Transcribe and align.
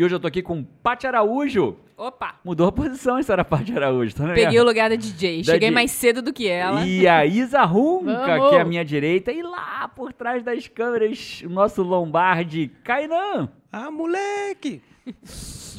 E 0.00 0.04
hoje 0.04 0.14
eu 0.14 0.18
tô 0.18 0.26
aqui 0.26 0.40
com 0.40 0.64
Paty 0.64 1.06
Araújo. 1.06 1.76
Opa! 1.94 2.36
Mudou 2.42 2.66
a 2.68 2.72
posição, 2.72 3.18
hein, 3.18 3.22
Sara 3.22 3.44
Paty 3.44 3.76
Araújo. 3.76 4.14
Tá 4.14 4.32
Peguei 4.32 4.58
o 4.58 4.64
lugar 4.64 4.88
da 4.88 4.96
DJ. 4.96 5.42
Da 5.42 5.52
Cheguei 5.52 5.68
di- 5.68 5.74
mais 5.74 5.90
cedo 5.90 6.22
do 6.22 6.32
que 6.32 6.48
ela. 6.48 6.86
E 6.86 7.06
a 7.06 7.26
Isa 7.26 7.62
Runca, 7.64 8.48
que 8.48 8.54
é 8.56 8.60
a 8.62 8.64
minha 8.64 8.82
direita. 8.82 9.30
E 9.30 9.42
lá 9.42 9.86
por 9.94 10.14
trás 10.14 10.42
das 10.42 10.66
câmeras, 10.66 11.42
o 11.44 11.50
nosso 11.50 11.82
Lombardi, 11.82 12.70
Kainan. 12.82 13.50
Ah, 13.70 13.90
moleque! 13.90 14.80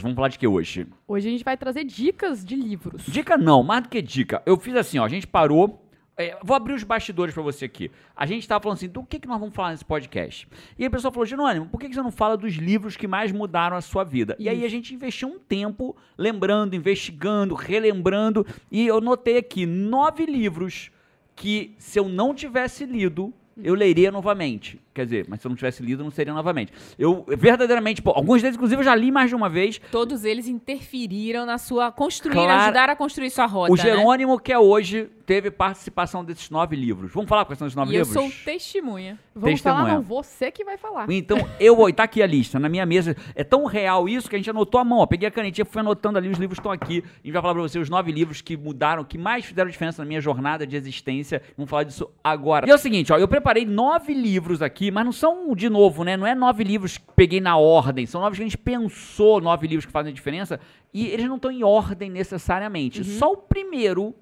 Vamos 0.04 0.16
falar 0.16 0.28
de 0.28 0.38
que 0.38 0.46
hoje? 0.46 0.86
Hoje 1.08 1.28
a 1.28 1.32
gente 1.32 1.44
vai 1.44 1.58
trazer 1.58 1.84
dicas 1.84 2.46
de 2.46 2.56
livros. 2.56 3.04
Dica 3.08 3.40
não, 3.40 3.64
mais 3.64 3.82
do 3.82 3.90
que 3.90 4.04
dica. 4.04 4.44
Eu 4.46 4.56
fiz 4.56 4.76
assim, 4.76 5.00
ó, 5.00 5.06
a 5.06 5.10
gente 5.10 5.26
parou. 5.26 5.84
É, 6.22 6.38
vou 6.44 6.56
abrir 6.56 6.74
os 6.74 6.84
bastidores 6.84 7.34
pra 7.34 7.44
você 7.44 7.66
aqui. 7.66 7.92
A 8.16 8.26
gente 8.26 8.48
tava 8.48 8.62
falando 8.62 8.78
assim, 8.78 8.88
do 8.88 9.04
que, 9.04 9.20
que 9.20 9.28
nós 9.28 9.40
vamos 9.40 9.56
falar 9.56 9.72
nesse 9.72 9.86
podcast? 9.86 10.48
E 10.78 10.86
a 10.86 10.90
pessoa 10.90 11.12
falou, 11.12 11.26
Jerônimo, 11.26 11.68
por 11.68 11.80
que, 11.80 11.90
que 11.90 11.96
você 11.96 12.02
não 12.02 12.12
fala 12.12 12.38
dos 12.38 12.54
livros 12.54 12.96
que 12.96 13.08
mais 13.08 13.32
mudaram 13.32 13.76
a 13.76 13.82
sua 13.82 14.04
vida? 14.04 14.36
E 14.40 14.48
aí 14.48 14.66
a 14.66 14.70
gente 14.70 14.94
investiu 14.94 15.28
um 15.28 15.40
tempo 15.40 15.96
lembrando, 16.18 16.76
investigando, 16.76 17.56
relembrando. 17.56 18.46
E 18.72 18.88
eu 18.88 19.02
notei 19.02 19.38
aqui 19.38 19.66
nove 19.66 20.26
livros 20.26 20.92
que, 21.36 21.76
se 21.78 22.00
eu 22.00 22.08
não 22.08 22.34
tivesse 22.34 22.86
lido, 22.86 23.34
eu 23.58 23.74
leria 23.74 24.12
novamente. 24.12 24.80
Quer 24.94 25.06
dizer, 25.06 25.26
mas 25.30 25.40
se 25.40 25.48
eu 25.48 25.50
não 25.50 25.56
tivesse 25.56 25.82
lido, 25.82 26.04
não 26.04 26.12
seria 26.12 26.34
novamente. 26.34 26.74
Eu 27.00 27.24
verdadeiramente, 27.28 28.02
pô, 28.02 28.12
alguns 28.12 28.42
deles, 28.42 28.56
inclusive, 28.58 28.82
eu 28.82 28.84
já 28.86 28.94
li 28.94 29.10
mais 29.12 29.30
de 29.30 29.36
uma 29.36 29.48
vez. 29.48 29.80
Todos 29.90 30.26
eles 30.26 30.48
interferiram 30.48 31.46
na 31.46 31.58
sua. 31.58 31.92
construir, 31.92 32.34
Claro. 32.34 32.52
ajudaram 32.64 32.94
a 32.94 32.96
construir 32.96 33.30
sua 33.30 33.46
rota. 33.46 33.72
O 33.72 33.76
né? 33.76 33.84
Jerônimo, 33.84 34.40
que 34.40 34.52
é 34.52 34.60
hoje, 34.60 35.10
teve 35.26 35.50
participação 35.50 36.26
desses 36.26 36.50
nove 36.50 36.76
livros. 36.76 37.12
Vamos 37.14 37.30
falar 37.30 37.46
quais 37.46 37.58
são 37.58 37.68
esses 37.68 37.76
nove 37.76 37.92
E 37.94 37.96
eu 37.96 38.04
livros? 38.04 38.14
sou 38.14 38.44
testemunha. 38.44 39.18
Vamos 39.34 39.62
falar, 39.62 39.76
Testemunha. 39.86 39.96
não, 39.96 40.02
você 40.04 40.52
que 40.52 40.64
vai 40.66 40.78
falar. 40.78 41.10
Então, 41.10 41.38
eu 41.60 41.76
vou. 41.76 41.92
Tá 41.94 42.04
aqui 42.04 42.22
a 42.22 42.28
lista, 42.28 42.60
na 42.60 42.68
minha 42.68 42.86
mesa. 42.86 43.16
É 43.34 43.44
tão 43.46 43.66
real 43.66 44.10
isso 44.10 44.30
que 44.30 44.36
a 44.36 44.40
gente 44.40 44.50
anotou 44.50 44.80
a 44.80 44.84
mão. 44.84 45.00
Ó. 45.00 45.06
Peguei 45.06 45.28
a 45.28 45.32
canetinha, 45.32 45.64
fui 45.64 45.80
anotando 45.80 46.18
ali, 46.18 46.28
os 46.30 46.38
livros 46.38 46.58
estão 46.60 46.72
aqui. 46.72 47.02
A 47.06 47.18
gente 47.26 47.32
vai 47.34 47.42
falar 47.42 47.54
pra 47.54 47.64
você 47.64 47.80
os 47.80 47.90
nove 47.90 48.12
livros 48.12 48.42
que 48.42 48.58
mudaram, 48.58 49.04
que 49.06 49.18
mais 49.18 49.46
fizeram 49.46 49.70
diferença 49.70 50.02
na 50.04 50.08
minha 50.08 50.20
jornada 50.20 50.68
de 50.68 50.76
existência. 50.76 51.42
Vamos 51.56 51.70
falar 51.70 51.84
disso 51.84 52.10
agora. 52.24 52.68
E 52.68 52.72
é 52.72 52.76
o 52.76 52.78
seguinte, 52.78 53.14
ó, 53.14 53.18
eu 53.18 53.28
preparei 53.28 53.66
nove 53.66 54.14
livros 54.14 54.62
aqui, 54.62 54.81
mas 54.90 55.06
não 55.06 55.12
são, 55.12 55.54
de 55.54 55.70
novo, 55.70 56.04
né? 56.04 56.16
Não 56.18 56.26
é 56.26 56.34
nove 56.34 56.64
livros 56.64 56.98
que 56.98 57.04
peguei 57.16 57.42
na 57.42 57.58
ordem. 57.58 58.06
São 58.06 58.22
nove 58.22 58.38
que 58.38 58.42
a 58.42 58.46
gente 58.46 58.58
pensou, 58.58 59.42
nove 59.42 59.68
livros 59.68 59.86
que 59.86 59.92
fazem 59.92 60.14
diferença. 60.14 60.60
E 60.94 61.08
eles 61.08 61.26
não 61.28 61.36
estão 61.36 61.52
em 61.52 61.64
ordem 61.64 62.10
necessariamente. 62.10 63.04
Só 63.04 63.34
o 63.34 63.38
primeiro, 63.38 64.16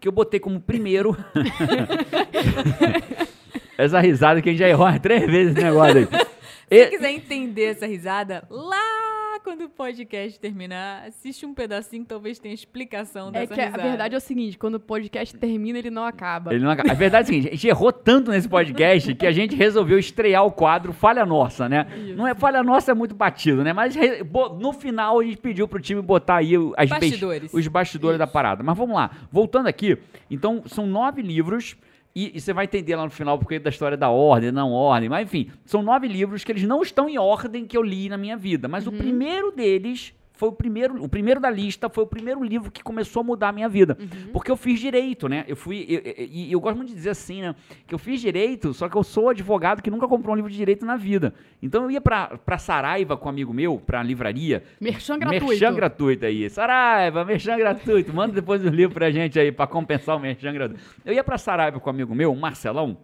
que 0.00 0.08
eu 0.08 0.12
botei 0.12 0.40
como 0.40 0.58
primeiro. 0.58 1.14
Essa 3.76 4.00
risada 4.00 4.40
que 4.40 4.48
a 4.48 4.52
gente 4.52 4.60
já 4.60 4.68
errou 4.68 4.86
três 5.00 5.26
vezes 5.26 5.54
esse 5.56 5.64
negócio 5.64 5.98
aí. 5.98 6.06
Se 6.06 6.16
E- 6.70 6.84
você 6.84 6.90
quiser 6.90 7.10
entender 7.12 7.64
essa 7.64 7.86
risada, 7.86 8.44
lá 8.48 8.76
quando 9.44 9.66
o 9.66 9.68
podcast 9.68 10.40
terminar, 10.40 11.04
assiste 11.06 11.44
um 11.44 11.52
pedacinho 11.52 12.02
que 12.02 12.08
talvez 12.08 12.38
tenha 12.38 12.54
explicação 12.54 13.28
É 13.28 13.32
dessa 13.32 13.54
que 13.54 13.60
a 13.60 13.64
risada. 13.66 13.82
verdade 13.82 14.14
é 14.14 14.18
o 14.18 14.20
seguinte, 14.20 14.56
quando 14.58 14.76
o 14.76 14.80
podcast 14.80 15.36
termina, 15.36 15.78
ele 15.78 15.90
não 15.90 16.04
acaba. 16.04 16.52
Ele 16.54 16.64
não 16.64 16.70
acaba. 16.70 16.90
A 16.90 16.94
verdade 16.94 17.22
é 17.22 17.24
a 17.24 17.26
seguinte, 17.26 17.48
a 17.48 17.50
gente 17.52 17.68
errou 17.68 17.92
tanto 17.92 18.30
nesse 18.30 18.48
podcast 18.48 19.14
que 19.14 19.26
a 19.26 19.32
gente 19.32 19.54
resolveu 19.54 19.98
estrear 19.98 20.44
o 20.44 20.50
quadro 20.50 20.92
Falha 20.94 21.26
Nossa, 21.26 21.68
né? 21.68 21.86
Não 22.16 22.26
é 22.26 22.34
Falha 22.34 22.62
Nossa 22.62 22.90
é 22.90 22.94
muito 22.94 23.14
batido, 23.14 23.62
né? 23.62 23.72
Mas 23.72 23.94
no 24.58 24.72
final 24.72 25.20
a 25.20 25.24
gente 25.24 25.36
pediu 25.36 25.68
pro 25.68 25.78
time 25.80 26.00
botar 26.00 26.36
aí 26.36 26.56
o- 26.56 26.72
as 26.76 26.88
Bastidores. 26.88 27.52
os 27.52 27.68
bastidores 27.68 28.18
da 28.18 28.26
parada. 28.26 28.62
Mas 28.62 28.76
vamos 28.76 28.96
lá, 28.96 29.10
voltando 29.30 29.66
aqui, 29.68 29.98
então 30.30 30.62
são 30.66 30.86
nove 30.86 31.20
livros 31.22 31.76
e, 32.14 32.36
e 32.36 32.40
você 32.40 32.52
vai 32.52 32.64
entender 32.64 32.94
lá 32.96 33.04
no 33.04 33.10
final 33.10 33.38
porque 33.38 33.58
da 33.58 33.70
história 33.70 33.96
da 33.96 34.08
ordem, 34.08 34.52
não 34.52 34.72
ordem, 34.72 35.08
mas 35.08 35.26
enfim, 35.26 35.50
são 35.64 35.82
nove 35.82 36.06
livros 36.06 36.44
que 36.44 36.52
eles 36.52 36.62
não 36.62 36.82
estão 36.82 37.08
em 37.08 37.18
ordem 37.18 37.66
que 37.66 37.76
eu 37.76 37.82
li 37.82 38.08
na 38.08 38.16
minha 38.16 38.36
vida, 38.36 38.68
mas 38.68 38.86
o 38.86 38.92
primeiro 38.92 39.50
deles 39.50 40.14
foi 40.36 40.48
o 40.48 40.52
primeiro, 40.52 41.02
o 41.02 41.08
primeiro 41.08 41.38
da 41.40 41.48
lista 41.48 41.88
foi 41.88 42.02
o 42.02 42.06
primeiro 42.06 42.42
livro 42.42 42.70
que 42.70 42.82
começou 42.82 43.20
a 43.20 43.22
mudar 43.24 43.50
a 43.50 43.52
minha 43.52 43.68
vida. 43.68 43.96
Porque 44.32 44.50
eu 44.50 44.56
fiz 44.56 44.80
direito, 44.80 45.28
né? 45.28 45.44
Eu 45.46 45.54
fui. 45.54 45.86
eu- 45.88 46.00
eu- 46.00 46.14
E 46.34 46.50
eu, 46.52 46.60
gosto 46.60 46.76
muito 46.76 46.88
de 46.88 46.94
dizer 46.94 47.10
assim, 47.10 47.40
né? 47.40 47.54
Que 47.86 47.94
eu 47.94 47.98
fiz 47.98 48.20
direito, 48.20 48.74
só 48.74 48.88
que 48.88 48.96
eu 48.96 49.04
sou 49.04 49.28
advogado 49.28 49.80
que 49.80 49.90
nunca 49.90 50.08
comprou 50.08 50.32
um 50.32 50.36
livro 50.36 50.50
de 50.50 50.56
direito 50.56 50.84
na 50.84 50.96
vida. 50.96 51.32
Então 51.62 51.84
eu 51.84 51.90
ia 51.92 52.00
pra, 52.00 52.36
pra 52.38 52.58
Saraiva 52.58 53.16
com 53.16 53.26
um 53.26 53.30
amigo 53.30 53.54
meu, 53.54 53.78
pra 53.78 54.02
livraria. 54.02 54.64
Merchan 54.80 55.18
gratuito. 55.18 55.44
Merchan 55.46 55.74
gratuito 55.74 56.26
aí. 56.26 56.50
Saraiva, 56.50 57.24
merchan 57.24 57.56
gratuito. 57.56 58.12
Manda 58.12 58.32
depois 58.32 58.64
os 58.64 58.70
livros 58.72 58.94
pra 58.94 59.10
gente 59.12 59.38
aí, 59.38 59.52
pra 59.52 59.66
compensar 59.68 60.16
o 60.16 60.20
merchan 60.20 60.52
gratuito. 60.52 60.82
Eu 61.04 61.14
ia 61.14 61.22
pra 61.22 61.38
Saraiva 61.38 61.78
com 61.78 61.88
um 61.88 61.92
amigo 61.92 62.14
meu, 62.14 62.32
o 62.32 62.36
Marcelão. 62.36 62.96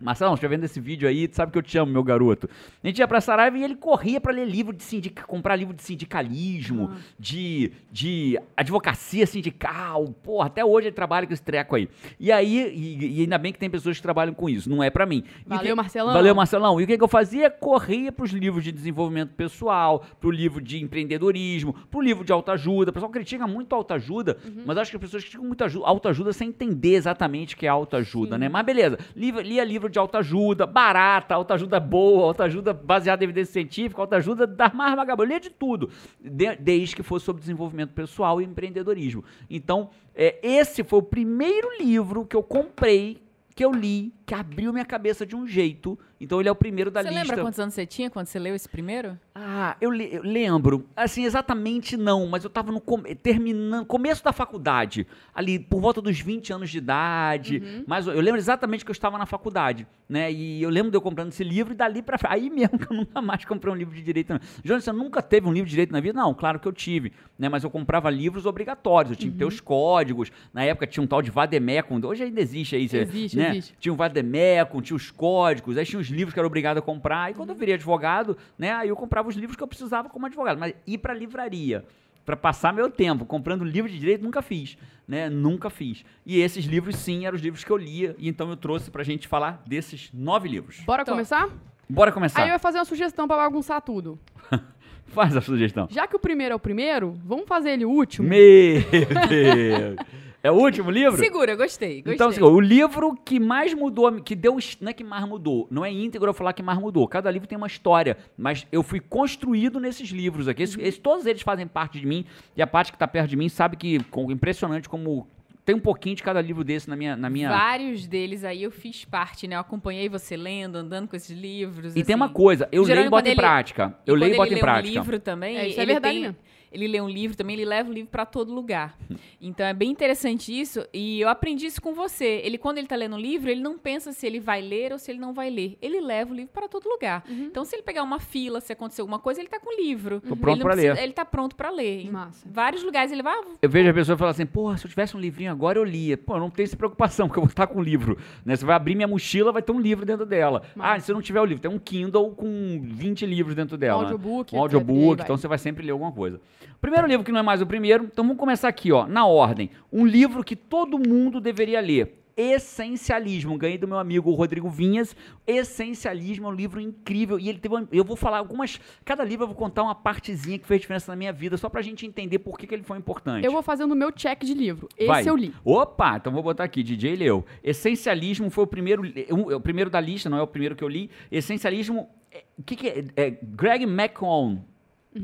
Marcelão, 0.00 0.36
você 0.36 0.42
tá 0.42 0.48
vendo 0.48 0.64
esse 0.64 0.78
vídeo 0.80 1.08
aí, 1.08 1.26
tu 1.26 1.34
sabe 1.36 1.50
que 1.50 1.58
eu 1.58 1.62
te 1.62 1.76
amo, 1.76 1.90
meu 1.92 2.02
garoto. 2.04 2.48
A 2.82 2.86
gente 2.86 2.98
ia 2.98 3.08
pra 3.08 3.20
Saraiva 3.20 3.58
e 3.58 3.64
ele 3.64 3.74
corria 3.74 4.20
pra 4.20 4.32
ler 4.32 4.46
livro 4.46 4.72
de 4.72 4.82
sindic... 4.82 5.22
comprar 5.24 5.56
livro 5.56 5.74
de 5.74 5.82
sindicalismo, 5.82 6.92
de, 7.18 7.72
de 7.90 8.38
advocacia 8.56 9.26
sindical. 9.26 10.14
Porra, 10.22 10.46
até 10.46 10.64
hoje 10.64 10.88
ele 10.88 10.94
trabalha 10.94 11.26
com 11.26 11.32
esse 11.32 11.42
treco 11.42 11.74
aí. 11.76 11.88
E 12.18 12.30
aí, 12.30 12.72
e, 12.74 13.18
e 13.18 13.20
ainda 13.22 13.38
bem 13.38 13.52
que 13.52 13.58
tem 13.58 13.68
pessoas 13.68 13.96
que 13.96 14.02
trabalham 14.02 14.32
com 14.34 14.48
isso, 14.48 14.68
não 14.70 14.82
é 14.82 14.90
pra 14.90 15.04
mim. 15.06 15.24
E 15.44 15.48
Valeu, 15.48 15.64
que- 15.70 15.74
Marcelão. 15.74 16.12
Valeu, 16.14 16.34
Marcelão. 16.34 16.80
E 16.80 16.84
o 16.84 16.86
que, 16.86 16.96
que 16.96 17.04
eu 17.04 17.08
fazia? 17.08 17.50
Corria 17.50 18.12
pros 18.12 18.30
livros 18.30 18.62
de 18.62 18.70
desenvolvimento 18.72 19.30
pessoal, 19.34 20.04
pro 20.20 20.30
livro 20.30 20.60
de 20.60 20.80
empreendedorismo, 20.82 21.72
pro 21.90 22.00
livro 22.00 22.24
de 22.24 22.32
autoajuda. 22.32 22.90
O 22.90 22.94
pessoal 22.94 23.10
critica 23.10 23.46
muito 23.46 23.74
autoajuda, 23.74 24.36
Uhum. 24.44 24.62
mas 24.66 24.78
acho 24.78 24.90
que 24.90 24.96
as 24.96 25.00
pessoas 25.00 25.22
criticam 25.24 25.46
muito 25.46 25.64
aju- 25.64 25.84
autoajuda 25.84 26.32
sem 26.32 26.48
entender 26.48 26.94
exatamente 26.94 27.54
o 27.54 27.58
que 27.58 27.66
é 27.66 27.68
autoajuda, 27.68 28.38
né? 28.38 28.48
Mas 28.48 28.64
beleza, 28.64 28.98
lia 29.16 29.64
livro 29.64 29.87
de 29.88 29.98
autoajuda, 29.98 30.66
barata, 30.66 31.34
autoajuda 31.34 31.78
boa, 31.80 32.24
autoajuda 32.26 32.72
baseada 32.72 33.22
em 33.22 33.26
evidência 33.26 33.52
científica, 33.52 34.00
autoajuda 34.02 34.46
da 34.46 34.70
mais 34.72 34.94
vagabunda, 34.96 35.28
lia 35.28 35.40
de 35.40 35.50
tudo, 35.50 35.90
de- 36.20 36.56
desde 36.56 36.94
que 36.96 37.02
fosse 37.02 37.24
sobre 37.24 37.40
desenvolvimento 37.40 37.92
pessoal 37.92 38.40
e 38.40 38.44
empreendedorismo. 38.44 39.24
Então, 39.48 39.90
é, 40.14 40.38
esse 40.42 40.82
foi 40.84 40.98
o 40.98 41.02
primeiro 41.02 41.68
livro 41.80 42.24
que 42.26 42.36
eu 42.36 42.42
comprei, 42.42 43.22
que 43.54 43.64
eu 43.64 43.72
li, 43.72 44.12
que 44.24 44.34
abriu 44.34 44.72
minha 44.72 44.84
cabeça 44.84 45.26
de 45.26 45.34
um 45.34 45.44
jeito. 45.46 45.98
Então 46.20 46.38
ele 46.38 46.48
é 46.48 46.52
o 46.52 46.54
primeiro 46.54 46.90
da 46.92 47.02
Você 47.02 47.08
lista. 47.08 47.22
lembra 47.24 47.42
quantos 47.42 47.58
anos 47.58 47.74
você 47.74 47.84
tinha 47.84 48.08
quando 48.08 48.26
você 48.26 48.38
leu 48.38 48.54
esse 48.54 48.68
primeiro? 48.68 49.18
Ah, 49.40 49.76
eu, 49.80 49.88
le- 49.90 50.08
eu 50.12 50.22
lembro. 50.22 50.84
Assim, 50.96 51.24
exatamente 51.24 51.96
não, 51.96 52.26
mas 52.26 52.42
eu 52.42 52.50
tava 52.50 52.72
no 52.72 52.80
come- 52.80 53.14
terminando, 53.14 53.86
começo 53.86 54.24
da 54.24 54.32
faculdade, 54.32 55.06
ali 55.32 55.60
por 55.60 55.80
volta 55.80 56.02
dos 56.02 56.18
20 56.18 56.52
anos 56.52 56.68
de 56.70 56.78
idade. 56.78 57.62
Mas 57.86 58.08
eu 58.08 58.20
lembro 58.20 58.38
exatamente 58.40 58.84
que 58.84 58.90
eu 58.90 58.94
estava 58.94 59.16
na 59.16 59.26
faculdade, 59.26 59.86
né? 60.08 60.32
E 60.32 60.60
eu 60.60 60.68
lembro 60.70 60.90
de 60.90 60.96
eu 60.96 61.00
comprando 61.00 61.28
esse 61.28 61.44
livro 61.44 61.72
e 61.72 61.76
dali 61.76 62.02
pra 62.02 62.18
frente. 62.18 62.32
Aí 62.32 62.50
mesmo 62.50 62.78
que 62.80 62.90
eu 62.92 62.96
nunca 62.96 63.22
mais 63.22 63.44
comprei 63.44 63.72
um 63.72 63.76
livro 63.76 63.94
de 63.94 64.02
direito. 64.02 64.32
Não. 64.32 64.40
Jonas, 64.64 64.82
você 64.82 64.90
nunca 64.92 65.22
teve 65.22 65.46
um 65.46 65.52
livro 65.52 65.66
de 65.66 65.70
direito 65.70 65.92
na 65.92 66.00
vida? 66.00 66.18
Não, 66.18 66.34
claro 66.34 66.58
que 66.58 66.66
eu 66.66 66.72
tive, 66.72 67.12
né? 67.38 67.48
Mas 67.48 67.62
eu 67.62 67.70
comprava 67.70 68.10
livros 68.10 68.44
obrigatórios, 68.44 69.12
eu 69.12 69.16
tinha 69.16 69.30
que 69.32 69.38
ter 69.38 69.44
os 69.44 69.60
códigos. 69.60 70.32
Na 70.52 70.64
época 70.64 70.84
tinha 70.86 71.04
um 71.04 71.06
tal 71.06 71.22
de 71.22 71.30
Vademecum, 71.30 72.00
hoje 72.04 72.24
ainda 72.24 72.40
existe 72.40 72.74
aí, 72.74 72.88
você- 72.88 72.98
Existe, 73.02 73.36
né? 73.36 73.50
existe. 73.50 73.74
Tinha 73.78 73.92
o 73.92 73.96
Vademecum, 73.96 74.80
tinha 74.80 74.96
os 74.96 75.12
códigos, 75.12 75.76
aí 75.78 75.84
tinha 75.86 76.00
os 76.00 76.08
livros 76.08 76.34
que 76.34 76.40
eu 76.40 76.42
era 76.42 76.46
obrigado 76.48 76.78
a 76.78 76.82
comprar. 76.82 77.30
E 77.30 77.34
quando 77.34 77.50
eu 77.50 77.54
virei 77.54 77.74
advogado, 77.74 78.36
né, 78.58 78.72
aí 78.72 78.88
eu 78.88 78.96
comprava 78.96 79.27
os 79.28 79.36
livros 79.36 79.56
que 79.56 79.62
eu 79.62 79.68
precisava 79.68 80.08
como 80.08 80.26
advogado. 80.26 80.58
Mas 80.58 80.74
ir 80.86 80.98
pra 80.98 81.14
livraria, 81.14 81.84
pra 82.24 82.36
passar 82.36 82.72
meu 82.72 82.90
tempo 82.90 83.24
comprando 83.24 83.64
livro 83.64 83.90
de 83.90 83.98
direito, 83.98 84.22
nunca 84.22 84.42
fiz, 84.42 84.76
né? 85.06 85.28
Nunca 85.30 85.70
fiz. 85.70 86.04
E 86.26 86.40
esses 86.40 86.64
livros, 86.64 86.96
sim, 86.96 87.26
eram 87.26 87.36
os 87.36 87.42
livros 87.42 87.64
que 87.64 87.70
eu 87.70 87.76
lia. 87.76 88.14
E 88.18 88.28
então 88.28 88.50
eu 88.50 88.56
trouxe 88.56 88.90
pra 88.90 89.02
gente 89.04 89.28
falar 89.28 89.62
desses 89.66 90.10
nove 90.12 90.48
livros. 90.48 90.80
Bora 90.80 91.02
Então, 91.02 91.14
começar? 91.14 91.48
Bora 91.88 92.12
começar. 92.12 92.42
Aí 92.42 92.48
eu 92.48 92.52
ia 92.52 92.58
fazer 92.58 92.78
uma 92.78 92.84
sugestão 92.84 93.26
pra 93.26 93.36
bagunçar 93.36 93.80
tudo. 93.80 94.18
Faz 95.06 95.34
a 95.34 95.40
sugestão. 95.40 95.88
Já 95.90 96.06
que 96.06 96.14
o 96.14 96.18
primeiro 96.18 96.52
é 96.52 96.56
o 96.56 96.58
primeiro, 96.60 97.18
vamos 97.24 97.46
fazer 97.48 97.70
ele 97.70 97.84
o 97.86 97.90
último? 97.90 98.28
Meu 98.28 98.82
Deus. 99.28 99.96
É 100.42 100.50
o 100.52 100.54
último 100.54 100.88
livro? 100.90 101.18
Segura, 101.18 101.56
gostei, 101.56 101.96
gostei. 101.96 102.14
Então, 102.14 102.28
assim, 102.28 102.40
o 102.42 102.60
livro 102.60 103.16
que 103.24 103.40
mais 103.40 103.74
mudou, 103.74 104.20
que 104.22 104.36
deu, 104.36 104.56
não 104.80 104.88
é 104.90 104.92
que 104.92 105.02
mais 105.02 105.26
mudou, 105.28 105.66
não 105.68 105.84
é 105.84 105.90
íntegro 105.92 106.28
eu 106.30 106.34
falar 106.34 106.52
que 106.52 106.62
mais 106.62 106.78
mudou. 106.78 107.08
Cada 107.08 107.28
livro 107.30 107.48
tem 107.48 107.58
uma 107.58 107.66
história, 107.66 108.16
mas 108.36 108.64
eu 108.70 108.82
fui 108.84 109.00
construído 109.00 109.80
nesses 109.80 110.10
livros 110.10 110.46
aqui. 110.46 110.62
Esses, 110.62 110.78
esses- 110.78 110.98
todos 110.98 111.26
eles 111.26 111.42
fazem 111.42 111.66
parte 111.66 111.98
de 111.98 112.06
mim 112.06 112.24
e 112.56 112.62
a 112.62 112.66
parte 112.68 112.92
que 112.92 112.96
está 112.96 113.08
perto 113.08 113.28
de 113.30 113.36
mim 113.36 113.48
sabe 113.48 113.76
que, 113.76 113.98
com, 114.04 114.30
impressionante 114.30 114.88
como 114.88 115.26
tem 115.64 115.74
um 115.74 115.80
pouquinho 115.80 116.14
de 116.16 116.22
cada 116.22 116.40
livro 116.40 116.62
desse 116.64 116.88
na 116.88 116.94
minha, 116.96 117.14
na 117.16 117.28
minha. 117.28 117.50
Vários 117.50 118.06
deles 118.06 118.42
aí 118.44 118.62
eu 118.62 118.70
fiz 118.70 119.04
parte, 119.04 119.46
né? 119.48 119.56
Eu 119.56 119.60
acompanhei 119.60 120.08
você 120.08 120.36
lendo, 120.36 120.76
andando 120.76 121.08
com 121.08 121.16
esses 121.16 121.36
livros. 121.36 121.92
E 121.92 121.94
tem 121.96 122.14
assim. 122.14 122.14
uma 122.14 122.28
coisa, 122.30 122.66
eu 122.72 122.84
Geralmente 122.84 122.94
leio 122.96 123.06
e 123.06 123.10
boto 123.10 123.28
em 123.28 123.32
ele- 123.32 123.40
prática. 123.40 123.94
Eu 124.06 124.16
E 124.16 124.18
leio 124.20 124.34
e 124.34 124.36
boto 124.36 124.48
ele 124.52 124.56
em 124.60 124.62
prática. 124.62 124.88
um 124.88 125.02
livro 125.02 125.18
também, 125.18 125.56
É, 125.58 125.68
isso 125.68 125.80
é 125.80 125.84
verdade 125.84 126.14
tem, 126.14 126.22
mesmo. 126.22 126.36
Ele 126.72 126.86
lê 126.88 127.00
um 127.00 127.08
livro 127.08 127.36
também, 127.36 127.54
ele 127.56 127.64
leva 127.64 127.90
o 127.90 127.92
livro 127.92 128.10
para 128.10 128.24
todo 128.26 128.52
lugar. 128.52 128.96
Então 129.40 129.64
é 129.66 129.72
bem 129.74 129.90
interessante 129.90 130.58
isso. 130.58 130.84
E 130.92 131.20
eu 131.20 131.28
aprendi 131.28 131.66
isso 131.66 131.80
com 131.80 131.94
você. 131.94 132.40
Ele, 132.44 132.58
quando 132.58 132.78
ele 132.78 132.86
tá 132.86 132.96
lendo 132.96 133.16
um 133.16 133.18
livro, 133.18 133.50
ele 133.50 133.60
não 133.60 133.78
pensa 133.78 134.12
se 134.12 134.26
ele 134.26 134.40
vai 134.40 134.60
ler 134.60 134.92
ou 134.92 134.98
se 134.98 135.10
ele 135.10 135.18
não 135.18 135.32
vai 135.32 135.50
ler. 135.50 135.76
Ele 135.80 136.00
leva 136.00 136.32
o 136.32 136.34
livro 136.34 136.50
para 136.52 136.68
todo 136.68 136.88
lugar. 136.88 137.24
Então, 137.28 137.64
se 137.64 137.74
ele 137.76 137.82
pegar 137.82 138.02
uma 138.02 138.18
fila, 138.20 138.60
se 138.60 138.72
acontecer 138.72 139.00
alguma 139.00 139.18
coisa, 139.18 139.40
ele 139.40 139.48
tá 139.48 139.58
com 139.60 139.74
o 139.74 139.80
livro. 139.80 140.20
Tô 140.20 140.36
pronto 140.36 140.62
precisa- 140.64 140.94
ler. 140.94 141.02
Ele 141.02 141.12
tá 141.12 141.24
pronto 141.24 141.54
para 141.56 141.70
ler. 141.70 142.04
Em 142.06 142.10
Massa. 142.10 142.46
vários 142.50 142.82
lugares 142.82 143.10
ele 143.12 143.22
vai. 143.22 143.34
ah, 143.34 143.44
Eu 143.62 143.70
vejo 143.70 143.90
a 143.90 143.94
pessoa 143.94 144.18
falar 144.18 144.30
assim, 144.32 144.46
porra, 144.46 144.76
se 144.76 144.84
eu 144.86 144.90
tivesse 144.90 145.16
um 145.16 145.20
livrinho 145.20 145.50
agora 145.50 145.78
eu 145.78 145.84
lia. 145.84 146.16
Pô, 146.16 146.34
eu 146.34 146.40
não 146.40 146.50
tenho 146.50 146.64
essa 146.66 146.76
preocupação, 146.76 147.26
porque 147.28 147.38
eu 147.38 147.42
vou 147.44 147.50
estar 147.50 147.66
com 147.66 147.78
o 147.78 147.82
livro. 147.82 148.18
Né? 148.44 148.56
Você 148.56 148.64
vai 148.64 148.76
abrir 148.76 148.94
minha 148.94 149.08
mochila, 149.08 149.52
vai 149.52 149.62
ter 149.62 149.72
um 149.72 149.80
livro 149.80 150.04
dentro 150.04 150.26
dela. 150.26 150.62
Massa. 150.74 150.94
Ah, 150.94 151.00
se 151.00 151.10
eu 151.10 151.14
não 151.14 151.22
tiver 151.22 151.40
o 151.40 151.44
livro, 151.44 151.62
tem 151.62 151.70
um 151.70 151.78
Kindle 151.78 152.30
com 152.32 152.80
20 152.82 153.24
livros 153.26 153.54
dentro 153.54 153.76
dela. 153.76 153.98
Um 153.98 154.02
né? 154.06 154.12
audiobook, 154.12 154.54
Um 154.54 154.58
audiobook, 154.60 154.98
aí 155.10 155.16
vai. 155.16 155.24
então 155.24 155.36
você 155.36 155.48
vai 155.48 155.58
sempre 155.58 155.84
ler 155.84 155.92
alguma 155.92 156.12
coisa. 156.12 156.40
Primeiro 156.80 157.06
livro 157.06 157.24
que 157.24 157.32
não 157.32 157.40
é 157.40 157.42
mais 157.42 157.60
o 157.60 157.66
primeiro, 157.66 158.04
então 158.04 158.24
vamos 158.24 158.38
começar 158.38 158.68
aqui, 158.68 158.92
ó, 158.92 159.06
na 159.06 159.26
ordem. 159.26 159.70
Um 159.92 160.06
livro 160.06 160.44
que 160.44 160.54
todo 160.56 160.98
mundo 160.98 161.40
deveria 161.40 161.80
ler. 161.80 162.14
Essencialismo, 162.36 163.58
ganhei 163.58 163.76
do 163.76 163.88
meu 163.88 163.98
amigo 163.98 164.30
Rodrigo 164.32 164.70
Vinhas. 164.70 165.16
Essencialismo 165.44 166.46
é 166.46 166.50
um 166.50 166.54
livro 166.54 166.80
incrível 166.80 167.36
e 167.38 167.48
ele 167.48 167.58
teve, 167.58 167.74
uma- 167.74 167.88
eu 167.90 168.04
vou 168.04 168.14
falar 168.14 168.38
algumas, 168.38 168.80
cada 169.04 169.24
livro 169.24 169.42
eu 169.42 169.48
vou 169.48 169.56
contar 169.56 169.82
uma 169.82 169.94
partezinha 169.94 170.56
que 170.56 170.64
fez 170.64 170.80
diferença 170.80 171.10
na 171.10 171.16
minha 171.16 171.32
vida, 171.32 171.56
só 171.56 171.68
pra 171.68 171.82
gente 171.82 172.06
entender 172.06 172.38
por 172.38 172.56
que, 172.56 172.66
que 172.66 172.74
ele 172.74 172.84
foi 172.84 172.96
importante. 172.96 173.44
Eu 173.44 173.50
vou 173.50 173.60
fazendo 173.60 173.90
o 173.90 173.96
meu 173.96 174.12
check 174.12 174.44
de 174.44 174.54
livro. 174.54 174.88
Esse 174.96 175.08
Vai. 175.08 175.28
eu 175.28 175.34
li. 175.36 175.52
Opa, 175.64 176.16
então 176.18 176.32
vou 176.32 176.42
botar 176.42 176.62
aqui, 176.62 176.84
DJ 176.84 177.16
leu. 177.16 177.44
Essencialismo 177.62 178.50
foi 178.50 178.62
o 178.62 178.68
primeiro, 178.68 179.02
é 179.04 179.34
o 179.54 179.60
primeiro 179.60 179.90
da 179.90 180.00
lista, 180.00 180.30
não 180.30 180.38
é 180.38 180.42
o 180.42 180.46
primeiro 180.46 180.76
que 180.76 180.84
eu 180.84 180.88
li. 180.88 181.10
Essencialismo, 181.32 182.08
é- 182.30 182.44
o 182.56 182.62
que, 182.62 182.76
que 182.76 182.88
é? 182.88 183.04
é? 183.16 183.30
Greg 183.42 183.82
McCone. 183.84 184.62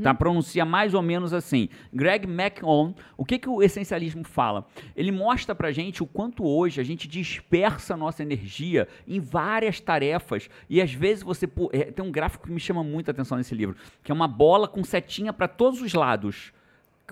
Tá, 0.02 0.14
pronuncia 0.14 0.64
mais 0.64 0.94
ou 0.94 1.02
menos 1.02 1.32
assim. 1.32 1.68
Greg 1.92 2.26
McCone, 2.26 2.94
o 3.16 3.24
que, 3.24 3.38
que 3.38 3.48
o 3.48 3.62
essencialismo 3.62 4.24
fala? 4.24 4.66
Ele 4.96 5.12
mostra 5.12 5.54
pra 5.54 5.70
gente 5.72 6.02
o 6.02 6.06
quanto 6.06 6.44
hoje 6.44 6.80
a 6.80 6.84
gente 6.84 7.06
dispersa 7.06 7.94
a 7.94 7.96
nossa 7.96 8.22
energia 8.22 8.88
em 9.06 9.20
várias 9.20 9.80
tarefas 9.80 10.48
e 10.68 10.80
às 10.80 10.92
vezes 10.92 11.22
você... 11.22 11.46
pô, 11.46 11.70
é, 11.72 11.84
tem 11.84 12.04
um 12.04 12.10
gráfico 12.10 12.46
que 12.46 12.52
me 12.52 12.58
chama 12.60 12.82
muita 12.82 13.10
atenção 13.10 13.38
nesse 13.38 13.54
livro, 13.54 13.76
que 14.02 14.10
é 14.10 14.14
uma 14.14 14.26
bola 14.26 14.66
com 14.66 14.82
setinha 14.82 15.32
pra 15.32 15.46
todos 15.46 15.80
os 15.80 15.92
lados 15.92 16.52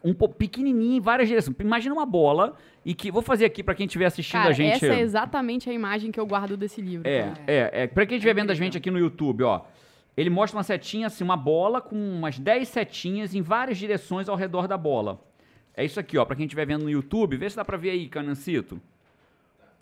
um 0.02 0.14
pouco 0.14 0.34
pequenininho 0.34 0.96
em 0.96 1.00
várias 1.00 1.28
direções. 1.28 1.54
Imagina 1.60 1.94
uma 1.94 2.06
bola 2.06 2.56
e 2.84 2.94
que 2.94 3.10
vou 3.10 3.22
fazer 3.22 3.44
aqui 3.44 3.62
pra 3.62 3.74
quem 3.74 3.86
estiver 3.86 4.06
assistindo 4.06 4.40
Cara, 4.40 4.50
a 4.50 4.52
gente. 4.52 4.84
essa 4.84 4.94
é 4.94 5.00
exatamente 5.00 5.68
a 5.68 5.72
imagem 5.72 6.10
que 6.10 6.18
eu 6.18 6.26
guardo 6.26 6.56
desse 6.56 6.80
livro. 6.80 7.06
É, 7.06 7.32
é, 7.46 7.70
é. 7.82 7.86
Pra 7.86 8.06
quem 8.06 8.16
estiver 8.16 8.34
vendo 8.34 8.50
a 8.50 8.54
gente 8.54 8.76
aqui 8.76 8.90
no 8.90 8.98
YouTube, 8.98 9.44
ó. 9.44 9.62
Ele 10.16 10.28
mostra 10.30 10.58
uma 10.58 10.62
setinha, 10.62 11.06
assim, 11.06 11.24
uma 11.24 11.36
bola 11.36 11.80
com 11.80 11.96
umas 11.96 12.38
10 12.38 12.68
setinhas 12.68 13.34
em 13.34 13.40
várias 13.40 13.78
direções 13.78 14.28
ao 14.28 14.36
redor 14.36 14.68
da 14.68 14.76
bola. 14.76 15.20
É 15.74 15.84
isso 15.84 15.98
aqui, 15.98 16.18
ó. 16.18 16.24
Pra 16.24 16.36
quem 16.36 16.44
estiver 16.44 16.66
vendo 16.66 16.82
no 16.82 16.90
YouTube, 16.90 17.36
vê 17.36 17.48
se 17.48 17.56
dá 17.56 17.64
pra 17.64 17.76
ver 17.76 17.90
aí, 17.90 18.08
Canancito. 18.08 18.80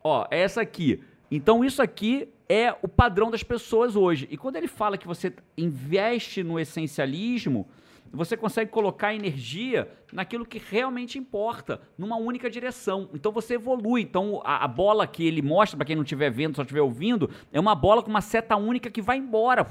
Ó, 0.02 0.26
é 0.30 0.40
essa 0.40 0.60
aqui. 0.60 1.02
Então, 1.30 1.64
isso 1.64 1.82
aqui 1.82 2.28
é 2.48 2.74
o 2.82 2.88
padrão 2.88 3.30
das 3.30 3.42
pessoas 3.42 3.96
hoje. 3.96 4.28
E 4.30 4.36
quando 4.36 4.56
ele 4.56 4.68
fala 4.68 4.98
que 4.98 5.06
você 5.06 5.32
investe 5.56 6.42
no 6.42 6.58
essencialismo, 6.58 7.68
você 8.12 8.36
consegue 8.36 8.70
colocar 8.70 9.14
energia 9.14 9.88
naquilo 10.12 10.44
que 10.44 10.58
realmente 10.58 11.18
importa, 11.18 11.80
numa 11.96 12.16
única 12.16 12.50
direção. 12.50 13.08
Então 13.14 13.30
você 13.30 13.54
evolui. 13.54 14.02
Então 14.02 14.42
a, 14.44 14.64
a 14.64 14.68
bola 14.68 15.06
que 15.06 15.26
ele 15.26 15.42
mostra, 15.42 15.76
para 15.76 15.86
quem 15.86 15.96
não 15.96 16.02
estiver 16.02 16.30
vendo, 16.30 16.56
só 16.56 16.62
estiver 16.62 16.82
ouvindo, 16.82 17.30
é 17.52 17.60
uma 17.60 17.74
bola 17.74 18.02
com 18.02 18.10
uma 18.10 18.20
seta 18.20 18.56
única 18.56 18.90
que 18.90 19.00
vai 19.00 19.18
embora. 19.18 19.66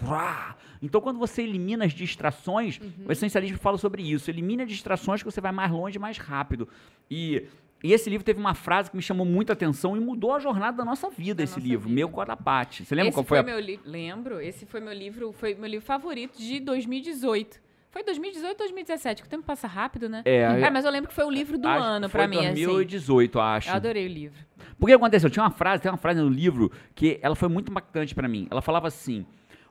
Então 0.81 1.01
quando 1.01 1.19
você 1.19 1.41
elimina 1.41 1.85
as 1.85 1.93
distrações, 1.93 2.79
o 3.05 3.11
essencialismo 3.11 3.57
fala 3.57 3.77
sobre 3.77 4.01
isso. 4.01 4.29
Elimina 4.29 4.63
as 4.63 4.69
distrações 4.69 5.21
que 5.21 5.29
você 5.29 5.41
vai 5.41 5.51
mais 5.51 5.71
longe, 5.71 5.99
mais 5.99 6.17
rápido. 6.17 6.67
E 7.11 7.45
e 7.81 7.93
esse 7.93 8.09
livro 8.09 8.25
teve 8.25 8.39
uma 8.39 8.53
frase 8.53 8.91
que 8.91 8.97
me 8.97 9.01
chamou 9.01 9.25
muita 9.25 9.53
atenção 9.53 9.95
e 9.95 10.01
mudou 10.01 10.33
a 10.33 10.39
jornada 10.39 10.75
da 10.75 10.85
nossa 10.85 11.09
vida, 11.09 11.35
Da 11.35 11.43
esse 11.43 11.55
nossa 11.55 11.65
livro, 11.65 11.87
vida. 11.87 11.95
Meu 11.95 12.09
Corapate. 12.09 12.83
Você 12.83 12.93
lembra 12.93 13.09
Esse 13.09 13.15
qual 13.15 13.23
foi, 13.23 13.39
a... 13.39 13.43
meu 13.43 13.59
livro. 13.59 13.89
Lembro. 13.89 14.41
Esse 14.41 14.65
foi 14.65 14.81
meu 14.81 14.91
livro, 14.91 15.31
foi 15.31 15.55
meu 15.55 15.69
livro 15.69 15.85
favorito 15.85 16.37
de 16.37 16.59
2018. 16.59 17.68
Foi 17.91 18.03
2018 18.03 18.51
ou 18.51 18.57
2017, 18.57 19.21
que 19.23 19.27
o 19.27 19.29
tempo 19.29 19.43
passa 19.43 19.67
rápido, 19.67 20.07
né? 20.07 20.21
É, 20.25 20.45
Ah, 20.63 20.69
mas 20.71 20.85
eu 20.85 20.91
lembro 20.91 21.09
que 21.09 21.15
foi 21.15 21.25
o 21.25 21.29
livro 21.29 21.57
do 21.57 21.67
ano 21.67 22.07
foi 22.07 22.19
pra 22.19 22.27
mim, 22.27 22.37
assim. 22.37 22.65
2018, 22.65 23.39
acho. 23.39 23.69
Eu 23.69 23.73
adorei 23.75 24.05
o 24.05 24.09
livro. 24.09 24.45
Porque 24.77 24.93
aconteceu? 24.93 25.29
Tinha 25.29 25.43
uma 25.43 25.51
frase, 25.51 25.81
tem 25.81 25.91
uma 25.91 25.97
frase 25.97 26.21
no 26.21 26.29
livro 26.29 26.71
que 26.93 27.19
ela 27.21 27.35
foi 27.35 27.49
muito 27.49 27.71
impactante 27.71 28.13
pra 28.13 28.27
mim. 28.27 28.47
Ela 28.51 28.61
falava 28.61 28.87
assim: 28.87 29.25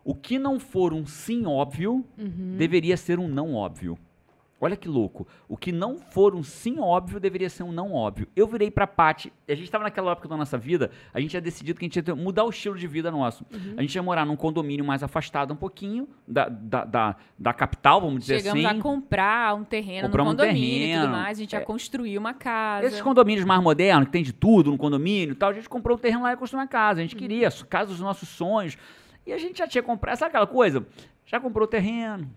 o 0.05 0.15
que 0.15 0.39
não 0.39 0.59
for 0.59 0.93
um 0.93 1.07
sim 1.07 1.47
óbvio 1.47 2.05
deveria 2.57 2.97
ser 2.97 3.19
um 3.19 3.29
não 3.29 3.55
óbvio. 3.55 3.97
Olha 4.61 4.77
que 4.77 4.89
louco. 4.89 5.25
O 5.49 5.57
que 5.57 5.71
não 5.71 5.99
for 5.99 6.35
um 6.35 6.43
sim 6.43 6.81
óbvio 6.81 7.21
deveria 7.21 7.49
ser 7.49 7.63
um 7.63 7.71
não 7.71 7.93
óbvio. 7.93 8.27
Eu 8.35 8.45
virei 8.49 8.73
pra 8.73 8.89
Paty. 8.89 9.33
A 9.47 9.53
gente 9.55 9.65
estava 9.67 9.85
naquela 9.85 10.11
época 10.11 10.27
da 10.29 10.37
nossa 10.37 10.59
vida, 10.59 10.91
a 11.15 11.21
gente 11.21 11.31
tinha 11.31 11.41
decidido 11.41 11.79
que 11.79 11.85
a 11.85 11.89
gente 11.89 12.05
ia 12.05 12.15
mudar 12.17 12.43
o 12.45 12.51
estilo 12.51 12.77
de 12.77 12.87
vida 12.89 13.09
nosso. 13.09 13.47
A 13.77 13.81
gente 13.83 13.95
ia 13.95 14.03
morar 14.03 14.27
num 14.27 14.35
condomínio 14.35 14.85
mais 14.85 15.03
afastado 15.05 15.53
um 15.53 15.57
pouquinho 15.57 16.09
da, 16.27 16.49
da, 16.49 16.85
da, 16.85 17.17
da 17.39 17.53
capital, 17.53 18.01
vamos 18.01 18.21
dizer 18.21 18.39
Chegamos 18.39 18.65
assim. 18.65 18.79
a 18.79 18.83
comprar 18.83 19.55
um 19.55 19.63
terreno 19.63 20.09
Compramos 20.09 20.35
um 20.35 20.37
no 20.37 20.43
condomínio 20.43 20.77
e 20.77 20.81
terreno. 20.87 21.03
tudo 21.03 21.13
mais. 21.13 21.39
A 21.39 21.41
gente 21.41 21.53
ia 21.53 21.61
construir 21.61 22.19
uma 22.19 22.35
casa. 22.35 22.87
Esses 22.89 23.01
condomínios 23.01 23.45
mais 23.45 23.63
modernos, 23.63 24.07
que 24.07 24.13
tem 24.13 24.25
de 24.25 24.33
tudo 24.33 24.73
no 24.73 24.77
condomínio 24.77 25.33
e 25.33 25.37
tal, 25.37 25.51
a 25.51 25.53
gente 25.53 25.69
comprou 25.69 25.97
um 25.97 26.01
terreno 26.01 26.25
lá 26.25 26.33
e 26.33 26.37
construiu 26.37 26.63
uma 26.63 26.69
casa. 26.69 26.99
A 26.99 27.03
Uhum. 27.03 27.09
gente 27.09 27.15
queria, 27.17 27.47
a 27.47 27.65
casa 27.67 27.91
dos 27.93 28.01
nossos 28.01 28.29
sonhos. 28.29 28.77
E 29.25 29.33
a 29.33 29.39
gente 29.39 29.59
já 29.59 29.69
tinha 29.69 29.83
comprado, 29.85 30.17
sabe 30.17 30.31
aquela 30.31 30.47
coisa? 30.49 30.85
Já 31.25 31.39
comprou 31.39 31.65
o 31.65 31.69
terreno. 31.71 32.29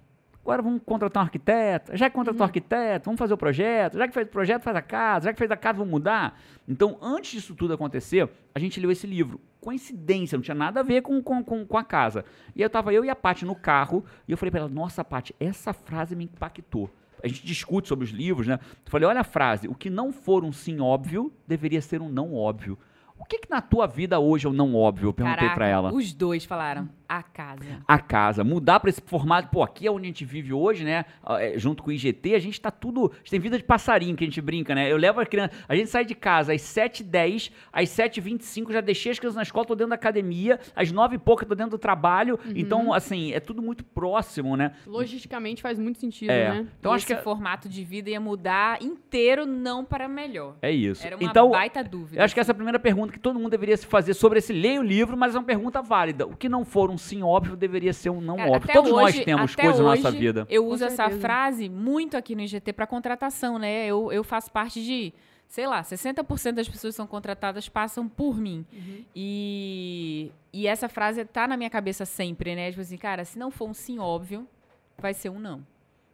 Agora 0.44 0.62
vamos 0.62 0.82
contratar 0.86 1.22
um 1.22 1.26
arquiteto. 1.26 1.96
Já 1.96 2.10
que 2.10 2.16
Uhum. 2.16 2.22
contratou 2.22 2.42
um 2.42 2.46
arquiteto, 2.46 3.06
vamos 3.06 3.20
fazer 3.20 3.34
o 3.34 3.38
projeto. 3.38 3.98
Já 3.98 4.08
que 4.08 4.14
fez 4.14 4.28
o 4.28 4.30
projeto, 4.32 4.64
faz 4.64 4.76
a 4.76 4.82
casa. 4.82 5.26
Já 5.26 5.34
que 5.34 5.40
fez 5.40 5.52
a 5.52 5.56
casa, 5.58 5.78
vamos 5.78 5.92
mudar. 5.92 6.40
Então, 6.68 6.98
antes 7.02 7.32
disso 7.32 7.54
tudo 7.56 7.74
acontecer, 7.74 8.28
a 8.56 8.60
gente 8.60 8.80
leu 8.80 8.90
esse 8.92 9.06
livro. 9.06 9.40
Coincidência, 9.60 10.36
não 10.36 10.42
tinha 10.42 10.56
nada 10.56 10.80
a 10.80 10.84
ver 10.84 11.02
com, 11.04 11.22
com, 11.22 11.44
com, 11.44 11.66
com 11.66 11.78
a 11.78 11.84
casa. 11.84 12.26
E 12.56 12.62
aí 12.62 12.66
eu 12.66 12.70
tava 12.70 12.92
eu 12.92 13.06
e 13.06 13.10
a 13.10 13.16
Paty 13.16 13.46
no 13.46 13.54
carro, 13.56 14.04
e 14.28 14.32
eu 14.32 14.38
falei 14.38 14.50
pra 14.52 14.62
ela, 14.62 14.70
nossa, 14.70 15.04
Paty, 15.04 15.36
essa 15.40 15.72
frase 15.72 16.16
me 16.16 16.24
impactou. 16.24 16.90
A 17.24 17.28
gente 17.28 17.46
discute 17.46 17.88
sobre 17.88 18.04
os 18.04 18.10
livros, 18.12 18.48
né? 18.48 18.56
Eu 18.84 18.90
falei, 18.92 19.08
olha 19.08 19.20
a 19.22 19.24
frase, 19.24 19.68
o 19.68 19.76
que 19.76 19.92
não 19.92 20.12
for 20.12 20.44
um 20.44 20.52
sim 20.52 20.80
óbvio, 20.80 21.32
deveria 21.48 21.80
ser 21.80 22.02
um 22.02 22.10
não 22.10 22.34
óbvio. 22.34 22.76
O 23.22 23.26
que, 23.26 23.38
que 23.38 23.50
na 23.50 23.62
tua 23.62 23.86
vida 23.88 24.20
hoje 24.20 24.48
é 24.48 24.50
o 24.50 24.54
não 24.54 24.76
óbvio? 24.76 25.10
Eu 25.10 25.14
perguntei 25.14 25.50
pra 25.50 25.68
ela. 25.68 25.94
Os 25.94 26.12
dois 26.12 26.44
falaram, 26.44 26.90
a 27.08 27.22
casa. 27.22 27.84
A 27.88 28.00
casa, 28.00 28.44
mudar 28.44 28.80
pra 28.80 28.90
esse 28.90 29.02
formato, 29.02 29.50
pô, 29.50 29.62
aqui 29.62 29.86
é 29.86 29.92
onde 29.92 30.06
a 30.06 30.08
gente 30.08 30.26
vive 30.26 30.52
hoje, 30.54 30.84
né? 30.84 31.06
Ah, 31.24 31.42
é, 31.42 31.58
junto 31.58 31.84
com 31.84 31.90
o 31.90 31.94
IGT, 31.94 32.34
a 32.34 32.40
gente 32.40 32.60
tá 32.60 32.72
tudo. 32.72 33.12
A 33.14 33.18
gente 33.18 33.30
tem 33.32 33.40
vida 33.40 33.58
de 33.58 33.64
passarinho 33.64 34.16
que 34.16 34.24
a 34.24 34.28
gente 34.28 34.42
brinca, 34.42 34.74
né? 34.74 34.92
Eu 34.92 34.98
levo 34.98 35.22
a 35.22 35.26
criança. 35.26 35.54
A 35.68 35.76
gente 35.76 35.90
sai 35.90 36.04
de 36.04 36.16
casa 36.16 36.54
às 36.54 36.62
7h10, 36.62 37.52
às 37.72 37.90
7h25, 37.90 38.72
já 38.72 38.82
deixei 38.82 39.12
as 39.12 39.20
crianças 39.20 39.36
na 39.36 39.44
escola, 39.44 39.66
tô 39.66 39.76
dentro 39.76 39.90
da 39.90 39.96
academia, 39.96 40.60
às 40.76 40.92
9 40.92 41.16
e 41.16 41.20
pouca 41.20 41.46
tô 41.46 41.54
dentro 41.54 41.72
do 41.72 41.78
trabalho. 41.78 42.40
Então, 42.56 42.92
assim, 42.94 43.34
é 43.34 43.40
tudo 43.40 43.62
muito 43.62 43.84
próximo, 43.84 44.56
né? 44.58 44.74
Logisticamente 44.88 45.62
faz 45.62 45.78
muito 45.78 46.00
sentido, 46.00 46.32
É. 46.32 46.50
né? 46.50 46.68
Então, 46.80 46.94
E 46.94 46.96
acho 46.96 47.06
que. 47.06 47.14
esse 47.14 47.22
formato 47.22 47.70
de 47.70 47.84
vida 47.84 48.10
ia 48.10 48.20
mudar 48.20 48.82
inteiro, 48.82 49.46
não 49.46 49.86
para 49.86 50.08
melhor. 50.08 50.56
É 50.62 50.72
isso. 50.72 51.06
Era 51.06 51.18
uma 51.18 51.30
então, 51.30 51.52
baita 51.52 51.84
dúvida. 51.84 52.20
Eu 52.22 52.26
acho 52.26 52.34
que 52.34 52.40
essa 52.40 52.52
é 52.52 52.54
a 52.54 52.56
primeira 52.56 52.80
pergunta 52.80 53.11
que 53.12 53.20
todo 53.20 53.38
mundo 53.38 53.50
deveria 53.52 53.76
se 53.78 53.86
fazer 53.86 54.14
sobre 54.14 54.40
esse 54.40 54.52
leia 54.54 54.80
o 54.80 54.84
livro, 54.84 55.16
mas 55.18 55.36
é 55.36 55.38
uma 55.40 55.44
pergunta 55.44 55.82
válida. 55.82 56.26
O 56.26 56.36
que 56.36 56.48
não 56.50 56.64
for 56.66 56.90
um 56.90 56.98
sim 56.98 57.22
óbvio 57.22 57.56
deveria 57.56 57.94
ser 57.94 58.10
um 58.10 58.22
não 58.22 58.38
Cara, 58.38 58.52
óbvio. 58.52 58.74
Todos 58.74 58.92
nós 58.92 59.16
hoje- 59.16 59.26
temos 59.26 59.54
até 59.54 59.64
coisas 59.64 59.80
na 59.80 59.96
nossa 59.96 60.12
vida. 60.12 60.48
Eu 60.50 60.66
uso 60.66 60.84
essa 60.86 61.10
frase 61.10 61.70
muito 61.70 62.18
aqui 62.18 62.36
no 62.36 62.42
IGT 62.42 62.74
para 62.74 62.88
contratação, 62.88 63.58
né? 63.60 63.86
Eu, 63.86 64.12
eu 64.12 64.24
faço 64.24 64.52
parte 64.52 64.84
de, 64.84 65.14
sei 65.48 65.68
lá, 65.68 65.82
60% 65.84 66.54
das 66.54 66.68
pessoas 66.68 66.94
que 66.94 66.98
são 66.98 67.08
contratadas 67.08 67.68
passam 67.68 68.08
por 68.08 68.38
mim. 68.38 68.66
Uhum. 68.72 69.04
E, 69.16 70.32
e 70.54 70.68
essa 70.68 70.88
frase 70.90 71.26
tá 71.26 71.48
na 71.48 71.58
minha 71.58 71.70
cabeça 71.70 72.06
sempre, 72.06 72.56
né? 72.56 72.70
Tipo 72.70 72.82
assim, 72.82 72.98
cara, 72.98 73.26
se 73.26 73.38
não 73.38 73.52
for 73.52 73.70
um 73.70 73.74
sim 73.74 74.00
óbvio, 74.00 74.48
vai 74.98 75.14
ser 75.14 75.30
um 75.30 75.40
não. 75.40 75.66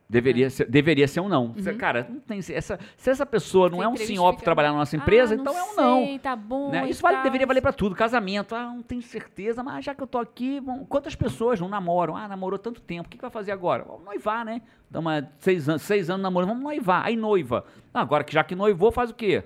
Deveria, 0.10 0.50
ser, 0.50 0.66
deveria 0.70 1.06
ser 1.06 1.20
um 1.20 1.28
não. 1.28 1.54
Cê- 1.56 1.74
Cara, 1.74 2.08
não 2.10 2.22
tem, 2.22 2.40
essa, 2.40 2.80
se 2.96 3.10
essa 3.10 3.26
pessoa 3.26 3.70
não 3.70 3.80
Você 3.80 3.84
é 3.84 3.90
um 3.90 3.98
sim 3.98 4.18
óbvio 4.18 4.42
trabalhar 4.42 4.72
na 4.72 4.78
nossa 4.78 4.96
empresa, 4.96 5.34
Ah, 5.34 5.38
então 5.38 5.58
é 5.58 5.64
um 5.64 5.76
não. 5.76 6.06
sei, 6.06 6.20
Tá 6.20 6.34
bom. 6.34 6.72
né? 6.72 6.90
Isso 6.90 7.02
vale- 7.02 7.22
deveria 7.24 7.46
valer 7.46 7.60
pra 7.62 7.74
tudo. 7.74 7.94
Casamento, 7.94 8.56
ah, 8.56 8.64
não 8.68 8.82
tenho 8.82 9.02
certeza, 9.02 9.62
mas 9.62 9.84
já 9.84 9.94
que 9.94 10.02
eu 10.02 10.08
tô 10.08 10.18
aqui, 10.18 10.62
bom, 10.62 10.86
quantas 10.88 11.14
pessoas 11.14 11.60
não 11.60 11.68
namoram? 11.68 12.16
Ah, 12.16 12.26
namorou 12.26 12.58
tanto 12.58 12.80
tempo, 12.80 13.08
o 13.08 13.10
que, 13.10 13.18
que 13.18 13.22
vai 13.22 13.30
fazer 13.32 13.52
agora? 13.52 13.84
Vamos 13.84 14.06
noivar, 14.06 14.46
né? 14.46 14.62
Estamos 14.86 15.12
há 15.12 15.28
seis 15.40 15.68
anos, 15.68 15.82
seis 15.82 16.10
anos 16.10 16.24
namorando, 16.24 16.50
vamos 16.50 16.64
noivar. 16.64 17.06
Aí 17.06 17.18
noiva. 17.18 17.66
Ah, 17.94 18.00
agora 18.00 18.24
que 18.24 18.34
já 18.34 18.46
que 18.46 18.56
noivou, 18.56 18.94
faz 18.94 19.10
o 19.10 19.14
quê? 19.14 19.44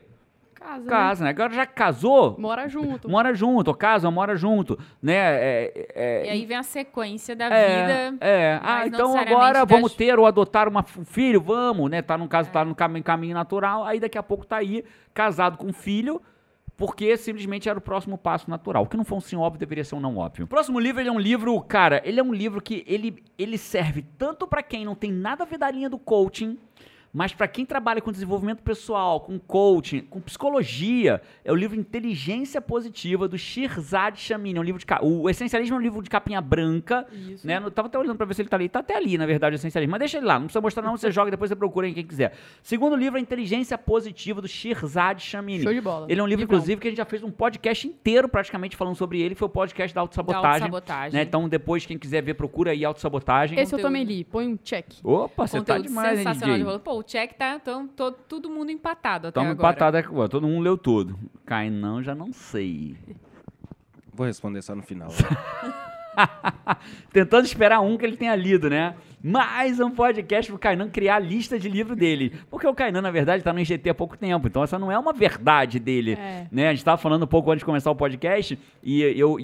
Casa. 0.61 0.83
né? 0.83 0.89
Casa, 0.89 1.23
né? 1.25 1.29
Agora 1.31 1.53
já 1.53 1.65
casou, 1.65 2.35
Mora 2.39 2.67
junto. 2.67 3.09
mora 3.09 3.33
junto, 3.33 3.67
ou 3.69 3.73
casa, 3.75 4.07
ou 4.07 4.11
mora 4.11 4.35
junto, 4.35 4.77
né? 5.01 5.15
É, 5.15 5.87
é, 5.95 6.25
E 6.27 6.29
aí 6.29 6.45
vem 6.45 6.57
a 6.57 6.63
sequência 6.63 7.35
da 7.35 7.45
é, 7.45 7.81
vida. 8.07 8.17
é. 8.25 8.59
Ah, 8.63 8.85
então 8.85 9.17
agora 9.17 9.65
vamos 9.65 9.93
ter 9.93 10.17
ou 10.19 10.25
adotar 10.25 10.67
uma, 10.69 10.85
um 10.97 11.05
filho, 11.05 11.41
vamos, 11.41 11.89
né? 11.89 12.01
Tá 12.01 12.17
no 12.17 12.27
caso, 12.27 12.51
tá 12.51 12.63
no 12.63 12.75
caminho, 12.75 13.03
caminho 13.03 13.33
natural, 13.33 13.83
aí 13.83 13.99
daqui 13.99 14.17
a 14.17 14.23
pouco 14.23 14.45
tá 14.45 14.57
aí, 14.57 14.83
casado 15.13 15.57
com 15.57 15.67
um 15.67 15.73
filho, 15.73 16.21
porque 16.77 17.17
simplesmente 17.17 17.67
era 17.67 17.77
o 17.77 17.81
próximo 17.81 18.17
passo 18.17 18.49
natural. 18.49 18.83
O 18.83 18.87
que 18.87 18.95
não 18.97 19.03
for 19.03 19.15
um 19.15 19.21
sim 19.21 19.35
óbvio, 19.35 19.59
deveria 19.59 19.83
ser 19.83 19.95
um 19.95 19.99
não 19.99 20.17
óbvio. 20.17 20.45
O 20.45 20.47
próximo 20.47 20.79
livro, 20.79 21.01
ele 21.01 21.09
é 21.09 21.11
um 21.11 21.19
livro, 21.19 21.59
cara, 21.61 22.01
ele 22.05 22.19
é 22.19 22.23
um 22.23 22.33
livro 22.33 22.61
que 22.61 22.83
ele, 22.87 23.23
ele 23.37 23.57
serve 23.57 24.03
tanto 24.17 24.47
pra 24.47 24.63
quem 24.63 24.85
não 24.85 24.95
tem 24.95 25.11
nada 25.11 25.43
a 25.43 25.45
ver 25.45 25.57
da 25.57 25.69
linha 25.69 25.89
do 25.89 25.97
coaching, 25.99 26.57
Mas 27.13 27.33
para 27.33 27.47
quem 27.47 27.65
trabalha 27.65 28.01
com 28.01 28.11
desenvolvimento 28.11 28.63
pessoal, 28.63 29.19
com 29.19 29.37
coaching, 29.37 30.01
com 30.01 30.21
psicologia, 30.21 31.21
é 31.43 31.51
o 31.51 31.55
livro 31.55 31.77
Inteligência 31.77 32.61
Positiva 32.61 33.27
do 33.27 33.37
Shirzad 33.37 34.15
Chamini. 34.15 34.57
É 34.57 34.61
um 34.61 34.63
livro 34.63 34.79
de, 34.79 34.85
o 35.01 35.29
Essencialismo 35.29 35.75
é 35.75 35.79
um 35.79 35.81
livro 35.81 36.01
de 36.01 36.09
capinha 36.09 36.39
branca. 36.39 37.05
Isso. 37.11 37.45
Né? 37.45 37.57
Eu 37.57 37.69
tava 37.69 37.89
até 37.89 37.99
olhando 37.99 38.15
pra 38.15 38.25
ver 38.25 38.33
se 38.33 38.41
ele 38.41 38.49
tá 38.49 38.55
ali. 38.55 38.69
Tá 38.69 38.79
até 38.79 38.95
ali, 38.95 39.17
na 39.17 39.25
verdade, 39.25 39.55
o 39.55 39.57
essencialismo. 39.57 39.91
Mas 39.91 39.99
deixa 39.99 40.17
ele 40.17 40.25
lá, 40.25 40.35
não 40.35 40.45
precisa 40.45 40.61
mostrar 40.61 40.83
não, 40.83 40.95
você 40.95 41.11
joga 41.11 41.27
e 41.27 41.31
depois 41.31 41.49
você 41.49 41.55
procura 41.55 41.87
em 41.87 41.93
quem 41.93 42.05
quiser. 42.05 42.33
Segundo 42.63 42.95
livro, 42.95 43.17
A 43.17 43.21
Inteligência 43.21 43.77
Positiva, 43.77 44.41
do 44.41 44.47
Shirzad 44.47 45.19
Chamini. 45.19 45.63
Show 45.63 45.73
de 45.73 45.81
bola. 45.81 46.07
Ele 46.09 46.19
é 46.19 46.23
um 46.23 46.27
livro, 46.27 46.43
Livrão. 46.43 46.57
inclusive, 46.57 46.79
que 46.79 46.87
a 46.87 46.91
gente 46.91 46.97
já 46.97 47.05
fez 47.05 47.23
um 47.23 47.31
podcast 47.31 47.87
inteiro 47.87 48.29
praticamente 48.29 48.77
falando 48.77 48.95
sobre 48.95 49.19
ele, 49.21 49.35
foi 49.35 49.47
o 49.47 49.49
podcast 49.49 49.93
da 49.93 50.01
autossabotagem. 50.01 50.67
autossabotagem. 50.67 51.13
Né? 51.13 51.23
Então, 51.23 51.49
depois, 51.49 51.85
quem 51.85 51.97
quiser 51.97 52.21
ver, 52.21 52.35
procura 52.35 52.71
aí 52.71 52.85
autossabotagem. 52.85 53.59
Esse 53.59 53.73
eu 53.73 53.77
Conteúdo. 53.77 53.87
também 53.87 54.03
li. 54.03 54.23
Põe 54.23 54.47
um 54.47 54.57
check. 54.57 54.85
Opa, 55.03 55.45
você 55.45 55.61
tá 55.61 55.77
demais, 55.77 56.19
hein, 56.19 56.25
sensacional. 56.25 56.55
DJ? 56.55 56.55
Ele 56.55 56.63
falou, 56.63 56.79
Pô, 56.79 57.00
o 57.01 57.03
check 57.03 57.33
tá 57.33 57.59
tão, 57.59 57.87
tô- 57.87 58.11
todo 58.11 58.49
mundo 58.49 58.71
empatado 58.71 59.27
até 59.27 59.39
Tamo 59.39 59.51
agora. 59.51 59.69
empatado 59.69 59.97
aqui. 59.97 60.09
Ué, 60.09 60.27
Todo 60.27 60.47
mundo 60.47 60.63
leu 60.63 60.77
tudo. 60.77 61.17
Kainan, 61.45 62.01
já 62.03 62.15
não 62.15 62.31
sei. 62.31 62.95
Vou 64.13 64.25
responder 64.25 64.61
só 64.61 64.75
no 64.75 64.81
final. 64.83 65.09
Tentando 67.11 67.45
esperar 67.45 67.79
um 67.81 67.97
que 67.97 68.05
ele 68.05 68.17
tenha 68.17 68.35
lido, 68.35 68.69
né? 68.69 68.95
Mais 69.23 69.79
um 69.79 69.91
podcast 69.91 70.51
pro 70.51 70.57
Kainan 70.57 70.89
criar 70.89 71.17
a 71.17 71.19
lista 71.19 71.59
de 71.59 71.69
livro 71.69 71.95
dele. 71.95 72.33
Porque 72.49 72.65
o 72.65 72.73
Kainan, 72.73 73.01
na 73.03 73.11
verdade, 73.11 73.43
tá 73.43 73.53
no 73.53 73.59
IGT 73.59 73.87
há 73.91 73.93
pouco 73.93 74.17
tempo. 74.17 74.47
Então 74.47 74.63
essa 74.63 74.79
não 74.79 74.91
é 74.91 74.97
uma 74.97 75.13
verdade 75.13 75.79
dele. 75.79 76.13
É. 76.13 76.47
Né? 76.51 76.69
A 76.69 76.73
gente 76.73 76.83
tava 76.83 76.97
falando 76.97 77.23
um 77.23 77.27
pouco 77.27 77.51
antes 77.51 77.59
de 77.59 77.65
começar 77.65 77.91
o 77.91 77.95
podcast 77.95 78.57
e, 78.81 79.01
eu, 79.03 79.39
e, 79.39 79.43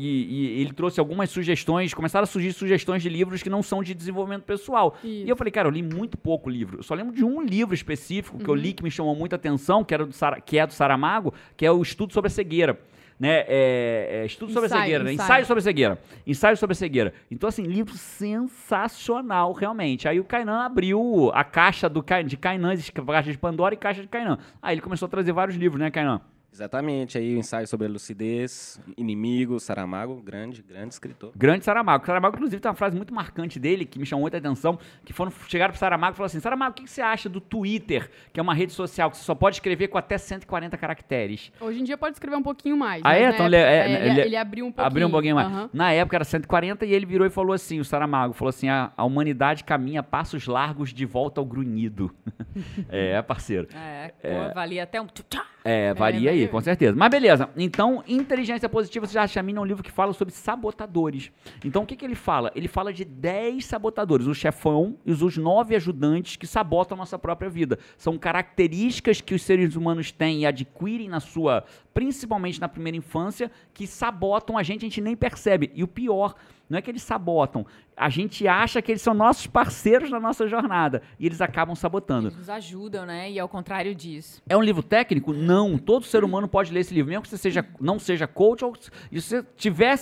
e 0.57 0.61
ele 0.61 0.73
trouxe 0.73 0.99
algumas 0.99 1.29
sugestões, 1.29 1.93
começaram 1.93 2.23
a 2.23 2.27
surgir 2.27 2.53
sugestões 2.53 3.03
de 3.03 3.09
livros 3.09 3.43
que 3.43 3.51
não 3.51 3.61
são 3.61 3.83
de 3.83 3.93
desenvolvimento 3.93 4.43
pessoal. 4.45 4.97
E 5.03 5.21
Isso. 5.21 5.29
eu 5.29 5.35
falei, 5.35 5.51
cara, 5.51 5.67
eu 5.67 5.71
li 5.71 5.83
muito 5.83 6.17
pouco 6.17 6.49
livro. 6.49 6.79
Eu 6.79 6.83
só 6.83 6.95
lembro 6.95 7.13
de 7.13 7.23
um 7.23 7.39
livro 7.43 7.75
específico 7.75 8.39
que 8.39 8.47
eu 8.49 8.55
Uhum. 8.55 8.59
li 8.59 8.73
que 8.73 8.83
me 8.83 8.89
chamou 8.89 9.15
muita 9.15 9.35
atenção, 9.35 9.83
que, 9.83 9.93
era 9.93 10.05
do 10.07 10.11
Sara, 10.13 10.41
que 10.41 10.57
é 10.57 10.65
do 10.65 10.73
Saramago, 10.73 11.31
que 11.55 11.63
é 11.63 11.71
o 11.71 11.81
Estudo 11.83 12.13
sobre 12.13 12.29
a 12.29 12.31
Cegueira. 12.31 12.79
Né? 13.19 13.43
É, 13.47 14.21
é, 14.21 14.25
estudo 14.25 14.51
sobre 14.53 14.65
a 14.65 14.67
Ensaio, 14.67 14.81
cegueira, 14.83 15.03
né? 15.03 15.13
ensaio. 15.13 15.25
ensaio 15.25 15.45
sobre 15.45 15.59
a 15.59 15.63
cegueira. 15.63 16.01
Ensaio 16.25 16.57
sobre 16.57 16.71
a 16.73 16.75
cegueira. 16.75 17.13
Então, 17.31 17.49
assim, 17.49 17.63
livro 17.63 17.93
sensacional, 17.93 19.53
realmente. 19.53 20.07
Aí 20.07 20.19
o 20.19 20.23
Kainan 20.23 20.61
abriu 20.61 21.31
a 21.33 21.43
caixa 21.43 21.89
do, 21.89 22.03
de 22.25 22.37
Kainan, 22.37 22.75
caixa 23.05 23.31
de 23.31 23.37
Pandora 23.37 23.73
e 23.73 23.77
caixa 23.77 24.01
de 24.01 24.07
Kainan. 24.07 24.37
Aí 24.61 24.75
ele 24.75 24.81
começou 24.81 25.07
a 25.07 25.09
trazer 25.09 25.31
vários 25.31 25.57
livros, 25.57 25.81
né, 25.81 25.89
Kainan? 25.89 26.21
Exatamente, 26.57 27.19
aí 27.19 27.35
o 27.35 27.37
ensaio 27.37 27.67
sobre 27.67 27.85
a 27.85 27.89
lucidez, 27.89 28.81
inimigo, 28.97 29.59
Saramago, 29.59 30.15
grande, 30.15 30.63
grande 30.63 30.91
escritor. 30.95 31.31
Grande 31.35 31.63
Saramago. 31.63 32.03
Saramago, 32.03 32.35
inclusive, 32.35 32.59
tem 32.59 32.67
uma 32.67 32.75
frase 32.75 32.95
muito 32.97 33.13
marcante 33.13 33.59
dele 33.59 33.85
que 33.85 33.99
me 33.99 34.07
chamou 34.07 34.21
muita 34.23 34.37
atenção, 34.37 34.79
que 35.05 35.13
foram, 35.13 35.31
chegaram 35.47 35.71
pro 35.71 35.79
Saramago 35.79 36.13
e 36.13 36.17
falaram 36.17 36.25
assim, 36.25 36.39
Saramago, 36.39 36.71
o 36.71 36.73
que 36.73 36.83
que 36.85 36.89
você 36.89 36.99
acha 37.01 37.29
do 37.29 37.39
Twitter, 37.39 38.09
que 38.33 38.39
é 38.39 38.43
uma 38.43 38.55
rede 38.55 38.73
social 38.73 39.11
que 39.11 39.17
você 39.17 39.23
só 39.23 39.35
pode 39.35 39.57
escrever 39.57 39.89
com 39.89 39.99
até 39.99 40.17
140 40.17 40.75
caracteres? 40.79 41.51
Hoje 41.61 41.79
em 41.79 41.83
dia 41.83 41.95
pode 41.95 42.15
escrever 42.15 42.37
um 42.37 42.41
pouquinho 42.43 42.75
mais. 42.75 43.03
Ah, 43.05 43.13
é? 43.15 43.29
Então 43.29 43.45
ele 43.45 43.55
é- 43.55 43.59
época, 43.59 43.89
é- 43.91 43.93
ele, 44.01 44.09
ele- 44.09 44.21
ele 44.29 44.35
abriu 44.35 44.65
um 44.65 44.71
pouquinho. 44.71 44.87
Abriu 44.87 45.07
um 45.07 45.11
pouquinho 45.11 45.35
mais. 45.35 45.47
Aham. 45.47 45.69
Na 45.71 45.91
época 45.91 46.17
era 46.17 46.23
140 46.25 46.87
e 46.87 46.91
ele 46.91 47.05
virou 47.05 47.27
e 47.27 47.29
falou 47.29 47.53
assim, 47.53 47.79
o 47.79 47.85
Saramago, 47.85 48.33
falou 48.33 48.49
assim, 48.49 48.67
a, 48.67 48.91
a 48.97 49.03
humanidade 49.05 49.63
caminha 49.63 50.01
passos 50.01 50.47
largos 50.47 50.91
de 50.91 51.05
volta 51.05 51.39
ao 51.39 51.45
grunhido. 51.45 52.11
é, 52.89 53.21
parceiro. 53.21 53.67
É, 53.75 54.11
pô, 54.23 54.55
valia 54.55 54.81
até 54.81 54.99
um... 54.99 55.05
tchá. 55.05 55.45
É, 55.69 55.93
varia 55.93 56.31
aí, 56.31 56.47
com 56.47 56.61
certeza. 56.61 56.95
Mas 56.95 57.11
beleza. 57.11 57.49
Então, 57.57 58.01
Inteligência 58.07 58.69
Positiva, 58.69 59.05
você 59.05 59.13
já 59.13 59.23
acha 59.23 59.43
mim 59.43 59.53
é 59.57 59.59
um 59.59 59.65
livro 59.65 59.83
que 59.83 59.91
fala 59.91 60.13
sobre 60.13 60.33
sabotadores. 60.33 61.29
Então, 61.65 61.83
o 61.83 61.85
que, 61.85 61.97
que 61.97 62.05
ele 62.05 62.15
fala? 62.15 62.53
Ele 62.55 62.69
fala 62.69 62.93
de 62.93 63.03
10 63.03 63.65
sabotadores, 63.65 64.27
o 64.27 64.33
chefão 64.33 64.97
e 65.05 65.11
os, 65.11 65.35
9 65.35 65.75
ajudantes 65.75 66.37
que 66.37 66.47
sabotam 66.47 66.95
a 66.95 66.99
nossa 66.99 67.19
própria 67.19 67.49
vida. 67.49 67.77
São 67.97 68.17
características 68.17 69.19
que 69.19 69.35
os 69.35 69.41
seres 69.41 69.75
humanos 69.75 70.09
têm 70.09 70.43
e 70.43 70.45
adquirem 70.45 71.09
na 71.09 71.19
sua, 71.19 71.65
principalmente 71.93 72.61
na 72.61 72.69
primeira 72.69 72.97
infância, 72.97 73.51
que 73.73 73.85
sabotam 73.85 74.57
a 74.57 74.63
gente, 74.63 74.85
a 74.85 74.87
gente 74.87 75.01
nem 75.01 75.17
percebe. 75.17 75.69
E 75.75 75.83
o 75.83 75.87
pior, 75.87 76.33
não 76.69 76.77
é 76.77 76.81
que 76.81 76.91
eles 76.91 77.01
sabotam, 77.01 77.65
a 77.97 78.09
gente 78.09 78.47
acha 78.47 78.79
que 78.79 78.91
eles 78.91 79.01
são 79.01 79.13
nossos 79.13 79.47
parceiros 79.47 80.11
na 80.11 80.19
nossa 80.19 80.47
jornada 80.47 81.01
e 81.19 81.25
eles 81.25 81.41
acabam 81.41 81.75
sabotando. 81.75 82.27
Eles 82.27 82.37
nos 82.37 82.49
ajudam, 82.49 83.05
né? 83.07 83.31
E 83.31 83.39
ao 83.39 83.49
contrário 83.49 83.95
disso. 83.95 84.41
É 84.47 84.55
um 84.55 84.61
livro 84.61 84.83
técnico? 84.83 85.33
Não. 85.33 85.79
Todo 85.79 86.05
ser 86.05 86.23
humano 86.23 86.47
pode 86.47 86.71
ler 86.71 86.81
esse 86.81 86.93
livro. 86.93 87.09
Mesmo 87.09 87.23
que 87.23 87.29
você 87.29 87.37
seja, 87.37 87.65
não 87.79 87.97
seja 87.97 88.27
coach, 88.27 88.63
ou 88.63 88.75
se 88.75 88.91
você 89.11 89.39
estiver 89.55 89.97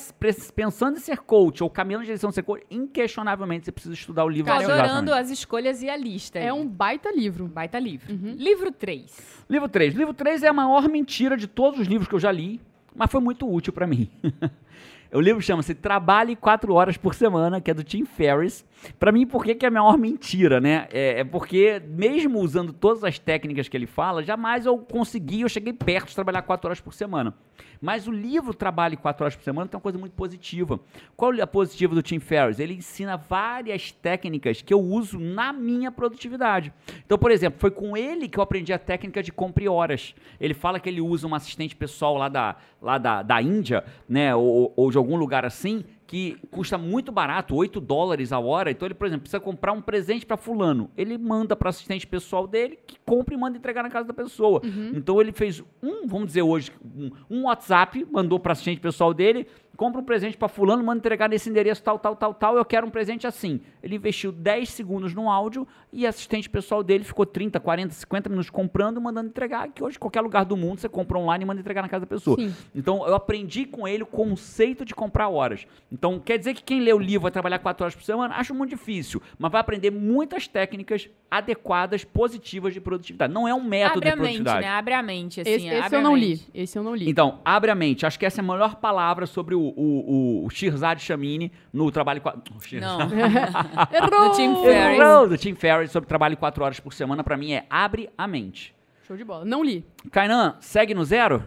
pensando 0.54 0.98
em 0.98 1.00
ser 1.00 1.20
coach 1.20 1.64
ou 1.64 1.70
caminhando 1.70 2.02
na 2.02 2.06
direção 2.06 2.30
de 2.30 2.36
ser 2.36 2.44
coach, 2.44 2.66
inquestionavelmente 2.70 3.66
você 3.66 3.72
precisa 3.72 3.94
estudar 3.94 4.26
o 4.26 4.30
livro. 4.30 4.52
Até 4.52 4.66
adorando 4.66 5.14
as 5.14 5.30
escolhas 5.30 5.82
e 5.82 5.90
a 5.90 5.96
lista. 5.96 6.38
É 6.38 6.52
um 6.52 6.68
baita 6.68 7.10
livro. 7.16 7.48
baita 7.48 7.80
livro. 7.80 8.14
Uhum. 8.14 8.36
Livro 8.38 8.72
3. 8.72 9.46
Livro 9.50 9.70
3. 9.70 9.94
Livro 9.94 10.14
3 10.14 10.44
é 10.44 10.48
a 10.50 10.54
maior 10.54 10.90
mentira 10.90 11.38
de 11.38 11.48
todos 11.48 11.80
os 11.80 11.88
livros 11.88 12.10
que 12.10 12.16
eu 12.16 12.20
já 12.20 12.32
li, 12.32 12.60
mas 12.94 13.10
foi 13.10 13.22
muito 13.22 13.50
útil 13.50 13.72
pra 13.72 13.88
mim. 13.88 14.10
o 15.14 15.20
livro 15.20 15.42
chama-se 15.42 15.74
Trabalhe 15.74 16.36
4 16.36 16.74
Horas 16.74 16.98
por 16.98 17.14
Semana, 17.16 17.62
que 17.62 17.72
é 17.72 17.74
do 17.74 17.84
Tim 17.84 18.06
Ferriss. 18.06 18.66
Pra 19.00 19.12
mim, 19.12 19.26
por 19.26 19.44
que, 19.44 19.56
que 19.56 19.66
é 19.66 19.70
a 19.70 19.72
maior 19.72 19.98
mentira, 19.98 20.60
né? 20.60 20.88
É, 20.92 21.22
é 21.22 21.24
porque, 21.24 21.82
mesmo 21.88 22.40
usando 22.40 22.74
todas 22.74 23.04
as 23.04 23.18
técnicas 23.18 23.68
que 23.68 23.78
ele 23.78 23.88
fala, 23.88 24.24
jamais 24.24 24.66
eu 24.66 24.78
consegui, 24.78 25.42
eu 25.42 25.50
cheguei 25.50 25.74
perto 25.74 26.10
de 26.10 26.16
trabalhar 26.16 26.42
4 26.42 26.68
horas 26.68 26.80
por 26.80 26.94
semana. 26.94 27.34
Mas 27.82 28.08
o 28.08 28.12
livro 28.12 28.54
Trabalhe 28.54 28.98
4 28.98 29.24
Horas 29.24 29.36
por 29.36 29.44
Semana 29.44 29.68
tem 29.68 29.78
uma 29.78 29.82
coisa 29.82 29.98
muito 29.98 30.14
positiva. 30.14 30.80
Qual 31.16 31.34
é 31.34 31.42
a 31.42 31.48
positiva 31.48 31.94
do 31.94 32.02
Tim 32.02 32.20
Ferriss? 32.20 32.60
Ele 32.60 32.74
ensina 32.74 33.18
várias 33.18 33.92
técnicas 33.92 34.62
que 34.62 34.74
eu 34.74 34.80
uso 34.80 35.20
na 35.20 35.54
minha 35.54 35.92
produtividade. 35.92 36.74
Então, 37.06 37.18
por 37.18 37.32
exemplo, 37.32 37.60
foi 37.60 37.72
com 37.72 37.96
ele 37.96 38.28
que 38.28 38.40
eu 38.40 38.44
aprendi 38.44 38.74
a 38.74 38.80
técnica 38.80 39.22
de 39.22 39.32
compre 39.32 39.68
horas. 39.68 40.16
Ele 40.40 40.54
fala 40.54 40.80
que 40.80 40.90
ele 40.90 41.02
usa 41.02 41.28
uma 41.28 41.38
assistente 41.38 41.76
pessoal 41.76 42.18
lá 42.18 42.30
da, 42.30 42.56
lá 42.82 42.98
da, 42.98 43.22
da 43.22 43.42
Índia, 43.42 43.84
né, 44.08 44.36
ou, 44.36 44.74
ou 44.76 44.92
de 44.92 44.98
algum 45.06 45.16
lugar 45.16 45.46
assim, 45.46 45.84
que 46.08 46.38
custa 46.52 46.78
muito 46.78 47.12
barato, 47.12 47.56
8 47.56 47.80
dólares 47.80 48.32
a 48.32 48.40
hora. 48.40 48.72
Então 48.72 48.88
ele, 48.88 48.94
por 48.94 49.08
exemplo, 49.08 49.22
precisa 49.22 49.40
comprar 49.40 49.72
um 49.72 49.82
presente 49.82 50.26
para 50.26 50.38
fulano. 50.38 50.90
Ele 50.98 51.18
manda 51.18 51.56
para 51.56 51.70
assistente 51.70 52.06
pessoal 52.06 52.46
dele, 52.48 52.78
que 52.86 52.98
compra 53.06 53.34
e 53.34 53.38
manda 53.38 53.58
entregar 53.58 53.84
na 53.84 53.90
casa 53.90 54.08
da 54.08 54.14
pessoa. 54.14 54.62
Então 54.96 55.20
ele 55.22 55.32
fez 55.32 55.64
um, 55.82 56.08
vamos 56.08 56.28
dizer 56.28 56.42
hoje, 56.42 56.72
um, 56.84 57.12
um 57.30 57.44
WhatsApp, 57.46 58.06
mandou 58.12 58.40
para 58.40 58.54
assistente 58.54 58.80
pessoal 58.80 59.14
dele, 59.14 59.48
compra 59.76 60.02
um 60.02 60.04
presente 60.04 60.38
para 60.38 60.48
fulano, 60.48 60.84
manda 60.84 61.00
entregar 61.00 61.30
nesse 61.30 61.50
endereço 61.50 61.84
tal, 61.84 62.00
tal, 62.00 62.16
tal, 62.16 62.34
tal, 62.34 62.58
eu 62.58 62.66
quero 62.66 62.88
um 62.88 62.90
presente 62.90 63.28
assim. 63.28 63.62
Ele 63.82 63.96
investiu 63.96 64.32
10 64.32 64.70
segundos 64.70 65.14
no 65.14 65.30
áudio 65.30 65.68
e 65.92 66.06
assistente 66.06 66.50
pessoal 66.50 66.84
dele 66.84 67.04
ficou 67.04 67.26
30, 67.26 67.60
40, 67.60 67.94
50 67.94 68.30
minutos 68.30 68.50
comprando 68.50 69.00
e 69.00 69.04
mandando 69.04 69.30
entregar, 69.30 69.68
que 69.70 69.84
hoje 69.84 70.00
qualquer 70.00 70.22
lugar 70.22 70.46
do 70.46 70.58
mundo 70.58 70.80
você 70.80 70.90
compra 70.90 71.18
online 71.18 71.44
e 71.44 71.48
manda 71.48 71.60
entregar 71.60 71.82
na 71.82 71.90
casa 71.90 72.02
da 72.02 72.08
pessoa. 72.08 72.38
Sim. 72.38 72.54
Então 72.74 73.06
eu 73.08 73.16
aprendi 73.16 73.66
com 73.66 73.88
ele 73.88 74.04
o 74.04 74.08
conceito 74.08 74.86
de 74.86 74.94
comprar 74.96 75.30
horas. 75.30 75.66
Então 75.92 76.20
quer 76.20 76.38
dizer 76.38 76.54
que 76.54 76.64
quem 76.64 76.80
lê 76.82 76.94
o 76.94 77.00
livro 77.00 77.24
vai 77.24 77.32
trabalhar 77.32 77.60
4 77.60 77.84
horas 77.84 77.96
por 77.96 78.04
semana? 78.04 78.36
Acho 78.36 78.54
muito 78.54 78.70
difícil, 78.72 79.22
mas 79.38 79.52
vai 79.52 79.62
aprender 79.62 79.92
muitas 79.92 80.48
técnicas 80.48 81.10
adequadas, 81.30 82.04
positivas 82.04 82.74
de 82.74 82.80
produtividade. 82.80 83.34
Não 83.34 83.48
é 83.48 83.54
um 83.54 83.64
método 83.64 83.98
Abre 84.00 84.10
de 84.10 84.14
a 84.14 84.16
mente, 84.16 84.24
produtividade. 84.24 84.62
né? 84.66 84.72
Abre 84.72 84.94
a 84.94 85.04
mente, 85.04 85.42
assim. 85.42 85.50
Esse, 85.50 85.68
esse 85.68 85.78
abre 85.78 85.96
eu 85.96 86.00
a 86.00 86.04
não 86.04 86.16
li. 86.16 86.30
mente. 86.30 86.50
Esse 86.54 86.78
eu 86.78 86.84
não 86.84 86.96
li. 86.96 87.10
Então, 87.10 87.40
abre 87.44 87.72
a 87.72 87.76
mente. 87.76 88.06
Acho 88.06 88.18
que 88.18 88.26
essa 88.26 88.42
é 88.42 88.44
a 88.44 88.48
melhor 88.48 88.76
palavra 88.76 89.26
sobre 89.26 89.56
o, 89.56 89.65
o, 89.70 90.44
o, 90.44 90.46
o 90.46 90.50
Shirzad 90.50 91.00
Chamini 91.00 91.52
no 91.72 91.92
trabalho... 91.92 92.22
Não. 92.80 93.00
Errou! 93.92 94.30
Do 94.30 94.36
Tim 94.36 94.56
Ferriss. 94.64 95.00
Errou! 95.00 95.28
Do 95.28 95.38
Tim 95.38 95.56
Ferriss 95.56 95.92
sobre 95.92 96.08
trabalho 96.08 96.38
4 96.38 96.64
horas 96.64 96.80
por 96.80 96.94
semana, 96.94 97.24
pra 97.24 97.38
mim 97.38 97.54
é 97.54 97.66
abre 97.70 98.10
a 98.18 98.28
mente. 98.28 98.76
Show 99.08 99.16
de 99.16 99.24
bola. 99.24 99.46
Não 99.46 99.64
li. 99.64 99.86
Kainan, 100.12 100.56
segue 100.60 100.94
no 100.94 101.06
zero? 101.06 101.44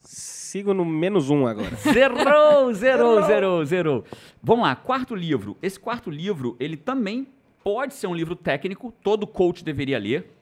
Sigo 0.00 0.74
no 0.74 0.84
menos 0.84 1.30
um 1.30 1.46
agora. 1.46 1.76
Zerou, 1.78 2.72
zerou, 2.72 3.22
zerou, 3.22 3.64
zerou. 3.64 4.04
Vamos 4.42 4.64
lá, 4.64 4.74
quarto 4.74 5.14
livro. 5.14 5.56
Esse 5.62 5.78
quarto 5.78 6.10
livro, 6.10 6.56
ele 6.58 6.76
também 6.76 7.28
pode 7.62 7.94
ser 7.94 8.06
um 8.08 8.14
livro 8.14 8.34
técnico, 8.34 8.92
todo 9.02 9.26
coach 9.26 9.62
deveria 9.62 9.98
ler, 9.98 10.32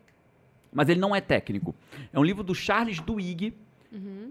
mas 0.72 0.88
ele 0.88 1.00
não 1.00 1.14
é 1.14 1.20
técnico. 1.20 1.74
É 2.12 2.18
um 2.18 2.24
livro 2.24 2.42
do 2.42 2.54
Charles 2.54 3.00
Duhigg, 3.00 3.52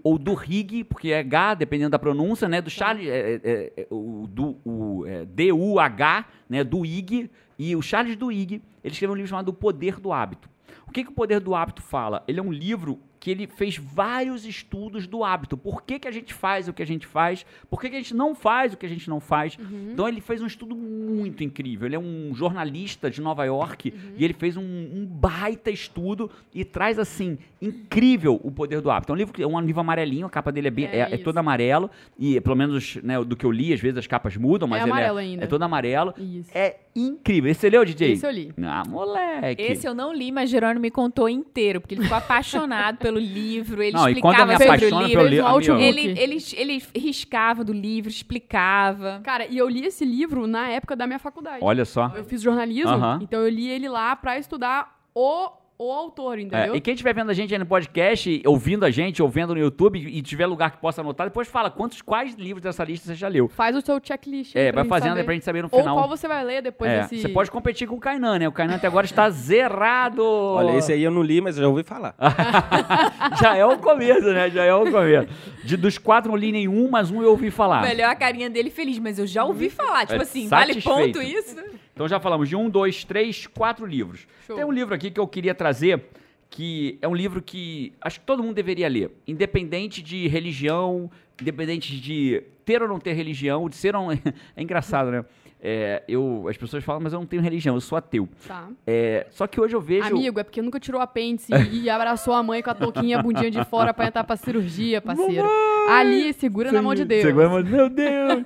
ou 0.02 0.18
do 0.18 0.34
Rig, 0.34 0.84
porque 0.84 1.10
é 1.10 1.18
H, 1.20 1.54
dependendo 1.54 1.90
da 1.90 1.98
pronúncia, 1.98 2.48
né? 2.48 2.60
Do 2.60 2.70
Charles, 2.70 3.06
é, 3.08 3.40
é, 3.42 3.72
é, 3.76 3.86
o, 3.90 4.26
do, 4.28 4.56
o, 4.64 5.06
é, 5.06 5.24
D-U-H, 5.24 6.26
né? 6.48 6.62
Duhigg, 6.62 7.30
e 7.58 7.74
o 7.74 7.82
Charles 7.82 8.16
Duhigg, 8.16 8.62
ele 8.84 8.92
escreveu 8.92 9.14
um 9.14 9.16
livro 9.16 9.30
chamado 9.30 9.48
O 9.48 9.52
Poder 9.52 9.98
do 9.98 10.12
Hábito. 10.12 10.48
O 10.86 10.90
que, 10.90 11.04
que 11.04 11.10
o 11.10 11.14
Poder 11.14 11.40
do 11.40 11.54
Hábito 11.54 11.82
fala? 11.82 12.22
Ele 12.26 12.40
é 12.40 12.42
um 12.42 12.52
livro 12.52 13.00
que 13.20 13.30
ele 13.30 13.46
fez 13.46 13.76
vários 13.76 14.44
estudos 14.44 15.06
do 15.06 15.24
hábito. 15.24 15.56
Por 15.56 15.82
que, 15.82 15.98
que 15.98 16.08
a 16.08 16.10
gente 16.10 16.32
faz 16.32 16.68
o 16.68 16.72
que 16.72 16.82
a 16.82 16.86
gente 16.86 17.06
faz? 17.06 17.44
Por 17.68 17.80
que, 17.80 17.90
que 17.90 17.96
a 17.96 17.98
gente 17.98 18.14
não 18.14 18.34
faz 18.34 18.74
o 18.74 18.76
que 18.76 18.86
a 18.86 18.88
gente 18.88 19.08
não 19.08 19.20
faz? 19.20 19.58
Então 19.90 20.08
ele 20.08 20.20
fez 20.20 20.40
um 20.42 20.46
estudo 20.46 20.74
muito 20.76 21.42
incrível. 21.42 21.86
Ele 21.86 21.96
é 21.96 21.98
um 21.98 22.32
jornalista 22.34 23.10
de 23.10 23.20
Nova 23.20 23.44
York 23.44 23.92
e 24.16 24.24
ele 24.24 24.34
fez 24.34 24.56
um, 24.56 24.62
um 24.62 25.06
baita 25.06 25.70
estudo 25.70 26.30
e 26.54 26.64
traz 26.64 26.98
assim 26.98 27.38
incrível 27.60 28.40
o 28.42 28.50
poder 28.50 28.80
do 28.80 28.90
hábito. 28.90 29.12
É 29.12 29.14
um 29.14 29.18
livro 29.18 29.34
que 29.34 29.42
é 29.42 29.46
um 29.46 29.60
livro 29.60 29.80
amarelinho, 29.80 30.26
a 30.26 30.30
capa 30.30 30.52
dele 30.52 30.68
é, 30.68 30.70
bem, 30.70 30.84
É 30.86 30.98
é, 30.98 31.14
é 31.14 31.18
todo 31.18 31.38
amarelo 31.38 31.90
e 32.18 32.40
pelo 32.40 32.56
menos 32.56 32.96
né, 33.02 33.22
do 33.24 33.36
que 33.36 33.44
eu 33.44 33.50
li, 33.50 33.72
às 33.72 33.80
vezes 33.80 33.98
as 33.98 34.06
capas 34.06 34.36
mudam, 34.36 34.68
mas 34.68 34.82
ele 34.82 34.90
amarelo 34.90 35.18
é, 35.18 35.22
ainda. 35.22 35.44
é 35.44 35.46
todo 35.46 35.62
amarelo. 35.62 36.14
Isso. 36.18 36.50
É 36.54 36.76
incrível. 36.94 37.50
Esse 37.50 37.60
você 37.60 37.70
leu, 37.70 37.84
DJ? 37.84 38.12
Esse 38.12 38.26
eu 38.26 38.30
li. 38.30 38.52
Ah, 38.62 38.82
moleque. 38.88 39.62
Esse 39.62 39.86
eu 39.86 39.94
não 39.94 40.12
li, 40.12 40.32
mas 40.32 40.50
Jerônimo 40.50 40.80
me 40.80 40.90
contou 40.90 41.28
inteiro, 41.28 41.80
porque 41.80 41.94
ele 41.94 42.02
ficou 42.02 42.18
apaixonado 42.18 42.98
pelo 43.08 43.18
livro, 43.18 43.82
ele 43.82 43.96
Não, 43.96 44.08
e 44.08 44.20
quando 44.20 44.38
eu 44.38 44.44
explicava 44.52 44.72
me 44.72 44.78
sobre 44.80 44.86
o 44.86 44.88
pelo 44.90 45.06
livro. 45.06 45.26
livro, 45.28 45.44
um 45.44 45.48
outlook. 45.48 45.82
amigo, 45.82 45.98
Ele, 45.98 46.20
ele, 46.20 46.44
ele 46.54 46.82
riscava 46.94 47.64
do 47.64 47.72
livro, 47.72 48.10
explicava. 48.10 49.20
Cara, 49.24 49.46
e 49.46 49.56
eu 49.56 49.68
li 49.68 49.84
esse 49.84 50.04
livro 50.04 50.46
na 50.46 50.68
época 50.68 50.94
da 50.94 51.06
minha 51.06 51.18
faculdade. 51.18 51.58
olha 51.62 51.84
só. 51.84 52.12
Eu 52.14 52.24
fiz 52.24 52.42
jornalismo, 52.42 52.90
Aham. 52.90 53.18
então 53.22 53.40
eu 53.40 53.48
li 53.48 53.68
ele 53.68 53.88
lá 53.88 54.14
pra 54.16 54.38
estudar 54.38 54.98
o, 55.14 55.50
o 55.78 55.92
autor, 55.92 56.38
entendeu? 56.40 56.74
É, 56.74 56.76
e 56.76 56.80
quem 56.80 56.92
estiver 56.94 57.14
vendo 57.14 57.30
a 57.30 57.34
gente 57.34 57.52
aí 57.54 57.58
no 57.58 57.64
podcast, 57.66 58.42
ouvindo 58.44 58.84
a 58.84 58.90
gente, 58.90 59.22
ou 59.22 59.28
vendo 59.28 59.54
no 59.54 59.60
YouTube, 59.60 59.98
e 59.98 60.20
tiver 60.22 60.46
lugar 60.46 60.72
que 60.72 60.78
possa 60.78 61.00
anotar, 61.02 61.28
depois 61.28 61.46
fala 61.46 61.70
quantos, 61.70 62.02
quais 62.02 62.34
livros 62.34 62.62
dessa 62.62 62.82
lista 62.82 63.06
você 63.06 63.14
já 63.14 63.28
leu. 63.28 63.48
Faz 63.48 63.76
o 63.76 63.80
seu 63.80 64.00
checklist. 64.02 64.56
É, 64.56 64.72
vai 64.72 64.84
fazendo 64.84 65.10
saber. 65.10 65.20
aí 65.20 65.24
pra 65.24 65.34
gente 65.34 65.44
saber 65.44 65.62
no 65.62 65.68
Ou 65.70 65.78
final. 65.78 65.96
qual 65.96 66.08
você 66.08 66.26
vai 66.26 66.42
ler 66.44 66.62
depois 66.62 66.90
É, 66.90 67.02
desse... 67.02 67.20
Você 67.22 67.28
pode 67.28 67.50
competir 67.50 67.86
com 67.86 67.94
o 67.94 68.00
Kainan, 68.00 68.38
né? 68.40 68.48
O 68.48 68.52
Kainan 68.52 68.74
até 68.74 68.86
agora 68.88 69.06
está 69.06 69.30
zerado. 69.30 70.24
Olha, 70.24 70.76
esse 70.76 70.92
aí 70.92 71.02
eu 71.02 71.10
não 71.12 71.22
li, 71.22 71.40
mas 71.40 71.56
eu 71.56 71.62
já 71.62 71.68
ouvi 71.68 71.84
falar. 71.84 72.14
Já 73.40 73.56
é 73.56 73.64
o 73.64 73.78
começo, 73.78 74.32
né? 74.32 74.50
Já 74.50 74.64
é 74.64 74.74
o 74.74 74.90
começo. 74.90 75.28
De, 75.64 75.76
dos 75.76 75.98
quatro 75.98 76.30
não 76.30 76.36
li 76.38 76.50
nenhum, 76.50 76.88
mas 76.90 77.10
um 77.10 77.22
eu 77.22 77.30
ouvi 77.30 77.50
falar. 77.50 77.82
Melhor 77.82 78.10
a 78.10 78.14
carinha 78.16 78.50
dele 78.50 78.70
feliz, 78.70 78.98
mas 78.98 79.18
eu 79.18 79.26
já 79.26 79.44
ouvi 79.44 79.70
falar. 79.70 80.06
Tipo 80.06 80.20
É 80.20 80.22
assim, 80.22 80.48
vale 80.48 80.74
satisfeito. 80.74 81.18
ponto 81.18 81.22
isso? 81.22 81.56
Então 81.98 82.06
já 82.06 82.20
falamos 82.20 82.48
de 82.48 82.54
um, 82.54 82.70
dois, 82.70 83.02
três, 83.02 83.48
quatro 83.48 83.84
livros. 83.84 84.28
Show. 84.46 84.54
Tem 84.54 84.64
um 84.64 84.70
livro 84.70 84.94
aqui 84.94 85.10
que 85.10 85.18
eu 85.18 85.26
queria 85.26 85.52
trazer, 85.52 86.00
que 86.48 86.96
é 87.02 87.08
um 87.08 87.14
livro 87.14 87.42
que 87.42 87.92
acho 88.00 88.20
que 88.20 88.24
todo 88.24 88.40
mundo 88.40 88.54
deveria 88.54 88.88
ler. 88.88 89.10
Independente 89.26 90.00
de 90.00 90.28
religião, 90.28 91.10
independente 91.42 92.00
de 92.00 92.40
ter 92.64 92.80
ou 92.82 92.86
não 92.86 93.00
ter 93.00 93.14
religião, 93.14 93.68
de 93.68 93.74
ser 93.74 93.96
ou 93.96 94.02
não... 94.06 94.12
É 94.54 94.62
engraçado, 94.62 95.10
né? 95.10 95.24
É, 95.60 96.04
eu, 96.06 96.46
as 96.48 96.56
pessoas 96.56 96.84
falam, 96.84 97.00
mas 97.02 97.12
eu 97.12 97.18
não 97.18 97.26
tenho 97.26 97.42
religião, 97.42 97.74
eu 97.74 97.80
sou 97.80 97.98
ateu. 97.98 98.28
Tá. 98.46 98.68
É, 98.86 99.26
só 99.30 99.46
que 99.46 99.60
hoje 99.60 99.74
eu 99.74 99.80
vejo... 99.80 100.06
Amigo, 100.06 100.38
é 100.38 100.44
porque 100.44 100.62
nunca 100.62 100.78
tirou 100.78 101.00
apêndice 101.00 101.52
e 101.72 101.90
abraçou 101.90 102.32
a 102.34 102.42
mãe 102.42 102.62
com 102.62 102.70
a 102.70 102.74
touquinha 102.74 103.18
a 103.18 103.22
bundinha 103.22 103.50
de 103.50 103.64
fora 103.64 103.92
pra 103.92 104.06
entrar 104.06 104.22
pra 104.22 104.36
cirurgia, 104.36 105.00
parceiro. 105.00 105.48
Ali, 105.88 106.32
segura 106.32 106.70
na 106.70 106.80
mão 106.80 106.94
de 106.94 107.04
Deus. 107.04 107.22
Segura 107.22 107.46
na 107.48 107.54
mão 107.54 107.62
de 107.62 107.70
Meu 107.70 107.88
Deus! 107.88 108.44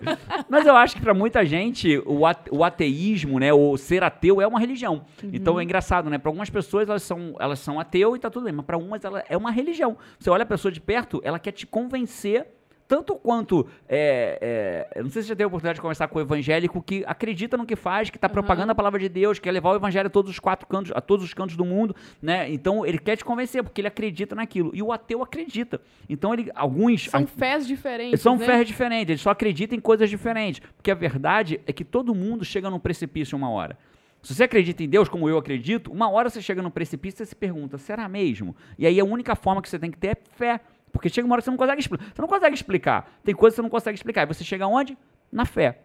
Mas 0.49 0.67
eu 0.67 0.75
acho 0.77 0.95
que 0.97 1.03
pra 1.03 1.13
muita 1.13 1.45
gente, 1.45 2.03
o, 2.07 2.25
ate- 2.25 2.49
o 2.51 2.65
ateísmo, 2.65 3.39
né, 3.39 3.53
o 3.53 3.77
ser 3.77 4.03
ateu 4.03 4.41
é 4.41 4.47
uma 4.47 4.59
religião. 4.59 5.05
Então 5.23 5.61
é 5.61 5.65
engraçado, 5.65 6.09
né? 6.09 6.17
Pra 6.19 6.31
algumas 6.31 6.49
pessoas 6.49 6.89
elas 6.89 7.03
são, 7.03 7.35
elas 7.39 7.59
são 7.59 7.79
ateu 7.79 8.17
e 8.17 8.19
tá 8.19 8.31
tudo 8.31 8.45
bem, 8.45 8.53
mas 8.55 8.65
pra 8.65 8.79
umas 8.79 9.05
ela 9.05 9.23
é 9.29 9.37
uma 9.37 9.51
religião. 9.51 9.97
Você 10.19 10.31
olha 10.31 10.45
a 10.45 10.47
pessoa 10.47 10.73
de 10.73 10.81
perto, 10.81 11.21
ela 11.25 11.39
quer 11.39 11.53
te 11.53 11.67
convencer 11.67 12.47
tanto 12.93 13.17
quanto, 13.17 13.67
é, 13.89 14.87
é, 14.93 14.99
eu 14.99 15.05
não 15.05 15.11
sei 15.11 15.23
se 15.23 15.29
você 15.29 15.29
já 15.31 15.37
teve 15.37 15.45
a 15.45 15.47
oportunidade 15.47 15.77
de 15.77 15.81
conversar 15.81 16.09
com 16.09 16.19
o 16.19 16.21
evangélico 16.21 16.83
que 16.83 17.03
acredita 17.07 17.57
no 17.57 17.65
que 17.65 17.75
faz, 17.75 18.11
que 18.11 18.19
está 18.19 18.29
propagando 18.29 18.71
a 18.71 18.75
palavra 18.75 19.01
de 19.01 19.09
Deus, 19.09 19.39
quer 19.39 19.51
levar 19.51 19.71
o 19.71 19.77
evangelho 19.77 20.09
a 20.09 20.11
todos 20.11 20.31
os 20.31 20.39
quatro 20.39 20.67
cantos, 20.67 20.93
a 20.95 21.01
todos 21.01 21.25
os 21.25 21.33
cantos 21.33 21.57
do 21.57 21.65
mundo, 21.65 21.97
né? 22.21 22.53
Então 22.53 22.85
ele 22.85 22.99
quer 22.99 23.17
te 23.17 23.25
convencer 23.25 23.63
porque 23.63 23.81
ele 23.81 23.89
acredita 23.89 24.35
naquilo 24.35 24.73
e 24.75 24.83
o 24.83 24.93
ateu 24.93 25.23
acredita. 25.23 25.81
Então 26.07 26.35
ele, 26.35 26.51
alguns, 26.55 27.09
São 27.09 27.27
fés 27.27 27.67
diferentes, 27.67 28.21
são 28.21 28.37
né? 28.37 28.45
fés 28.45 28.67
diferentes, 28.67 29.09
eles 29.09 29.23
só 29.23 29.31
acreditam 29.31 29.79
em 29.79 29.81
coisas 29.81 30.11
diferentes. 30.11 30.61
Porque 30.77 30.91
a 30.91 30.95
verdade 30.95 31.63
é 31.67 31.73
que 31.73 31.87
todo 31.87 32.15
mundo 32.15 32.45
chega 32.45 32.69
num 32.69 32.79
precipício 32.79 33.39
uma 33.39 33.49
hora. 33.49 33.79
Se 34.23 34.35
você 34.35 34.45
acredita 34.45 34.83
em 34.83 34.89
Deus, 34.89 35.09
como 35.09 35.31
eu 35.31 35.39
acredito, 35.39 35.91
uma 35.91 36.11
hora 36.11 36.29
você 36.29 36.43
chega 36.43 36.61
num 36.61 36.71
precipício 36.71 37.17
e 37.17 37.25
você 37.25 37.31
se 37.31 37.35
pergunta, 37.35 37.79
será 37.79 38.07
mesmo? 38.07 38.55
E 38.79 38.87
aí 38.87 39.01
a 39.01 39.05
única 39.05 39.35
forma 39.35 39.63
que 39.63 39.69
você 39.71 39.79
tem 39.79 39.91
que 39.91 39.97
ter 39.97 40.09
é 40.09 40.17
fé. 40.37 40.61
Porque 40.93 41.09
chega 41.09 41.27
uma 41.27 41.35
hora 41.35 41.41
que 41.41 41.47
você 41.47 41.51
não 41.51 41.57
consegue 41.57 41.81
explicar. 41.81 42.05
Você 42.15 42.21
não 42.23 42.29
consegue 42.29 42.55
explicar. 42.55 43.21
Tem 43.25 43.35
coisas 43.35 43.55
que 43.55 43.57
você 43.57 43.63
não 43.63 43.71
consegue 43.71 43.97
explicar. 43.97 44.23
E 44.23 44.27
você 44.27 44.45
chega 44.45 44.67
onde? 44.67 44.97
Na 45.31 45.45
fé. 45.45 45.81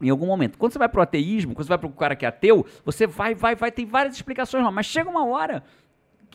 Em 0.00 0.08
algum 0.08 0.26
momento. 0.26 0.56
Quando 0.56 0.72
você 0.72 0.78
vai 0.78 0.88
pro 0.88 1.02
ateísmo, 1.02 1.54
quando 1.54 1.66
você 1.66 1.68
vai 1.68 1.78
pro 1.78 1.90
cara 1.90 2.16
que 2.16 2.24
é 2.24 2.28
ateu, 2.28 2.66
você 2.84 3.06
vai, 3.06 3.34
vai, 3.34 3.54
vai, 3.54 3.70
tem 3.70 3.84
várias 3.84 4.14
explicações 4.14 4.64
lá. 4.64 4.70
Mas 4.70 4.86
chega 4.86 5.10
uma 5.10 5.26
hora 5.26 5.62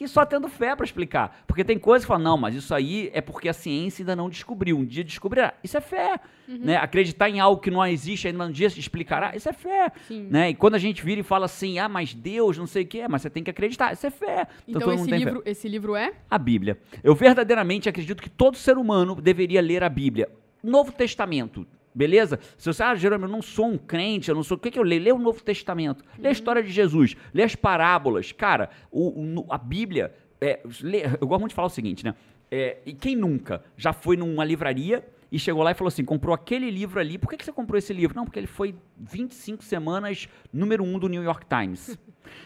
que 0.03 0.07
só 0.09 0.25
tendo 0.25 0.47
fé 0.47 0.75
para 0.75 0.85
explicar. 0.85 1.43
Porque 1.47 1.63
tem 1.63 1.79
coisas 1.79 2.05
que 2.05 2.07
falam, 2.07 2.23
não, 2.23 2.37
mas 2.37 2.55
isso 2.55 2.73
aí 2.75 3.09
é 3.13 3.21
porque 3.21 3.49
a 3.49 3.53
ciência 3.53 4.03
ainda 4.03 4.15
não 4.15 4.29
descobriu. 4.29 4.77
Um 4.77 4.85
dia 4.85 5.03
descobrirá. 5.03 5.53
Isso 5.63 5.77
é 5.77 5.81
fé. 5.81 6.19
Né? 6.47 6.75
Acreditar 6.75 7.29
em 7.29 7.39
algo 7.39 7.61
que 7.61 7.71
não 7.71 7.85
existe 7.85 8.27
ainda 8.27 8.45
um 8.45 8.51
dia 8.51 8.69
se 8.69 8.79
explicará. 8.79 9.35
Isso 9.35 9.47
é 9.47 9.53
fé. 9.53 9.91
Sim. 10.07 10.27
Né? 10.29 10.49
E 10.49 10.55
quando 10.55 10.75
a 10.75 10.79
gente 10.79 11.03
vira 11.03 11.21
e 11.21 11.23
fala 11.23 11.45
assim, 11.45 11.79
ah, 11.79 11.87
mas 11.87 12.13
Deus, 12.13 12.57
não 12.57 12.67
sei 12.67 12.83
o 12.83 12.87
que, 12.87 12.99
é, 12.99 13.07
mas 13.07 13.21
você 13.21 13.29
tem 13.29 13.43
que 13.43 13.49
acreditar. 13.49 13.93
Isso 13.93 14.05
é 14.05 14.11
fé. 14.11 14.47
Então 14.67 14.81
todo 14.81 14.93
esse 14.93 15.05
tem 15.05 15.19
fé. 15.19 15.25
livro, 15.25 15.43
esse 15.45 15.67
livro 15.69 15.95
é? 15.95 16.13
A 16.29 16.37
Bíblia. 16.37 16.77
Eu 17.03 17.15
verdadeiramente 17.15 17.87
acredito 17.87 18.21
que 18.21 18.29
todo 18.29 18.57
ser 18.57 18.77
humano 18.77 19.15
deveria 19.15 19.61
ler 19.61 19.83
a 19.83 19.89
Bíblia. 19.89 20.29
Novo 20.61 20.91
Testamento. 20.91 21.65
Beleza? 21.95 22.39
Se 22.57 22.65
você, 22.65 22.81
ah, 22.83 22.95
Jerônimo, 22.95 23.25
eu 23.27 23.31
não 23.31 23.41
sou 23.41 23.67
um 23.67 23.77
crente, 23.77 24.29
eu 24.29 24.35
não 24.35 24.43
sou. 24.43 24.57
O 24.57 24.59
que, 24.59 24.71
que 24.71 24.79
eu 24.79 24.83
leio? 24.83 25.03
Lê 25.03 25.11
o 25.11 25.17
Novo 25.19 25.43
Testamento. 25.43 26.03
Lê 26.17 26.29
a 26.29 26.31
história 26.31 26.63
de 26.63 26.71
Jesus. 26.71 27.15
Lê 27.33 27.43
as 27.43 27.55
parábolas. 27.55 28.31
Cara, 28.31 28.69
o- 28.91 29.39
o- 29.41 29.45
a 29.49 29.57
Bíblia. 29.57 30.13
é, 30.41 30.59
lê- 30.81 31.03
eu 31.21 31.27
gosto 31.27 31.39
muito 31.39 31.51
de 31.51 31.55
falar 31.55 31.67
o 31.67 31.69
seguinte, 31.69 32.03
né? 32.03 32.13
É, 32.51 32.77
e 32.85 32.91
quem 32.93 33.15
nunca 33.15 33.63
já 33.77 33.93
foi 33.93 34.17
numa 34.17 34.43
livraria 34.43 35.03
e 35.31 35.39
chegou 35.39 35.63
lá 35.63 35.71
e 35.71 35.73
falou 35.73 35.87
assim: 35.87 36.03
comprou 36.03 36.35
aquele 36.35 36.69
livro 36.69 36.99
ali. 36.99 37.17
Por 37.17 37.29
que, 37.29 37.37
que 37.37 37.45
você 37.45 37.51
comprou 37.51 37.77
esse 37.77 37.93
livro? 37.93 38.15
Não, 38.15 38.25
porque 38.25 38.39
ele 38.39 38.47
foi 38.47 38.75
25 38.97 39.63
semanas 39.63 40.27
número 40.51 40.83
um 40.83 40.99
do 40.99 41.07
New 41.07 41.23
York 41.23 41.45
Times. 41.47 41.97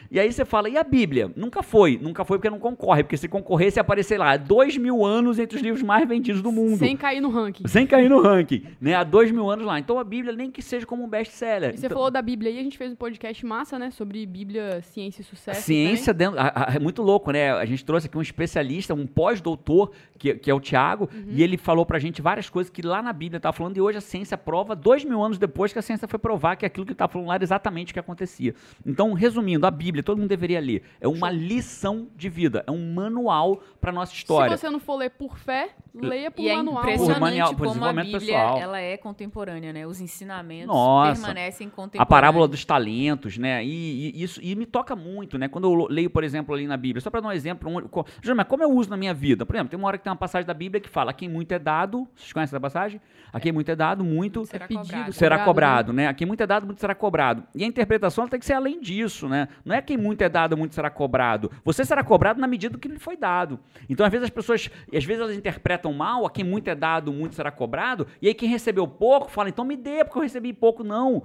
E 0.10 0.20
aí 0.20 0.32
você 0.32 0.46
fala, 0.46 0.70
e 0.70 0.78
a 0.78 0.84
Bíblia? 0.84 1.32
Nunca 1.36 1.62
foi. 1.62 2.00
Nunca 2.02 2.24
foi 2.24 2.38
porque 2.38 2.50
não 2.50 2.60
concorre. 2.60 3.04
Porque 3.04 3.18
se 3.18 3.28
concorresse, 3.28 3.78
ia 3.78 3.82
aparecer 3.82 4.18
lá, 4.18 4.38
dois 4.38 4.78
mil 4.78 5.06
anos 5.06 5.38
entre 5.40 5.58
os 5.58 5.62
livros 5.64 5.84
mais 5.84 6.08
vendidos 6.08 6.42
do 6.42 6.52
mundo. 6.52 6.78
Sem 6.78 6.96
cair 6.96 7.22
no 7.22 7.30
ranking. 7.30 7.68
Sem 7.68 7.86
cair 7.86 8.10
no 8.10 8.22
ranking, 8.22 8.64
né? 8.80 8.96
Há 8.96 9.04
dois 9.04 9.32
mil 9.32 9.50
anos 9.50 9.66
lá. 9.66 9.80
Então 9.80 10.00
a 10.00 10.04
Bíblia, 10.04 10.34
nem 10.34 10.50
que 10.50 10.62
seja 10.62 10.86
como 10.86 11.04
um 11.04 11.08
best-seller. 11.10 11.74
E 11.74 11.78
você 11.78 11.86
Então, 11.88 11.96
falou 11.98 12.12
da 12.12 12.22
Bíblia 12.22 12.52
aí, 12.52 12.60
a 12.60 12.64
gente 12.64 12.78
fez 12.78 12.92
um 12.92 12.96
podcast 12.96 13.46
massa, 13.46 13.78
né? 13.78 13.92
Sobre 13.92 14.26
Bíblia, 14.26 14.82
ciência 14.82 15.22
e 15.22 15.24
sucesso. 15.26 15.62
ciência 15.62 16.14
dentro. 16.14 16.40
a- 16.40 16.52
a- 16.56 16.74
É 16.76 16.80
muito 16.80 17.02
louco, 17.02 17.32
né? 17.32 17.52
A 17.52 17.66
gente 17.66 17.84
trouxe 17.84 18.08
aqui 18.08 18.18
um 18.18 18.22
especialista, 18.22 18.94
um 18.94 19.06
pós-doutor, 19.08 19.92
que, 20.18 20.34
que 20.36 20.50
é 20.50 20.54
o 20.54 20.60
Tiago, 20.60 21.10
Uhum. 21.14 21.26
e 21.30 21.44
ele 21.44 21.58
falou 21.58 21.86
pra 21.86 22.00
gente 22.00 22.22
várias 22.22 22.50
coisas 22.50 22.70
que 22.72 22.82
lá 22.82 23.02
na 23.02 23.12
Bíblia 23.14 23.38
estava 23.38 23.54
falando, 23.56 23.78
e 23.78 23.82
hoje 23.82 23.98
a 23.98 24.02
ciência 24.02 24.38
prova, 24.38 24.76
dois 24.76 25.04
mil 25.04 25.22
anos 25.22 25.38
depois 25.38 25.72
que 25.74 25.80
a 25.80 25.82
ciência 25.82 26.08
foi 26.08 26.18
provar 26.18 26.56
que 26.56 26.66
aquilo 26.66 26.86
que 26.86 26.92
estava 26.94 27.12
falando 27.12 27.28
lá 27.28 27.36
era 27.36 27.44
exatamente 27.44 27.92
o 27.92 27.94
que 27.94 28.00
acontecia. 28.00 28.54
Então, 28.86 29.14
resumindo, 29.14 29.67
a 29.68 29.72
Bíblia, 29.72 30.04
todo 30.04 30.18
mundo 30.18 30.30
deveria 30.30 30.60
ler. 30.60 30.84
É 31.00 31.08
uma 31.08 31.30
lição 31.30 32.08
de 32.16 32.30
vida, 32.30 32.64
é 32.66 32.72
um 32.72 32.94
manual 32.94 33.62
pra 33.80 33.92
nossa 33.92 34.14
história. 34.14 34.56
Se 34.56 34.62
você 34.62 34.70
não 34.70 34.80
for 34.80 34.96
ler 34.96 35.12
por 35.12 35.38
fé, 35.38 35.76
leia 36.02 36.32
por 36.32 36.42
E 36.42 36.50
é 36.50 36.56
manual. 36.56 36.76
Por 36.84 36.90
impressionante 36.90 37.20
manual, 37.22 37.50
por 37.50 37.58
como 37.58 37.70
a 37.70 37.74
desenvolvimento 37.74 38.06
Bíblia 38.20 38.38
pessoal. 38.38 38.58
ela 38.60 38.80
é 38.80 38.98
contemporânea, 38.98 39.74
né? 39.74 39.88
Os 39.88 40.00
ensinamentos 40.02 40.68
Nossa. 40.68 41.14
permanecem 41.22 41.68
A 41.68 41.72
contemporâneos. 41.72 42.10
parábola 42.10 42.48
dos 42.48 42.66
talentos, 42.66 43.38
né? 43.38 43.64
E, 43.64 44.12
e 44.16 44.24
isso 44.24 44.40
e 44.44 44.56
me 44.56 44.66
toca 44.66 44.96
muito, 44.96 45.38
né? 45.38 45.48
Quando 45.48 45.66
eu 45.66 45.88
leio, 45.90 46.10
por 46.10 46.24
exemplo, 46.24 46.54
ali 46.54 46.68
na 46.68 46.78
Bíblia, 46.78 47.02
só 47.02 47.10
para 47.10 47.22
dar 47.22 47.30
um 47.30 47.32
exemplo, 47.32 47.70
um, 47.70 48.36
mas 48.36 48.48
como 48.48 48.64
eu 48.64 48.72
uso 48.72 48.90
na 48.90 48.98
minha 48.98 49.14
vida? 49.14 49.46
Por 49.46 49.56
exemplo, 49.56 49.70
tem 49.70 49.78
uma 49.80 49.88
hora 49.88 49.98
que 49.98 50.04
tem 50.04 50.12
uma 50.12 50.18
passagem 50.18 50.46
da 50.46 50.54
Bíblia 50.54 50.80
que 50.82 50.90
fala: 50.90 51.12
a 51.12 51.14
quem 51.14 51.30
muito 51.30 51.52
é 51.52 51.60
dado, 51.60 52.08
vocês 52.16 52.32
conhecem 52.34 52.56
essa 52.56 52.60
passagem? 52.60 53.02
A 53.32 53.40
quem 53.40 53.52
muito 53.52 53.70
é 53.70 53.76
dado, 53.76 54.04
muito 54.04 54.46
Será 54.46 54.68
pedido, 54.68 54.86
cobrado. 54.88 55.14
será 55.14 55.36
cobrado, 55.40 55.48
cobrado, 55.48 55.94
né? 55.94 56.08
A 56.08 56.14
quem 56.14 56.26
muito 56.26 56.42
é 56.42 56.48
dado, 56.48 56.66
muito 56.66 56.80
será 56.80 56.96
cobrado. 56.96 57.44
E 57.54 57.64
a 57.64 57.68
interpretação 57.68 58.24
ela 58.24 58.32
tem 58.32 58.40
que 58.40 58.46
ser 58.46 58.54
além 58.54 58.80
disso, 58.80 59.28
né? 59.28 59.50
Não 59.66 59.76
é 59.76 59.82
quem 59.82 59.98
muito 59.98 60.22
é 60.22 60.30
dado, 60.30 60.56
muito 60.58 60.74
será 60.74 60.90
cobrado. 60.90 61.52
Você 61.66 61.84
será 61.84 62.04
cobrado 62.04 62.40
na 62.40 62.48
medida 62.48 62.74
do 62.74 62.80
que 62.80 62.88
lhe 62.88 62.98
foi 62.98 63.18
dado. 63.18 63.60
Então, 63.90 64.06
às 64.06 64.12
vezes 64.12 64.26
as 64.26 64.30
pessoas, 64.30 64.70
às 64.96 65.04
vezes 65.04 65.22
elas 65.22 65.36
interpretam 65.36 65.87
mal, 65.94 66.26
a 66.26 66.30
quem 66.30 66.44
muito 66.44 66.70
é 66.70 66.76
dado, 66.76 67.12
muito 67.12 67.36
será 67.36 67.52
cobrado, 67.52 68.08
e 68.22 68.28
aí 68.28 68.34
quem 68.34 68.50
recebeu 68.50 68.88
pouco 68.88 69.30
fala, 69.30 69.50
então 69.50 69.66
me 69.66 69.76
dê, 69.76 70.04
porque 70.04 70.18
eu 70.18 70.24
recebi 70.24 70.54
pouco, 70.54 70.84
não. 70.84 71.24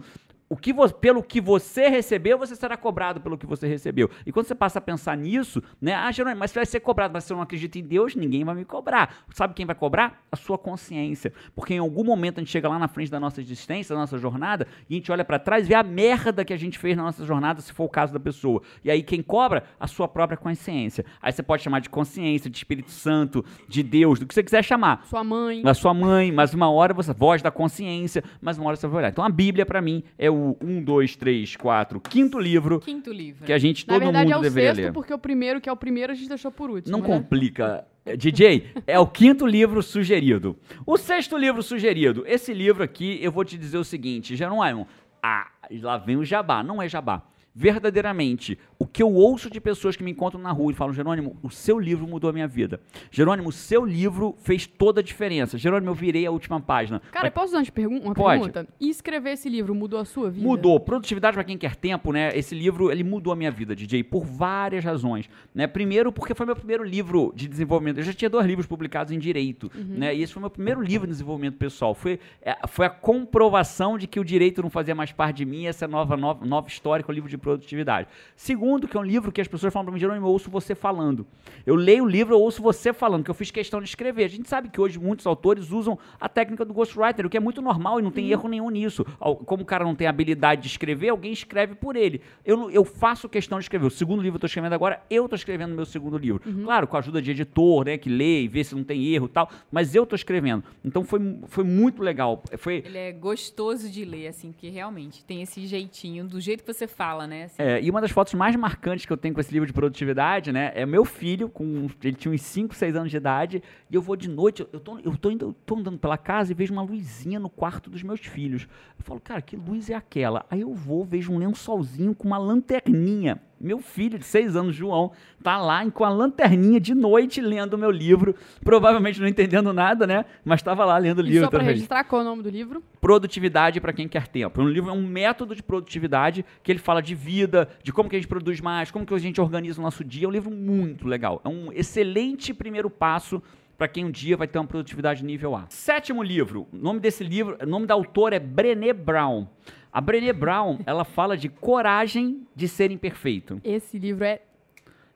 O 0.53 0.57
que 0.57 0.71
pelo 1.01 1.23
que 1.23 1.41
você 1.41 1.89
recebeu, 1.89 2.37
você 2.37 2.55
será 2.55 2.77
cobrado 2.77 3.23
pelo 3.23 3.39
que 3.39 3.47
você 3.47 3.67
recebeu. 3.67 4.11
E 4.27 4.31
quando 4.31 4.45
você 4.45 4.55
passa 4.55 4.81
a 4.81 4.83
pensar 4.83 5.17
nisso, 5.17 5.63
né? 5.81 5.95
Ah, 5.95 6.13
Jerônimo, 6.13 6.41
mas 6.41 6.51
você 6.51 6.59
vai 6.59 6.67
ser 6.67 6.81
cobrado, 6.81 7.11
mas 7.15 7.25
se 7.25 7.33
eu 7.33 7.37
não 7.39 7.43
acredito 7.43 7.79
em 7.79 7.83
Deus, 7.83 8.15
ninguém 8.15 8.45
vai 8.45 8.55
me 8.55 8.67
cobrar. 8.67 9.25
Sabe 9.31 9.55
quem 9.55 9.65
vai 9.65 9.75
cobrar? 9.75 10.23
A 10.31 10.37
sua 10.37 10.59
consciência. 10.59 11.33
Porque 11.55 11.73
em 11.73 11.79
algum 11.79 12.05
momento 12.05 12.37
a 12.37 12.41
gente 12.43 12.51
chega 12.51 12.69
lá 12.69 12.79
na 12.79 12.87
frente 12.87 13.11
da 13.11 13.19
nossa 13.19 13.41
existência, 13.41 13.95
da 13.95 14.01
nossa 14.03 14.19
jornada, 14.19 14.67
e 14.91 14.95
a 14.95 14.99
gente 14.99 15.11
olha 15.11 15.25
pra 15.25 15.39
trás 15.39 15.65
e 15.65 15.69
vê 15.69 15.75
a 15.75 15.83
merda 15.83 16.45
que 16.45 16.53
a 16.53 16.57
gente 16.59 16.79
fez 16.79 16.99
na 16.99 17.03
nossa 17.05 17.25
jornada, 17.25 17.63
se 17.63 17.73
for 17.73 17.85
o 17.85 17.89
caso 17.89 18.13
da 18.13 18.21
pessoa. 18.21 18.61
E 18.85 18.91
aí 18.91 19.03
quem 19.03 19.23
cobra? 19.23 19.65
A 19.81 19.87
sua 19.87 20.07
própria 20.07 20.37
consciência. 20.37 21.03
Aí 21.23 21.33
você 21.33 21.43
pode 21.43 21.63
chamar 21.63 21.81
de 21.81 21.89
consciência, 21.89 22.51
de 22.51 22.59
Espírito 22.59 22.91
Santo, 22.91 23.43
de 23.67 23.83
Deus, 23.83 24.19
do 24.19 24.27
que 24.27 24.35
você 24.35 24.43
quiser 24.43 24.63
chamar 24.63 25.07
Sua 25.07 25.25
mãe. 25.25 25.63
da 25.63 25.73
sua 25.73 25.95
mãe, 25.95 26.31
mas 26.31 26.53
uma 26.53 26.71
hora 26.71 26.93
você, 26.93 27.15
voz 27.15 27.41
da 27.41 27.51
consciência, 27.51 28.23
mas 28.39 28.59
uma 28.59 28.67
hora 28.67 28.77
você 28.77 28.87
vai 28.87 28.99
olhar. 28.99 29.09
Então 29.09 29.25
a 29.25 29.31
Bíblia, 29.31 29.65
pra 29.65 29.81
mim, 29.81 30.05
é 30.19 30.31
o 30.31 30.42
1, 30.61 30.83
2, 30.83 31.17
3, 31.17 31.57
4, 31.57 32.01
quinto 32.01 32.39
livro 32.39 32.81
Quinto 32.81 33.13
livro. 33.13 33.45
que 33.45 33.53
a 33.53 33.59
gente, 33.59 33.87
Na 33.87 33.95
todo 33.95 34.03
verdade 34.05 34.25
mundo 34.27 34.35
é 34.35 34.39
o 34.39 34.43
deveria 34.43 34.75
sexto, 34.75 34.85
ler. 34.87 34.93
porque 34.93 35.13
o 35.15 35.19
primeiro, 35.19 35.61
que 35.61 35.69
é 35.69 35.73
o 35.73 35.77
primeiro, 35.77 36.13
a 36.13 36.15
gente 36.15 36.29
deixou 36.29 36.51
por 36.51 36.71
último. 36.71 36.93
Não 36.93 37.01
né? 37.01 37.07
complica 37.07 37.85
É, 38.05 38.17
DJ, 38.17 38.73
é 38.87 38.99
o 38.99 39.07
quinto 39.07 39.47
livro 39.47 39.83
sugerido. 39.83 40.57
O 40.85 40.97
sexto 40.97 41.37
livro 41.37 41.63
sugerido. 41.63 42.25
Esse 42.27 42.53
livro 42.53 42.83
aqui, 42.83 43.19
eu 43.23 43.31
vou 43.31 43.45
te 43.45 43.57
dizer 43.57 43.79
o 43.79 43.85
seguinte, 43.85 44.35
Jerônimo. 44.35 44.89
Ah, 45.23 45.49
lá 45.81 45.99
vem 45.99 46.17
o 46.17 46.25
jabá. 46.25 46.63
Não 46.65 46.83
é 46.83 46.89
jabá 46.89 47.23
verdadeiramente 47.55 48.59
o 48.79 48.87
que 48.87 49.03
eu 49.03 49.13
ouço 49.13 49.51
de 49.51 49.61
pessoas 49.61 49.97
que 49.97 50.03
me 50.03 50.11
encontram 50.11 50.41
na 50.41 50.51
rua 50.51 50.73
e 50.73 50.75
falam, 50.75 50.93
Jerônimo, 50.93 51.37
o 51.43 51.51
seu 51.51 51.79
livro 51.79 52.07
mudou 52.07 52.31
a 52.31 52.33
minha 52.33 52.49
vida. 52.49 52.81
Jerônimo, 53.11 53.49
o 53.49 53.53
seu 53.53 53.85
livro 53.85 54.35
fez 54.39 54.67
toda 54.67 55.01
a 55.01 55.05
diferença. 55.05 55.59
Jerônimo, 55.59 55.91
eu 55.91 55.95
virei 55.95 56.27
a 56.27 56.31
última 56.31 56.61
página. 56.61 57.01
Cara, 57.13 57.27
Mas 57.27 57.35
posso 57.35 57.53
dar 57.53 57.59
uma, 57.59 57.67
pergun 57.67 57.99
uma 57.99 58.15
Pode. 58.15 58.41
pergunta? 58.41 58.69
E 58.81 58.89
escrever 58.89 59.33
esse 59.33 59.49
livro 59.49 59.75
mudou 59.75 60.01
a 60.01 60.05
sua 60.05 60.31
vida? 60.31 60.47
Mudou. 60.47 60.81
Produtividade 60.81 61.35
para 61.35 61.45
quem 61.45 61.59
quer 61.59 61.77
tempo, 61.77 62.13
né? 62.13 62.37
Esse 62.37 62.55
livro, 62.55 62.91
ele 62.91 63.05
mudou 63.05 63.33
a 63.33 63.37
minha 63.37 63.51
vida, 63.51 63.77
DJ, 63.77 64.03
por 64.03 64.25
várias 64.25 64.85
razões, 64.85 65.29
né? 65.55 65.67
Primeiro, 65.67 66.11
porque 66.11 66.35
foi 66.35 66.47
meu 66.47 66.57
primeiro 66.57 66.83
livro 66.83 67.33
de 67.37 67.47
desenvolvimento. 67.47 67.99
Eu 67.99 68.05
já 68.05 68.13
tinha 68.13 68.31
dois 68.31 68.47
livros 68.47 68.67
publicados 68.67 69.13
em 69.13 69.19
direito, 69.19 69.71
né? 69.75 70.15
E 70.15 70.23
esse 70.23 70.33
foi 70.33 70.41
meu 70.41 70.51
primeiro 70.51 70.81
livro 70.81 71.07
de 71.07 71.13
desenvolvimento 71.13 71.57
pessoal. 71.57 71.95
Foi, 71.95 72.19
é, 72.41 72.57
foi 72.67 72.87
a 72.87 72.91
comprovação 72.91 73.97
de 73.97 74.07
que 74.07 74.19
o 74.19 74.25
direito 74.25 74.63
não 74.63 74.71
fazia 74.71 74.95
mais 74.95 75.13
parte 75.13 75.37
de 75.37 75.45
mim, 75.45 75.67
essa 75.67 75.87
nova, 75.87 76.17
nova, 76.17 76.45
nova 76.45 76.69
história, 76.69 77.05
que 77.05 77.11
é 77.11 77.13
o 77.13 77.15
livro 77.15 77.29
de 77.29 77.37
produtividade. 77.43 78.09
Segundo, 78.35 78.89
que 78.89 78.97
é 78.97 79.01
um 79.01 79.05
livro 79.05 79.31
que 79.31 79.41
as 79.41 79.49
pessoas 79.49 79.73
falam 79.73 79.85
para 79.85 79.93
mim, 79.93 80.01
Jerônimo, 80.01 80.27
eu 80.27 80.31
ouço 80.31 80.51
você 80.51 80.75
falando. 80.75 81.27
Eu 81.67 81.75
leio 81.75 82.05
o 82.05 82.09
livro, 82.09 82.35
eu 82.35 82.41
ouço 82.41 82.63
você 82.63 82.93
falando, 82.93 83.25
que 83.25 83.31
eu 83.31 83.35
fiz 83.35 83.51
questão 83.51 83.81
de 83.81 83.89
escrever. 83.89 84.25
A 84.25 84.29
gente 84.29 84.49
sabe 84.49 84.69
que 84.69 84.81
hoje 84.81 84.99
muitos 84.99 85.27
autores 85.27 85.71
usam 85.71 85.99
a 86.21 86.29
técnica 86.29 86.65
do 86.65 86.73
ghostwriter, 86.73 87.27
o 87.27 87.31
que 87.31 87.37
é 87.37 87.41
muito 87.41 87.61
normal 87.61 87.99
e 87.99 88.03
não 88.03 88.11
tem 88.11 88.31
erro 88.31 88.49
nenhum 88.49 88.71
nisso. 88.71 89.05
Como 89.45 89.63
o 89.63 89.67
cara 89.67 89.85
não 89.85 89.95
tem 89.95 90.07
habilidade 90.07 90.63
de 90.63 90.69
escrever, 90.69 91.11
alguém 91.11 91.33
escreve 91.33 91.75
por 91.75 91.97
ele. 91.97 92.21
Eu, 92.45 92.71
eu 92.71 92.85
faço 92.85 93.29
questão 93.29 93.59
de 93.59 93.65
escrever. 93.65 93.87
O 93.87 93.91
segundo 93.91 94.23
livro 94.23 94.37
eu 94.37 94.39
estou 94.39 94.47
escrevendo 94.47 94.73
agora, 94.73 95.03
eu 95.11 95.25
estou 95.25 95.37
escrevendo 95.37 95.75
meu 95.75 95.85
segundo 95.85 96.17
livro. 96.17 96.41
Claro, 96.63 96.87
com 96.87 96.97
a 96.97 97.01
ajuda 97.01 97.21
de 97.21 97.31
editor, 97.31 97.85
né, 97.85 97.99
que 97.99 98.09
lê 98.09 98.43
e 98.43 98.49
vê 98.49 98.63
se 98.63 98.75
não 98.75 98.85
tem 98.85 99.05
erro 99.13 99.27
e 99.27 99.29
tal, 99.29 99.51
mas 99.71 99.95
eu 99.95 100.05
estou 100.05 100.17
escrevendo. 100.17 100.63
Então 100.85 101.05
foi, 101.05 101.21
foi 101.47 101.65
muito 101.65 102.03
legal. 102.03 102.43
Foi, 102.57 102.83
Ele 102.85 102.99
é 102.99 103.13
gostoso 103.13 103.91
de 103.91 104.05
ler, 104.05 104.29
assim, 104.29 104.53
porque 104.53 104.69
realmente 104.69 105.25
tem 105.25 105.43
esse 105.43 105.67
jeitinho, 105.67 106.25
do 106.25 106.41
jeito 106.41 106.65
que 106.65 106.73
você 106.73 106.87
fala, 106.87 107.27
né? 107.27 107.32
Assim. 107.45 107.63
É, 107.63 107.81
e 107.83 107.91
uma 107.91 108.01
das 108.01 108.11
fotos 108.11 108.35
mais 108.35 108.55
marcantes 108.57 109.07
que 109.07 109.13
eu 109.13 109.17
tenho 109.17 109.35
com 109.35 109.41
esse 109.41 109.53
livro 109.53 109.67
de 109.67 109.73
produtividade, 109.73 110.53
né, 110.53 110.73
é 110.75 110.85
meu 110.85 111.05
filho, 111.05 111.49
com 111.49 111.89
ele 112.03 112.17
tinha 112.17 112.33
uns 112.33 112.43
5, 112.43 112.75
6 112.75 112.97
anos 112.97 113.11
de 113.11 113.17
idade, 113.17 113.63
e 113.91 113.95
eu 113.95 114.03
vou 114.03 114.17
de 114.17 114.29
noite, 114.29 114.67
eu 114.73 114.81
tô, 114.81 114.99
eu 114.99 115.17
tô, 115.17 115.31
indo, 115.31 115.47
eu 115.47 115.53
tô 115.65 115.77
andando 115.77 115.99
pela 115.99 116.19
casa 116.19 116.53
e 116.53 116.55
vejo 116.55 116.73
uma 116.73 116.83
luzinha 116.83 117.39
no 117.39 117.49
quarto 117.49 117.89
dos 117.89 118.03
meus 118.03 118.21
filhos. 118.21 118.69
Eu 118.99 119.05
falo, 119.05 119.21
cara, 119.21 119.41
que 119.41 119.57
luz 119.57 119.89
é 119.89 119.95
aquela? 119.95 120.45
Aí 120.51 120.61
eu 120.61 120.75
vou, 120.75 121.05
vejo 121.05 121.33
um 121.33 121.39
lençolzinho 121.39 122.15
com 122.15 122.27
uma 122.27 122.39
lanterninha. 122.39 123.41
Meu 123.63 123.79
filho 123.79 124.19
de 124.19 124.25
6 124.25 124.57
anos, 124.57 124.75
João, 124.75 125.13
tá 125.43 125.57
lá 125.57 125.89
com 125.91 126.05
a 126.05 126.09
lanterninha 126.09 126.81
de 126.81 126.95
noite 126.95 127.41
lendo 127.41 127.75
o 127.75 127.79
meu 127.79 127.91
livro, 127.91 128.35
provavelmente 128.65 129.21
não 129.21 129.29
entendendo 129.29 129.73
nada, 129.73 130.07
né? 130.07 130.25
Mas 130.45 130.61
estava 130.61 130.85
lá 130.85 130.99
lendo 130.99 131.21
o 131.21 131.23
livro. 131.23 131.45
só 131.45 131.51
pra 131.51 131.61
também. 131.61 131.75
registrar, 131.75 132.03
qual 132.05 132.23
é 132.23 132.25
o 132.25 132.29
nome 132.29 132.43
do 132.43 132.51
livro? 132.51 132.83
Produtividade 133.01 133.81
para 133.81 133.93
quem 133.93 134.09
quer 134.09 134.27
tempo. 134.27 134.61
Um 134.61 134.69
livro 134.69 134.91
é 134.91 134.93
um 134.93 135.07
método 135.07 135.55
de 135.55 135.63
produtividade 135.63 136.45
que 136.63 136.73
ele 136.73 136.81
fala 136.81 137.01
de 137.01 137.15
vida, 137.15 137.69
de 137.85 137.93
como 137.93 138.11
que 138.11 138.17
a 138.17 138.19
gente 138.19 138.29
produz 138.29 138.61
mais, 138.61 138.91
como 138.91 139.07
que 139.07 139.15
a 139.15 139.19
gente 139.19 139.41
organiza 139.41 139.81
o 139.81 139.85
nosso 139.85 140.03
dia. 140.03 140.27
É 140.27 140.29
um 140.29 140.33
livro 140.33 140.51
muito 140.51 141.07
legal. 141.07 141.41
É 141.45 141.49
um 141.49 141.73
excelente 141.73 142.53
primeiro 142.53 142.91
passo 142.91 143.41
para 143.79 143.89
quem 143.89 144.05
um 144.05 144.11
dia 144.11 144.37
vai 144.37 144.47
ter 144.47 144.59
uma 144.59 144.67
produtividade 144.67 145.25
nível 145.25 145.57
A. 145.57 145.67
Sétimo 145.69 146.23
livro. 146.23 146.69
O 146.73 146.77
nome 146.77 147.01
desse 147.01 147.25
livro, 147.25 147.57
o 147.61 147.67
nome 147.67 147.87
da 147.87 147.95
autora 147.95 148.37
é 148.37 148.39
Brené 148.39 148.93
Brown. 148.93 149.49
A 149.93 150.01
Brené 150.01 150.33
Brown, 150.33 150.79
ela 150.87 151.05
fala 151.05 151.37
de 151.37 151.49
coragem 151.49 152.47
de 152.57 152.67
ser 152.67 152.91
imperfeito. 152.91 153.61
Esse 153.63 153.99
livro 153.99 154.25
é. 154.25 154.41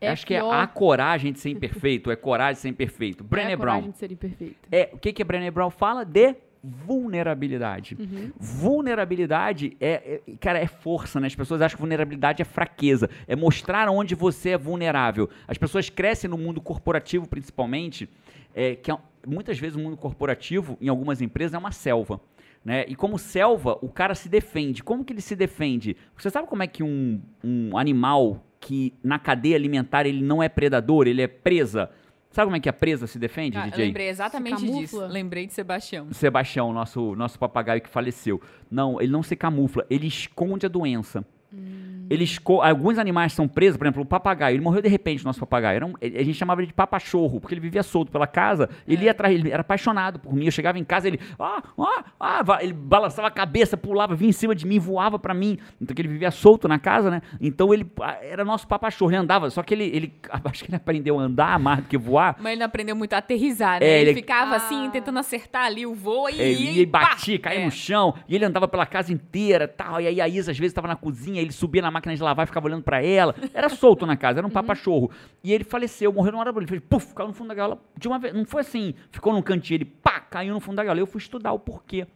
é 0.00 0.08
Acho 0.10 0.26
que 0.26 0.34
é 0.34 0.38
pior- 0.40 0.52
a 0.52 0.66
coragem 0.66 1.32
de 1.32 1.38
ser 1.40 1.48
imperfeito, 1.50 2.10
é 2.10 2.16
coragem 2.16 2.54
de 2.54 2.60
ser 2.60 2.68
imperfeito. 2.68 3.24
é 3.24 3.26
Brené 3.26 3.52
a 3.54 3.56
Brown. 3.56 3.72
coragem 3.76 3.90
de 3.92 3.96
ser 3.98 4.12
imperfeito. 4.12 4.56
É, 4.70 4.90
o 4.92 4.98
que, 4.98 5.12
que 5.14 5.22
a 5.22 5.24
Brené 5.24 5.50
Brown 5.50 5.70
fala? 5.70 6.04
De 6.04 6.34
vulnerabilidade. 6.62 7.96
Vulnerabilidade 8.38 9.76
é, 9.80 10.20
é- 10.26 10.36
cara, 10.40 10.58
é 10.58 10.66
força, 10.66 11.20
né? 11.20 11.26
As 11.28 11.34
pessoas 11.34 11.62
acham 11.62 11.76
que 11.76 11.80
vulnerabilidade 11.80 12.42
é 12.42 12.44
fraqueza, 12.44 13.08
é 13.26 13.36
mostrar 13.36 13.88
onde 13.88 14.14
você 14.14 14.50
é 14.50 14.58
vulnerável. 14.58 15.30
As 15.48 15.56
pessoas 15.56 15.88
crescem 15.88 16.28
no 16.28 16.36
mundo 16.36 16.60
corporativo, 16.60 17.26
principalmente, 17.28 18.08
é, 18.54 18.74
que 18.74 18.90
é- 18.90 18.98
muitas 19.26 19.58
vezes 19.58 19.76
o 19.76 19.80
mundo 19.80 19.96
corporativo, 19.96 20.76
em 20.80 20.88
algumas 20.88 21.22
empresas, 21.22 21.54
é 21.54 21.58
uma 21.58 21.72
selva. 21.72 22.20
Né? 22.66 22.84
E 22.88 22.96
como 22.96 23.16
selva, 23.16 23.78
o 23.80 23.88
cara 23.88 24.12
se 24.16 24.28
defende. 24.28 24.82
Como 24.82 25.04
que 25.04 25.12
ele 25.12 25.20
se 25.20 25.36
defende? 25.36 25.96
Você 26.18 26.28
sabe 26.28 26.48
como 26.48 26.64
é 26.64 26.66
que 26.66 26.82
um, 26.82 27.22
um 27.44 27.78
animal 27.78 28.44
que 28.58 28.92
na 29.04 29.20
cadeia 29.20 29.54
alimentar 29.54 30.04
ele 30.04 30.20
não 30.20 30.42
é 30.42 30.48
predador, 30.48 31.06
ele 31.06 31.22
é 31.22 31.28
presa? 31.28 31.88
Sabe 32.28 32.46
como 32.46 32.56
é 32.56 32.60
que 32.60 32.68
a 32.68 32.72
presa 32.72 33.06
se 33.06 33.20
defende, 33.20 33.56
eu 33.56 33.62
DJ? 33.62 33.86
lembrei 33.86 34.08
exatamente 34.08 34.66
disso. 34.66 34.98
Lembrei 35.06 35.46
de 35.46 35.52
Sebastião. 35.52 36.12
Sebastião, 36.12 36.72
nosso, 36.72 37.14
nosso 37.14 37.38
papagaio 37.38 37.80
que 37.80 37.88
faleceu. 37.88 38.42
Não, 38.68 39.00
ele 39.00 39.12
não 39.12 39.22
se 39.22 39.36
camufla, 39.36 39.86
ele 39.88 40.08
esconde 40.08 40.66
a 40.66 40.68
doença. 40.68 41.24
Ele 42.08 42.22
esco- 42.22 42.60
Alguns 42.62 42.98
animais 42.98 43.32
são 43.32 43.48
presos, 43.48 43.76
por 43.76 43.84
exemplo, 43.84 44.02
o 44.02 44.06
papagaio. 44.06 44.54
Ele 44.54 44.62
morreu 44.62 44.80
de 44.80 44.88
repente, 44.88 45.22
o 45.22 45.26
nosso 45.26 45.40
papagaio. 45.40 45.74
Era 45.76 45.86
um- 45.86 45.94
a 46.00 46.22
gente 46.22 46.34
chamava 46.34 46.60
ele 46.60 46.68
de 46.68 46.72
papachorro, 46.72 47.40
porque 47.40 47.52
ele 47.52 47.60
vivia 47.60 47.82
solto 47.82 48.12
pela 48.12 48.28
casa. 48.28 48.70
Ele 48.86 49.06
ia 49.06 49.10
atrás, 49.10 49.34
ele 49.34 49.50
era 49.50 49.62
apaixonado 49.62 50.20
por 50.20 50.32
mim. 50.32 50.44
Eu 50.44 50.52
chegava 50.52 50.78
em 50.78 50.84
casa, 50.84 51.08
ele, 51.08 51.18
ah, 51.36 51.60
ah, 51.76 52.04
ah, 52.20 52.58
ele 52.62 52.72
balançava 52.72 53.26
a 53.26 53.30
cabeça, 53.30 53.76
pulava, 53.76 54.14
vinha 54.14 54.28
em 54.28 54.32
cima 54.32 54.54
de 54.54 54.64
mim, 54.64 54.78
voava 54.78 55.18
pra 55.18 55.34
mim. 55.34 55.58
Então, 55.82 55.96
que 55.96 56.00
ele 56.00 56.06
vivia 56.08 56.30
solto 56.30 56.68
na 56.68 56.78
casa, 56.78 57.10
né? 57.10 57.20
Então, 57.40 57.74
ele 57.74 57.84
era 58.22 58.44
nosso 58.44 58.68
papachorro. 58.68 59.10
Ele 59.10 59.18
andava, 59.18 59.50
só 59.50 59.64
que 59.64 59.74
ele, 59.74 59.84
ele, 59.92 60.12
acho 60.44 60.62
que 60.62 60.70
ele 60.70 60.76
aprendeu 60.76 61.18
a 61.18 61.22
andar 61.24 61.58
mais 61.58 61.80
do 61.80 61.88
que 61.88 61.98
voar. 61.98 62.36
Mas 62.38 62.52
ele 62.52 62.60
não 62.60 62.66
aprendeu 62.66 62.94
muito 62.94 63.14
a 63.14 63.18
aterrizar, 63.18 63.80
né? 63.80 63.86
É, 63.86 64.00
ele, 64.02 64.10
ele- 64.10 64.20
ficava 64.20 64.52
Ah. 64.52 64.56
assim, 64.58 64.88
tentando 64.90 65.18
acertar 65.18 65.64
ali 65.64 65.84
o 65.84 65.92
voo 65.92 66.30
e, 66.30 66.40
É, 66.40 66.52
e, 66.52 66.78
e 66.82 66.86
batia, 66.86 67.36
caía 67.36 67.62
É. 67.62 67.64
no 67.64 67.70
chão, 67.72 68.14
e 68.28 68.36
ele 68.36 68.44
andava 68.44 68.68
pela 68.68 68.86
casa 68.86 69.12
inteira 69.12 69.66
tal. 69.66 70.00
E 70.00 70.06
aí 70.06 70.20
a 70.20 70.28
Isa 70.28 70.52
às 70.52 70.56
vezes 70.56 70.70
estava 70.70 70.86
na 70.86 70.94
cozinha, 70.94 71.42
ele 71.46 71.52
subia 71.52 71.82
na 71.82 71.90
máquina 71.90 72.14
de 72.14 72.22
lavar 72.22 72.44
e 72.44 72.46
ficava 72.46 72.66
olhando 72.66 72.82
pra 72.82 73.02
ela. 73.02 73.34
Era 73.54 73.68
solto 73.68 74.04
na 74.04 74.16
casa, 74.16 74.40
era 74.40 74.46
um 74.46 74.50
papachorro. 74.50 75.10
E 75.42 75.52
ele 75.52 75.64
faleceu, 75.64 76.12
morreu 76.12 76.32
numa 76.32 76.40
hora 76.42 76.52
ele 76.56 76.66
fez, 76.66 76.82
puf, 76.88 77.14
caiu 77.14 77.28
no 77.28 77.34
fundo 77.34 77.48
da 77.48 77.54
gaiola. 77.54 77.78
De 77.96 78.08
uma 78.08 78.18
vez, 78.18 78.34
não 78.34 78.44
foi 78.44 78.60
assim, 78.60 78.94
ficou 79.10 79.32
num 79.32 79.42
cantinho, 79.42 79.78
ele 79.78 79.84
pá, 79.84 80.20
caiu 80.20 80.52
no 80.52 80.60
fundo 80.60 80.76
da 80.76 80.84
gaiola. 80.84 81.00
Eu 81.00 81.06
fui 81.06 81.20
estudar 81.20 81.52
o 81.52 81.58
porquê 81.58 82.06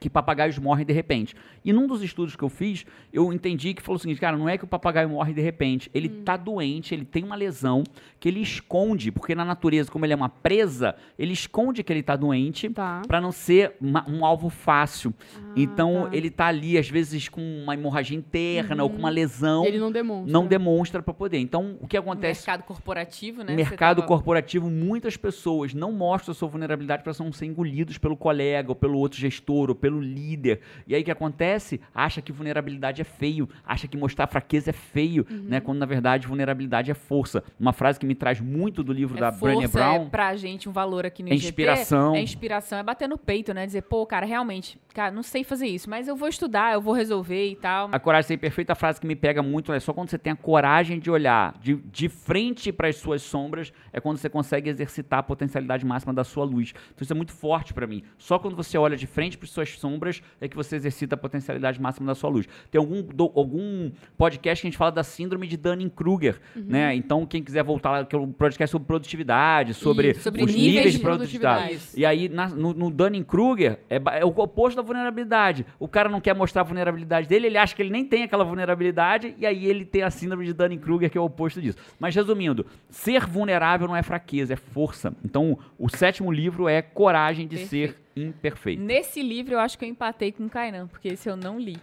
que 0.00 0.08
papagaios 0.10 0.58
morrem 0.58 0.84
de 0.86 0.92
repente. 0.92 1.36
E 1.64 1.72
num 1.72 1.86
dos 1.86 2.02
estudos 2.02 2.34
que 2.34 2.42
eu 2.42 2.48
fiz, 2.48 2.84
eu 3.12 3.32
entendi 3.32 3.74
que 3.74 3.82
falou 3.82 3.96
o 3.96 3.98
seguinte, 4.00 4.18
cara, 4.20 4.36
não 4.36 4.48
é 4.48 4.56
que 4.56 4.64
o 4.64 4.66
papagaio 4.66 5.10
morre 5.10 5.34
de 5.34 5.42
repente, 5.42 5.90
ele 5.94 6.08
tá 6.08 6.36
doente, 6.38 6.94
ele 6.94 7.04
tem 7.04 7.22
uma 7.22 7.36
lesão 7.36 7.84
que 8.18 8.28
ele 8.28 8.40
esconde, 8.40 9.12
porque 9.12 9.34
na 9.34 9.44
natureza, 9.44 9.90
como 9.90 10.04
ele 10.06 10.12
é 10.14 10.16
uma 10.16 10.28
presa, 10.30 10.94
ele 11.18 11.32
esconde 11.34 11.82
que 11.84 11.92
ele 11.92 12.02
tá 12.02 12.16
doente 12.16 12.68
Tá. 12.70 13.02
para 13.06 13.20
não 13.20 13.30
ser 13.30 13.74
uma- 13.80 14.08
um 14.08 14.24
alvo 14.24 14.48
fácil. 14.48 15.12
então 15.56 16.08
tá. 16.08 16.16
ele 16.16 16.30
tá 16.30 16.46
ali 16.46 16.78
às 16.78 16.88
vezes 16.88 17.28
com 17.28 17.40
uma 17.62 17.74
hemorragia 17.74 18.16
interna 18.16 18.82
ou 18.84 18.88
com 18.90 18.96
uma 18.98 19.10
lesão, 19.10 19.64
E 19.64 19.68
ele 19.68 19.78
não 19.78 19.90
demonstra. 19.92 20.32
não 20.32 20.46
demonstra 20.46 21.02
para 21.02 21.12
poder. 21.12 21.38
Então 21.38 21.76
o 21.80 21.86
que 21.86 21.96
No 21.96 22.02
acontece? 22.02 22.40
mercado 22.40 22.62
corporativo, 22.66 23.42
né? 23.42 23.54
mercado 23.54 23.96
tava- 23.96 24.06
corporativo, 24.08 24.70
muitas 24.70 25.16
pessoas 25.16 25.74
não 25.74 25.92
mostram 25.92 26.32
a 26.32 26.34
sua 26.34 26.48
vulnerabilidade 26.48 27.02
para 27.02 27.12
não 27.18 27.32
ser 27.32 27.46
engolidos 27.46 27.98
pelo 27.98 28.16
colega, 28.16 28.68
ou 28.70 28.76
pelo 28.76 28.96
outro 28.98 29.18
gestor, 29.18 29.68
ou 29.70 29.74
pelo 29.74 29.89
líder. 29.98 30.60
E 30.86 30.94
aí 30.94 31.00
o 31.00 31.04
que 31.04 31.10
acontece? 31.10 31.80
Acha 31.94 32.20
que 32.20 32.30
vulnerabilidade 32.32 33.00
é 33.00 33.04
feio, 33.04 33.48
acha 33.64 33.88
que 33.88 33.96
mostrar 33.96 34.26
fraqueza 34.26 34.70
é 34.70 34.72
feio, 34.72 35.26
Uhum. 35.30 35.44
né? 35.48 35.60
Quando 35.60 35.78
na 35.78 35.86
verdade 35.86 36.26
vulnerabilidade 36.26 36.90
é 36.90 36.94
força. 36.94 37.42
Uma 37.58 37.72
frase 37.72 37.98
que 37.98 38.06
me 38.06 38.14
traz 38.14 38.40
muito 38.40 38.82
do 38.82 38.92
livro 38.92 39.16
É 39.16 39.20
da 39.20 39.30
Brené 39.30 39.62
força, 39.62 39.78
Brown. 39.78 40.02
é 40.06 40.08
pra 40.10 40.36
gente 40.36 40.68
um 40.68 40.72
valor 40.72 41.06
aqui 41.06 41.22
no 41.22 41.30
É 41.30 41.32
IGT. 41.32 41.46
inspiração. 41.48 42.14
É 42.14 42.20
inspiração, 42.22 42.78
é 42.78 42.82
bater 42.82 43.08
no 43.08 43.16
peito, 43.18 43.54
né? 43.54 43.64
Dizer, 43.66 43.82
pô, 43.82 44.04
cara, 44.06 44.26
realmente, 44.26 44.78
cara, 44.94 45.10
não 45.10 45.22
sei 45.22 45.42
fazer 45.42 45.66
isso, 45.66 45.88
mas 45.88 46.06
eu 46.06 46.14
vou 46.16 46.28
estudar, 46.28 46.74
eu 46.74 46.80
vou 46.82 46.92
resolver 46.94 47.50
e 47.50 47.56
tal. 47.56 47.88
A 47.90 47.98
coragem 47.98 48.28
ser 48.28 48.36
perfeita, 48.36 48.72
a 48.72 48.76
frase 48.76 49.00
que 49.00 49.06
me 49.06 49.16
pega 49.16 49.42
muito 49.42 49.72
é 49.72 49.80
só 49.80 49.92
quando 49.92 50.10
você 50.10 50.18
tem 50.18 50.32
a 50.32 50.36
coragem 50.36 50.98
de 50.98 51.10
olhar 51.10 51.56
de, 51.60 51.76
de 51.76 52.08
frente 52.08 52.72
para 52.72 52.88
as 52.88 52.96
suas 52.96 53.22
sombras, 53.22 53.72
é 53.92 54.00
quando 54.00 54.18
você 54.18 54.28
consegue 54.28 54.68
exercitar 54.68 55.20
a 55.20 55.22
potencialidade 55.22 55.84
máxima 55.86 56.12
da 56.12 56.24
sua 56.24 56.44
luz. 56.44 56.72
Então 56.94 57.02
isso 57.02 57.12
é 57.12 57.16
muito 57.16 57.32
forte 57.32 57.72
para 57.72 57.86
mim. 57.86 58.02
Só 58.18 58.38
quando 58.38 58.56
você 58.56 58.76
olha 58.76 58.96
de 58.96 59.06
frente 59.06 59.38
para 59.38 59.44
as 59.46 59.50
suas 59.50 59.68
sombras 59.80 60.22
é 60.40 60.46
que 60.46 60.54
você 60.56 60.76
exercita 60.76 61.14
a 61.14 61.18
potencialidade 61.18 61.80
máxima 61.80 62.06
da 62.06 62.14
sua 62.14 62.30
luz. 62.30 62.46
Tem 62.70 62.78
algum, 62.78 63.02
do- 63.02 63.32
algum 63.34 63.90
podcast 64.16 64.60
que 64.62 64.66
a 64.66 64.70
gente 64.70 64.78
fala 64.78 64.92
da 64.92 65.02
síndrome 65.02 65.46
de 65.46 65.56
Dunning-Kruger, 65.56 66.38
né? 66.54 66.94
Então 66.94 67.24
quem 67.26 67.42
quiser 67.42 67.64
voltar 67.64 67.90
lá, 67.90 68.04
que 68.04 68.14
é 68.14 68.18
um 68.18 68.30
podcast 68.30 68.70
sobre 68.70 68.86
produtividade, 68.86 69.74
sobre, 69.74 70.10
Isso, 70.10 70.20
sobre 70.22 70.42
os 70.44 70.52
níveis 70.54 70.66
níveis 70.74 70.92
de 70.92 70.98
de 70.98 71.02
produtividade. 71.04 71.60
produtividade. 71.68 72.00
E 72.00 72.04
aí, 72.06 72.28
na- 72.28 72.48
no, 72.48 72.72
no 72.74 72.90
Dunning-Kruger, 72.90 73.78
é, 73.88 74.00
é 74.20 74.24
o 74.24 74.28
oposto 74.28 74.76
da 74.76 74.82
vulnerabilidade. 74.82 75.64
O 75.78 75.88
cara 75.88 76.08
não 76.08 76.20
quer 76.20 76.34
mostrar 76.34 76.62
a 76.62 76.64
vulnerabilidade 76.64 77.26
dele, 77.26 77.46
ele 77.46 77.58
acha 77.58 77.74
que 77.74 77.82
ele 77.82 77.90
nem 77.90 78.04
tem 78.04 78.22
aquela 78.22 78.44
vulnerabilidade, 78.44 79.34
e 79.38 79.46
aí 79.46 79.66
ele 79.66 79.84
tem 79.84 80.02
a 80.02 80.10
síndrome 80.10 80.44
de 80.44 80.52
Dunning-Kruger, 80.52 81.10
que 81.10 81.16
é 81.18 81.20
o 81.20 81.24
oposto 81.24 81.60
disso. 81.60 81.78
Mas 81.98 82.14
resumindo, 82.14 82.66
ser 82.90 83.26
vulnerável 83.26 83.86
não 83.88 83.96
é 83.96 84.02
fraqueza, 84.02 84.52
é 84.52 84.56
força. 84.56 85.14
Então, 85.24 85.58
o 85.78 85.88
sétimo 85.88 86.30
livro 86.30 86.68
é 86.68 86.82
Coragem 86.82 87.46
de 87.46 87.56
Perfeito. 87.56 87.94
Ser 87.94 88.00
Imperfeito. 88.28 88.82
Nesse 88.82 89.22
livro 89.22 89.54
eu 89.54 89.58
acho 89.60 89.78
que 89.78 89.84
eu 89.84 89.88
empatei 89.88 90.32
com 90.32 90.44
o 90.46 90.50
Kainan, 90.50 90.86
porque 90.86 91.08
esse 91.08 91.28
eu 91.28 91.36
não 91.36 91.58
li. 91.58 91.76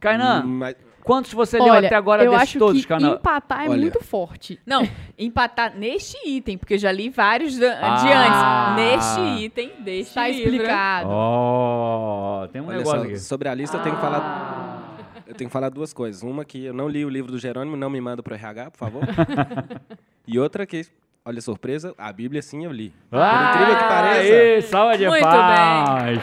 Kainan, 0.00 0.42
Mas- 0.44 0.76
Quantos 1.02 1.32
você 1.32 1.56
leu 1.56 1.72
Olha, 1.72 1.86
até 1.86 1.94
agora 1.94 2.24
eu 2.24 2.32
desses 2.32 2.48
acho 2.48 2.58
todos, 2.58 2.82
que 2.82 2.88
Cana? 2.88 3.10
empatar 3.10 3.64
é 3.66 3.68
Olha. 3.68 3.80
muito 3.80 4.02
forte. 4.02 4.58
Não, 4.66 4.82
empatar 5.16 5.72
neste 5.78 6.16
item, 6.28 6.58
porque 6.58 6.74
eu 6.74 6.78
já 6.78 6.90
li 6.90 7.08
vários 7.08 7.56
da- 7.56 7.74
de 8.02 8.08
Ah. 8.12 8.74
antes. 8.74 8.84
Neste 9.16 9.44
item, 9.44 9.70
deste 9.84 10.14
Tá 10.14 10.26
livro. 10.26 10.50
explicado. 10.54 11.08
Oh, 11.08 12.48
tem 12.48 12.60
um 12.60 12.66
Olha 12.66 12.78
negócio 12.78 12.98
só, 13.00 13.06
aqui. 13.06 13.18
sobre 13.20 13.48
a 13.48 13.54
lista 13.54 13.76
eu 13.76 13.82
tenho 13.84 13.94
que 13.94 14.00
falar. 14.00 14.96
Eu 15.28 15.34
tenho 15.36 15.48
que 15.48 15.52
falar 15.52 15.68
duas 15.68 15.92
coisas. 15.92 16.24
Uma 16.24 16.44
que 16.44 16.64
eu 16.64 16.74
não 16.74 16.88
li 16.88 17.04
o 17.04 17.08
livro 17.08 17.30
do 17.30 17.38
Jerônimo, 17.38 17.76
não 17.76 17.88
me 17.88 18.00
manda 18.00 18.20
pro 18.20 18.34
RH, 18.34 18.72
por 18.72 18.78
favor. 18.78 19.02
e 20.26 20.40
outra 20.40 20.66
que, 20.66 20.86
olha 21.26 21.40
surpresa, 21.40 21.92
a 21.98 22.12
Bíblia 22.12 22.40
sim 22.40 22.64
eu 22.64 22.70
li. 22.72 22.94
Por 23.10 23.18
incrível 23.18 23.76
que 23.76 23.84
pareça. 23.84 24.32
Aê, 24.32 24.62
salva 24.62 24.96
de 24.96 25.08
Muito 25.08 25.22
palmas. 25.22 26.18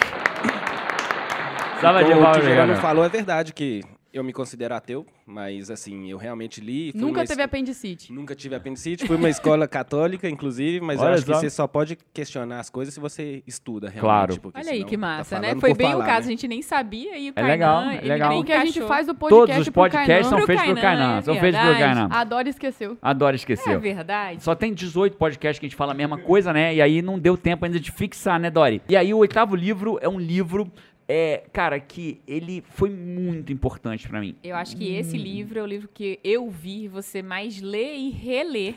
Salva 1.81 2.03
de 2.05 2.11
Como 2.13 2.25
o 2.25 2.31
que 2.31 2.39
o 2.39 2.61
Ana. 2.61 2.75
falou 2.77 3.03
é 3.03 3.09
verdade 3.09 3.53
que 3.53 3.83
eu 4.13 4.23
me 4.23 4.32
considero 4.32 4.76
ateu, 4.76 5.06
mas 5.26 5.71
assim, 5.71 6.10
eu 6.10 6.17
realmente 6.17 6.62
li. 6.62 6.91
fui 6.91 7.02
Nunca 7.02 7.21
teve 7.26 7.41
es- 7.41 7.45
apendicite. 7.45 8.13
Nunca 8.13 8.36
tive 8.36 8.56
apendicite, 8.56 9.08
fui 9.08 9.15
uma 9.17 9.30
escola 9.30 9.67
católica, 9.67 10.30
inclusive, 10.30 10.80
mas 10.80 10.99
eu 10.99 11.06
Olha 11.06 11.15
acho 11.15 11.26
que 11.26 11.34
só. 11.34 11.39
você 11.39 11.49
só 11.49 11.67
pode 11.67 11.97
questionar 12.13 12.60
as 12.60 12.69
coisas 12.69 12.93
se 12.93 12.99
você 12.99 13.41
estuda 13.47 13.89
realmente. 13.89 14.02
Claro. 14.04 14.39
porque 14.39 14.60
Olha 14.60 14.71
aí 14.71 14.84
que 14.84 14.95
tá 14.95 15.02
massa, 15.02 15.39
né? 15.39 15.47
falando 15.47 15.60
Foi 15.62 15.73
bem 15.73 15.91
falar, 15.91 16.04
o 16.04 16.08
caso, 16.08 16.19
né? 16.21 16.28
a 16.28 16.30
gente 16.32 16.47
nem 16.47 16.62
sabia 16.62 17.17
e 17.17 17.30
o 17.30 17.32
É 17.32 17.34
Kainan, 17.34 17.47
legal, 17.49 17.82
é 17.84 17.97
ele 17.97 18.08
legal. 18.08 18.30
bem 18.30 18.38
Porque 18.39 18.52
a 18.54 18.65
gente 18.65 18.82
faz 18.84 19.10
o 19.10 19.15
podcast 19.15 19.47
Todos 19.47 19.58
os 19.58 19.69
pro 19.69 19.73
podcasts 19.84 20.28
são 20.28 20.38
feitos 20.45 20.63
pro 20.65 20.73
Pro 20.73 20.82
Kainan, 20.82 21.17
é 21.17 21.21
São 21.21 21.36
feitos 21.39 21.60
pro 21.60 21.69
verdade. 21.73 21.95
Kainan. 21.95 22.08
Adoro 22.12 22.47
esqueceu. 22.49 22.97
Adoro 23.02 23.34
É 23.34 23.36
esqueceu. 23.36 23.80
verdade. 23.80 24.43
Só 24.43 24.54
tem 24.54 24.73
18 24.73 25.17
podcasts 25.17 25.60
que 25.60 25.65
a 25.65 25.69
gente 25.69 25.76
fala 25.76 25.91
a 25.91 25.95
mesma 25.95 26.17
coisa, 26.17 26.54
né? 26.54 26.76
E 26.76 26.82
aí 26.82 27.02
não 27.02 27.17
deu 27.17 27.36
tempo 27.36 27.65
ainda 27.65 27.80
de 27.80 27.91
fixar, 27.91 28.39
né, 28.39 28.49
Dori? 28.52 28.82
E 28.88 28.95
aí 28.95 29.13
o 29.13 29.17
oitavo 29.17 29.56
livro 29.56 29.97
é 30.02 30.08
um 30.10 30.19
livro, 30.19 30.71
é, 31.07 31.43
cara, 31.51 31.79
que 31.79 32.21
ele 32.27 32.63
foi 32.69 32.89
muito 32.89 33.51
importante 33.51 34.07
pra 34.07 34.19
mim. 34.19 34.35
Eu 34.43 34.55
acho 34.55 34.75
que 34.77 34.93
esse 34.95 35.17
livro 35.17 35.59
é 35.59 35.63
o 35.63 35.65
livro 35.65 35.89
que 35.93 36.19
eu 36.23 36.49
vi 36.49 36.87
você 36.87 37.21
mais 37.21 37.61
ler 37.61 37.95
e 37.95 38.09
reler 38.09 38.75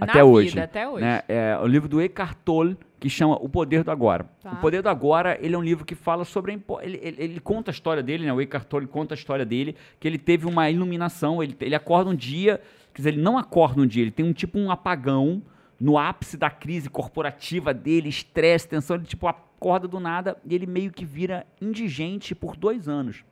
Até 0.00 0.18
na 0.18 0.24
hoje, 0.24 0.48
vida, 0.50 0.64
até 0.64 0.88
hoje. 0.88 1.04
Né? 1.04 1.22
É 1.28 1.58
o 1.62 1.66
livro 1.66 1.88
do 1.88 2.00
Eckhart 2.00 2.36
Tolle, 2.44 2.76
que 3.00 3.08
chama 3.10 3.36
O 3.36 3.48
Poder 3.48 3.84
do 3.84 3.90
Agora. 3.90 4.24
Tá. 4.42 4.52
O 4.52 4.56
Poder 4.56 4.82
do 4.82 4.88
Agora, 4.88 5.38
ele 5.40 5.54
é 5.54 5.58
um 5.58 5.62
livro 5.62 5.84
que 5.84 5.94
fala 5.94 6.24
sobre... 6.24 6.52
a 6.52 6.54
impo- 6.54 6.80
Ele, 6.80 6.98
ele- 7.02 7.22
ele 7.22 7.40
conta 7.40 7.70
a 7.70 7.72
história 7.72 8.02
dele, 8.02 8.24
né? 8.24 8.32
O 8.32 8.40
Eckhart 8.40 8.64
Tolle 8.66 8.86
conta 8.86 9.14
a 9.14 9.16
história 9.16 9.44
dele, 9.44 9.76
que 10.00 10.08
ele 10.08 10.18
teve 10.18 10.46
uma 10.46 10.70
iluminação, 10.70 11.42
ele, 11.42 11.56
ele 11.60 11.74
acorda 11.74 12.10
um 12.10 12.14
dia... 12.14 12.60
Quer 12.94 13.02
dizer, 13.02 13.08
ele 13.14 13.22
não 13.22 13.38
acorda 13.38 13.80
um 13.80 13.86
dia, 13.86 14.02
ele 14.02 14.10
tem 14.10 14.26
um 14.26 14.32
tipo 14.32 14.58
um 14.58 14.72
apagão 14.72 15.40
no 15.78 15.96
ápice 15.96 16.36
da 16.36 16.50
crise 16.50 16.90
corporativa 16.90 17.72
dele, 17.72 18.08
estresse, 18.08 18.66
tensão, 18.66 18.96
ele 18.96 19.04
tipo 19.04 19.28
acorda 19.58 19.88
do 19.88 19.98
nada 19.98 20.36
e 20.46 20.54
ele 20.54 20.66
meio 20.66 20.92
que 20.92 21.04
vira 21.04 21.44
indigente 21.60 22.34
por 22.34 22.56
dois 22.56 22.88
anos. 22.88 23.24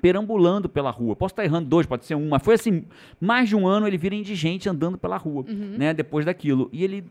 Perambulando 0.00 0.68
pela 0.68 0.90
rua. 0.90 1.14
Posso 1.14 1.32
estar 1.32 1.44
errando 1.44 1.68
dois, 1.68 1.86
pode 1.86 2.06
ser 2.06 2.14
um, 2.14 2.28
mas 2.28 2.42
foi 2.42 2.54
assim, 2.54 2.84
mais 3.20 3.48
de 3.50 3.56
um 3.56 3.66
ano 3.66 3.86
ele 3.86 3.98
vira 3.98 4.14
indigente 4.14 4.68
andando 4.68 4.96
pela 4.96 5.16
rua, 5.18 5.44
né? 5.46 5.92
Depois 5.92 6.24
daquilo. 6.24 6.70
E 6.72 6.82
ele 6.82 7.04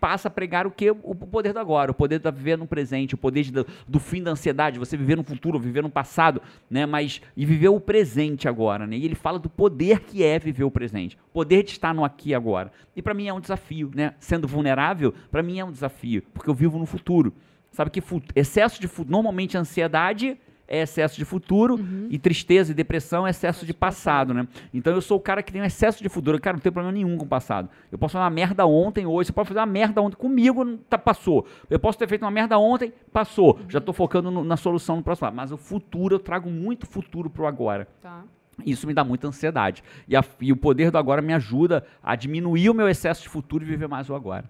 passa 0.00 0.26
a 0.26 0.30
pregar 0.30 0.66
o 0.66 0.70
que? 0.72 0.90
O 0.90 1.14
poder 1.14 1.52
do 1.52 1.60
agora, 1.60 1.92
o 1.92 1.94
poder 1.94 2.18
de 2.18 2.30
viver 2.32 2.58
no 2.58 2.66
presente, 2.66 3.14
o 3.14 3.16
poder 3.16 3.44
de- 3.44 3.52
do, 3.52 3.66
do 3.86 4.00
fim 4.00 4.20
da 4.20 4.32
ansiedade, 4.32 4.80
você 4.80 4.96
viver 4.96 5.16
no 5.16 5.22
futuro, 5.22 5.60
viver 5.60 5.82
no 5.82 5.88
passado, 5.88 6.42
né? 6.68 6.84
Mas 6.84 7.22
e 7.36 7.46
viver 7.46 7.68
o 7.68 7.78
presente 7.78 8.48
agora, 8.48 8.84
né? 8.84 8.96
E 8.96 9.04
ele 9.04 9.14
fala 9.14 9.38
do 9.38 9.48
poder 9.48 10.00
que 10.00 10.24
é 10.24 10.36
viver 10.38 10.64
o 10.64 10.70
presente, 10.72 11.16
o 11.30 11.32
poder 11.32 11.62
de 11.62 11.70
estar 11.70 11.94
no 11.94 12.04
aqui 12.04 12.30
e 12.30 12.34
agora. 12.34 12.72
E 12.96 13.00
para 13.00 13.14
mim 13.14 13.28
é 13.28 13.32
um 13.32 13.40
desafio, 13.40 13.92
né? 13.94 14.14
Sendo 14.18 14.48
vulnerável, 14.48 15.14
para 15.30 15.42
mim 15.42 15.60
é 15.60 15.64
um 15.64 15.70
desafio, 15.70 16.20
porque 16.34 16.50
eu 16.50 16.54
vivo 16.54 16.78
no 16.80 16.84
futuro. 16.86 17.32
Sabe 17.74 17.90
que 17.90 18.02
excesso 18.34 18.80
de 18.80 18.88
fu- 18.88 19.04
normalmente 19.06 19.58
ansiedade 19.58 20.38
é 20.66 20.80
excesso 20.80 21.16
de 21.18 21.26
futuro 21.26 21.78
e 22.08 22.18
tristeza 22.18 22.72
e 22.72 22.74
depressão 22.74 23.26
é 23.26 23.30
excesso 23.30 23.66
de 23.66 23.74
passado, 23.74 24.32
né? 24.32 24.48
Então 24.72 24.94
eu 24.94 25.02
sou 25.02 25.18
o 25.18 25.20
cara 25.20 25.42
que 25.42 25.52
tem 25.52 25.60
um 25.60 25.64
excesso 25.64 26.02
de 26.02 26.08
futuro. 26.08 26.40
Cara, 26.40 26.56
não 26.56 26.62
tenho 26.62 26.72
problema 26.72 26.90
nenhum 26.96 27.18
com 27.18 27.24
o 27.26 27.28
passado. 27.28 27.68
Eu 27.92 27.98
posso 27.98 28.12
fazer 28.12 28.22
uma 28.24 28.30
merda 28.30 28.64
ontem, 28.64 29.04
hoje. 29.04 29.26
Você 29.26 29.32
pode 29.34 29.48
fazer 29.48 29.60
uma 29.60 29.66
merda 29.66 30.00
ontem 30.00 30.16
comigo, 30.16 30.64
tá, 30.88 30.96
passou. 30.96 31.44
Eu 31.68 31.78
posso 31.78 31.98
ter 31.98 32.08
feito 32.08 32.22
uma 32.22 32.30
merda 32.30 32.58
ontem, 32.58 32.94
passou. 33.12 33.58
Já 33.68 33.78
tô 33.80 33.92
focando 33.92 34.30
no- 34.30 34.42
na 34.44 34.56
solução 34.56 34.96
no 34.96 35.02
próximo. 35.02 35.26
lado. 35.26 35.34
Mas 35.36 35.52
o 35.52 35.56
futuro, 35.58 36.14
eu 36.14 36.18
trago 36.20 36.48
muito 36.48 36.86
futuro 36.86 37.28
pro 37.28 37.46
agora. 37.46 37.86
Tá. 38.00 38.22
Isso 38.64 38.86
me 38.86 38.94
dá 38.94 39.02
muita 39.04 39.26
ansiedade. 39.28 39.82
E, 40.08 40.16
a- 40.16 40.24
e 40.40 40.50
o 40.52 40.56
poder 40.56 40.90
do 40.92 40.96
agora 40.96 41.20
me 41.20 41.34
ajuda 41.34 41.84
a 42.02 42.14
diminuir 42.16 42.70
o 42.70 42.74
meu 42.74 42.88
excesso 42.88 43.20
de 43.22 43.28
futuro 43.28 43.64
e 43.64 43.66
viver 43.66 43.88
mais 43.88 44.08
o 44.08 44.14
agora. 44.14 44.48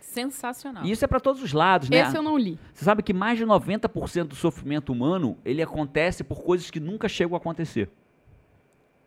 Sensacional. 0.00 0.84
E 0.84 0.90
isso 0.90 1.04
é 1.04 1.08
para 1.08 1.20
todos 1.20 1.42
os 1.42 1.52
lados, 1.52 1.88
né? 1.88 2.00
Esse 2.00 2.16
eu 2.16 2.22
não 2.22 2.36
li. 2.36 2.58
Você 2.72 2.84
sabe 2.84 3.02
que 3.02 3.12
mais 3.12 3.38
de 3.38 3.44
90% 3.46 4.24
do 4.24 4.34
sofrimento 4.34 4.92
humano, 4.92 5.36
ele 5.44 5.62
acontece 5.62 6.24
por 6.24 6.42
coisas 6.42 6.70
que 6.70 6.80
nunca 6.80 7.08
chegam 7.08 7.34
a 7.34 7.38
acontecer. 7.38 7.88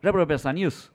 Já 0.01 0.12
parou 0.12 0.25
pra 0.25 0.36
pensar 0.36 0.53
nisso? 0.53 0.91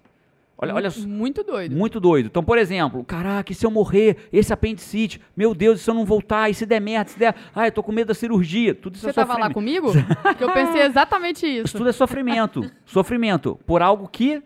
Olha, 0.60 0.74
olha, 0.74 0.90
Muito 1.06 1.44
doido. 1.44 1.76
muito 1.76 2.00
doido. 2.00 2.26
Então, 2.26 2.42
por 2.42 2.58
exemplo, 2.58 3.04
caraca, 3.04 3.52
e 3.52 3.54
se 3.54 3.64
eu 3.64 3.70
morrer, 3.70 4.28
esse 4.32 4.52
apendicite, 4.52 5.20
meu 5.36 5.54
Deus, 5.54 5.80
e 5.80 5.84
se 5.84 5.88
eu 5.88 5.94
não 5.94 6.04
voltar, 6.04 6.50
e 6.50 6.54
se 6.54 6.66
der 6.66 6.80
merda, 6.80 7.10
se 7.10 7.18
der, 7.18 7.32
ai, 7.54 7.68
eu 7.68 7.72
tô 7.72 7.80
com 7.80 7.92
medo 7.92 8.08
da 8.08 8.14
cirurgia, 8.14 8.74
tudo 8.74 8.96
isso 8.96 9.04
Você 9.04 9.10
é 9.10 9.12
tava 9.12 9.34
lá 9.38 9.46
sofrimento. 9.46 9.54
comigo? 9.54 9.92
que 10.36 10.42
eu 10.42 10.52
pensei 10.52 10.82
exatamente 10.82 11.46
Isso 11.46 11.64
isso. 11.66 11.78
tudo 11.78 11.88
é 11.90 11.92
sofrimento. 11.92 12.68
sofrimento 12.84 13.56
por 13.66 13.82
algo 13.82 14.08
que 14.08 14.42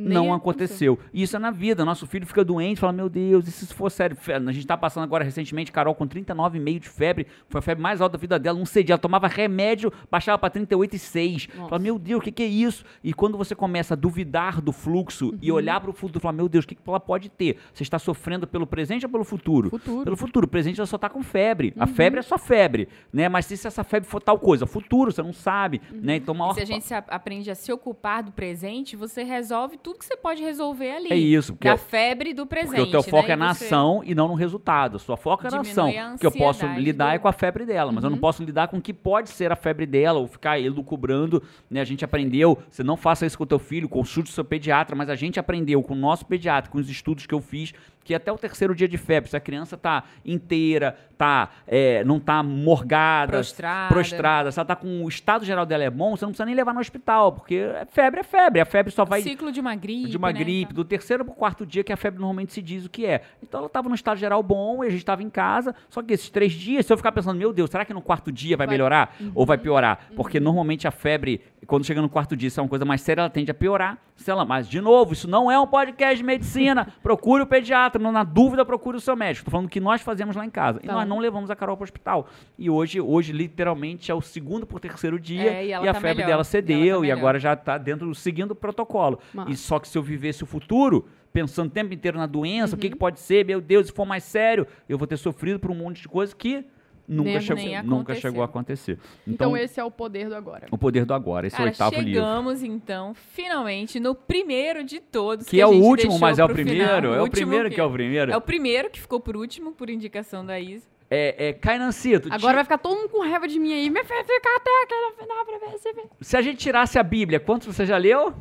Nem 0.00 0.14
não 0.14 0.34
aconteceu. 0.34 0.98
E 1.12 1.22
isso 1.22 1.36
é 1.36 1.38
na 1.38 1.50
vida. 1.50 1.84
Nosso 1.84 2.06
filho 2.06 2.26
fica 2.26 2.44
doente, 2.44 2.80
fala, 2.80 2.92
meu 2.92 3.08
Deus, 3.08 3.46
e 3.46 3.50
se 3.50 3.64
isso 3.64 3.74
for 3.74 3.90
sério? 3.90 4.16
A 4.46 4.52
gente 4.52 4.66
tá 4.66 4.76
passando 4.76 5.04
agora 5.04 5.24
recentemente, 5.24 5.72
Carol 5.72 5.94
com 5.94 6.06
39,5 6.06 6.78
de 6.80 6.88
febre, 6.88 7.26
foi 7.48 7.58
a 7.58 7.62
febre 7.62 7.82
mais 7.82 8.00
alta 8.00 8.16
da 8.16 8.20
vida 8.20 8.38
dela, 8.38 8.58
não 8.58 8.66
cedia, 8.66 8.94
ela 8.94 8.98
tomava 8.98 9.26
remédio, 9.28 9.92
baixava 10.10 10.38
para 10.38 10.50
38,6. 10.50 11.48
Fala, 11.68 11.78
meu 11.78 11.98
Deus, 11.98 12.20
o 12.20 12.22
que, 12.22 12.32
que 12.32 12.42
é 12.42 12.46
isso? 12.46 12.84
E 13.02 13.12
quando 13.12 13.36
você 13.36 13.54
começa 13.54 13.94
a 13.94 13.96
duvidar 13.96 14.60
do 14.60 14.72
fluxo 14.72 15.34
e 15.40 15.50
olhar 15.52 15.80
para 15.80 15.90
o 15.90 15.92
futuro, 15.92 16.20
fala, 16.20 16.32
meu 16.32 16.48
Deus, 16.48 16.64
o 16.64 16.68
que, 16.68 16.74
que 16.74 16.82
ela 16.86 17.00
pode 17.00 17.28
ter? 17.28 17.58
Você 17.72 17.82
está 17.82 17.98
sofrendo 17.98 18.46
pelo 18.46 18.66
presente 18.66 19.04
ou 19.04 19.10
pelo 19.10 19.24
futuro? 19.24 19.70
Futuro. 19.70 20.04
Pelo 20.04 20.16
futuro. 20.16 20.46
O 20.46 20.48
presente 20.48 20.80
ela 20.80 20.86
só 20.86 20.98
tá 20.98 21.08
com 21.08 21.22
febre. 21.22 21.72
A 21.78 21.86
febre 21.86 22.20
é 22.20 22.22
só 22.22 22.38
febre, 22.38 22.88
né? 23.12 23.28
Mas 23.28 23.46
se 23.46 23.54
essa 23.66 23.84
febre 23.84 24.08
for 24.08 24.20
tal 24.20 24.38
coisa, 24.38 24.66
futuro, 24.66 25.12
você 25.12 25.22
não 25.22 25.32
sabe, 25.32 25.80
né? 25.92 26.16
Então, 26.16 26.34
E 26.34 26.38
maior 26.38 26.54
se 26.54 26.60
a 26.60 26.64
gente 26.64 26.92
aprende 26.92 27.50
a 27.50 27.54
se 27.54 27.72
ocupar 27.72 28.22
do 28.22 28.32
presente, 28.32 28.96
você 28.96 29.22
resolve 29.22 29.76
tudo 29.76 29.89
que 29.94 30.04
você 30.04 30.16
pode 30.16 30.42
resolver 30.42 30.90
ali. 30.90 31.08
É 31.10 31.16
isso, 31.16 31.52
porque 31.54 31.68
Da 31.68 31.74
eu- 31.74 31.78
febre 31.78 32.32
do 32.34 32.46
presente. 32.46 32.76
Porque 32.76 32.82
o 32.82 32.90
teu 32.90 33.02
foco 33.02 33.28
né? 33.28 33.32
é 33.34 33.36
na 33.36 33.54
você- 33.54 33.64
ação 33.66 34.02
e 34.04 34.14
não 34.14 34.28
no 34.28 34.34
resultado. 34.34 34.98
Sua 34.98 35.16
foco 35.16 35.46
é 35.46 35.50
na 35.50 35.60
ação. 35.60 35.90
Que 36.18 36.26
eu 36.26 36.32
posso 36.32 36.66
lidar 36.66 37.10
do- 37.10 37.14
é 37.14 37.18
com 37.18 37.28
a 37.28 37.32
febre 37.32 37.64
dela, 37.66 37.90
mas 37.92 38.04
eu 38.04 38.10
não 38.10 38.18
posso 38.18 38.42
lidar 38.42 38.68
com 38.68 38.78
o 38.78 38.80
que 38.80 38.92
pode 38.92 39.30
ser 39.30 39.50
a 39.52 39.56
febre 39.56 39.86
dela 39.86 40.18
ou 40.18 40.26
ficar 40.26 40.58
elucubrando. 40.58 41.42
Né? 41.70 41.80
A 41.80 41.84
gente 41.84 42.04
aprendeu, 42.04 42.58
você 42.70 42.82
não 42.82 42.96
faça 42.96 43.26
isso 43.26 43.36
com 43.38 43.44
o 43.44 43.46
teu 43.46 43.58
filho, 43.58 43.88
consulte 43.88 44.30
o 44.30 44.34
seu 44.34 44.44
pediatra, 44.44 44.94
mas 44.96 45.08
a 45.08 45.14
gente 45.14 45.38
aprendeu 45.38 45.82
com 45.82 45.94
o 45.94 45.96
nosso 45.96 46.24
pediatra, 46.26 46.70
com 46.70 46.78
os 46.78 46.88
estudos 46.88 47.26
que 47.26 47.34
eu 47.34 47.40
fiz, 47.40 47.72
que 48.10 48.14
até 48.16 48.32
o 48.32 48.36
terceiro 48.36 48.74
dia 48.74 48.88
de 48.88 48.98
febre, 48.98 49.30
se 49.30 49.36
a 49.36 49.40
criança 49.40 49.76
tá 49.76 50.02
inteira, 50.24 50.96
tá, 51.16 51.50
é, 51.64 52.02
não 52.02 52.18
tá 52.18 52.42
morgada, 52.42 53.34
Prostrada. 53.34 53.88
prostrada, 53.94 54.50
se 54.50 54.58
ela 54.58 54.66
tá 54.66 54.74
com 54.74 55.04
o 55.04 55.08
estado 55.08 55.44
geral 55.44 55.64
dela 55.64 55.84
é 55.84 55.90
bom, 55.90 56.16
você 56.16 56.24
não 56.24 56.32
precisa 56.32 56.44
nem 56.44 56.56
levar 56.56 56.74
no 56.74 56.80
hospital, 56.80 57.30
porque 57.30 57.54
é 57.54 57.84
febre 57.84 58.18
é 58.18 58.22
febre, 58.24 58.60
a 58.60 58.64
febre 58.64 58.90
só 58.92 59.04
vai 59.04 59.22
Ciclo 59.22 59.52
de 59.52 59.60
uma 59.60 59.76
gripe. 59.76 60.10
de 60.10 60.16
uma 60.16 60.32
né? 60.32 60.40
gripe, 60.40 60.74
do 60.74 60.84
terceiro 60.84 61.24
pro 61.24 61.34
quarto 61.34 61.64
dia 61.64 61.84
que 61.84 61.92
a 61.92 61.96
febre 61.96 62.18
normalmente 62.18 62.52
se 62.52 62.60
diz 62.60 62.84
o 62.84 62.90
que 62.90 63.06
é. 63.06 63.22
Então 63.40 63.58
ela 63.58 63.68
estava 63.68 63.88
no 63.88 63.94
estado 63.94 64.16
geral 64.16 64.42
bom 64.42 64.82
e 64.82 64.88
a 64.88 64.90
gente 64.90 64.98
estava 64.98 65.22
em 65.22 65.30
casa, 65.30 65.72
só 65.88 66.02
que 66.02 66.12
esses 66.12 66.30
três 66.30 66.52
dias, 66.52 66.84
se 66.84 66.92
eu 66.92 66.96
ficar 66.96 67.12
pensando, 67.12 67.38
meu 67.38 67.52
Deus, 67.52 67.70
será 67.70 67.84
que 67.84 67.94
no 67.94 68.02
quarto 68.02 68.32
dia 68.32 68.56
vai, 68.56 68.66
Vai. 68.66 68.74
melhorar 68.74 69.14
ou 69.36 69.46
vai 69.46 69.56
piorar? 69.56 70.06
Porque 70.16 70.40
normalmente 70.40 70.88
a 70.88 70.90
febre, 70.90 71.42
quando 71.64 71.84
chega 71.84 72.02
no 72.02 72.08
quarto 72.08 72.36
dia, 72.36 72.50
se 72.50 72.58
é 72.58 72.62
uma 72.62 72.68
coisa 72.68 72.84
mais 72.84 73.02
séria, 73.02 73.20
ela 73.20 73.30
tende 73.30 73.52
a 73.52 73.54
piorar. 73.54 73.98
Se 74.16 74.30
ela, 74.30 74.44
mas, 74.44 74.68
de 74.68 74.80
novo, 74.82 75.14
isso 75.14 75.26
não 75.26 75.50
é 75.50 75.58
um 75.58 75.66
podcast 75.66 76.16
de 76.16 76.22
medicina. 76.22 76.88
procure 77.02 77.42
o 77.42 77.46
pediatra, 77.46 77.99
não, 78.00 78.10
na 78.12 78.24
dúvida, 78.24 78.64
procure 78.64 78.96
o 78.96 79.00
seu 79.00 79.14
médico. 79.14 79.44
Tô 79.44 79.50
falando 79.50 79.68
que 79.68 79.78
nós 79.80 80.00
fazemos 80.02 80.34
lá 80.34 80.44
em 80.44 80.50
casa. 80.50 80.80
E 80.82 80.86
Tá. 80.86 80.92
nós 80.94 81.08
não 81.08 81.18
levamos 81.18 81.50
a 81.50 81.56
Carol 81.56 81.76
para 81.76 81.82
o 81.82 81.84
hospital. 81.84 82.28
E 82.58 82.68
hoje, 82.70 83.00
hoje, 83.00 83.32
literalmente, 83.32 84.10
é 84.10 84.14
o 84.14 84.20
segundo 84.20 84.66
por 84.66 84.80
terceiro 84.80 85.18
dia 85.20 85.42
É, 85.52 85.64
e 85.64 85.68
e, 85.68 85.74
a 85.74 85.80
tá 85.92 86.00
febre 86.00 86.16
melhor. 86.16 86.26
dela 86.28 86.42
E 86.42 86.44
cedeu 86.44 86.78
ela 86.96 87.00
tá 87.00 87.06
e 87.06 87.10
agora 87.12 87.38
já 87.38 87.52
está 87.52 87.78
dentro, 87.78 88.12
seguindo 88.14 88.52
o 88.52 88.54
protocolo. 88.54 89.18
E 89.48 89.54
só 89.56 89.78
que 89.78 89.86
se 89.88 89.96
eu 89.98 90.02
vivesse 90.02 90.42
o 90.42 90.46
futuro, 90.46 91.06
pensando 91.32 91.68
o 91.68 91.70
tempo 91.72 91.94
inteiro 91.94 92.18
na 92.18 92.26
doença, 92.26 92.74
o 92.74 92.76
Uhum. 92.76 92.80
que, 92.80 92.90
que 92.90 92.96
pode 92.96 93.20
ser, 93.20 93.44
meu 93.44 93.60
Deus, 93.60 93.86
se 93.88 93.92
for 93.92 94.04
mais 94.06 94.24
sério, 94.24 94.66
eu 94.88 94.98
vou 94.98 95.06
ter 95.06 95.16
sofrido 95.16 95.60
por 95.60 95.70
um 95.70 95.74
monte 95.74 96.02
de 96.02 96.08
coisa 96.08 96.34
que 96.34 96.64
nunca, 97.10 97.30
Nem 97.30 97.40
chegou, 97.40 97.62
aconteceu. 97.64 97.84
nunca 97.90 98.14
chegou 98.14 98.42
a 98.42 98.44
acontecer. 98.44 98.98
Então, 99.26 99.48
Então, 99.50 99.56
esse 99.56 99.80
é 99.80 99.84
o 99.84 99.90
poder 99.90 100.28
do 100.28 100.34
agora. 100.36 100.66
o 100.70 100.78
poder 100.78 101.04
do 101.04 101.12
agora, 101.12 101.46
esse 101.46 101.56
é 101.56 101.58
o 101.58 101.60
Cara, 101.60 101.70
oitavo 101.70 101.94
livro. 101.96 102.12
chegamos 102.22 102.62
então, 102.62 103.14
finalmente, 103.32 103.98
no 103.98 104.14
primeiro 104.14 104.84
de 104.84 105.00
todos. 105.00 105.46
Que 105.46 105.60
é 105.60 105.64
a 105.64 105.68
o 105.68 105.72
gente 105.72 105.82
último, 105.84 106.18
mas 106.18 106.38
é 106.38 106.44
o 106.44 106.48
primeiro? 106.48 107.12
É 107.12 107.22
o 107.22 107.28
primeiro 107.28 107.70
que 107.70 107.80
é 107.80 107.84
o 107.84 107.90
primeiro? 107.90 108.32
É 108.32 108.36
o 108.36 108.40
primeiro 108.40 108.88
que 108.90 109.00
ficou 109.00 109.18
por 109.20 109.36
último, 109.36 109.72
por 109.72 109.90
indicação 109.90 110.44
da 110.46 110.58
Isa. 110.60 110.86
É, 111.12 111.48
é 111.48 111.52
Cainancito, 111.52 112.28
Agora 112.32 112.54
vai 112.54 112.64
ficar 112.64 112.78
todo 112.78 112.96
mundo 112.96 113.08
com 113.08 113.20
raiva 113.20 113.48
de 113.48 113.58
mim 113.58 113.72
aí. 113.72 113.90
Me 113.90 114.04
fez 114.04 114.24
ficar 114.24 114.56
até 114.56 114.70
aqui 114.84 114.94
no 114.94 115.24
final 115.26 115.44
pra 115.44 115.58
ver 115.70 115.78
se 115.78 115.90
se 116.24 116.36
a 116.36 116.42
gente 116.42 116.58
tirasse 116.58 117.00
a 117.00 117.02
Bíblia, 117.02 117.40
quantos 117.40 117.66
você 117.66 117.84
já 117.84 117.96
leu? 117.96 118.32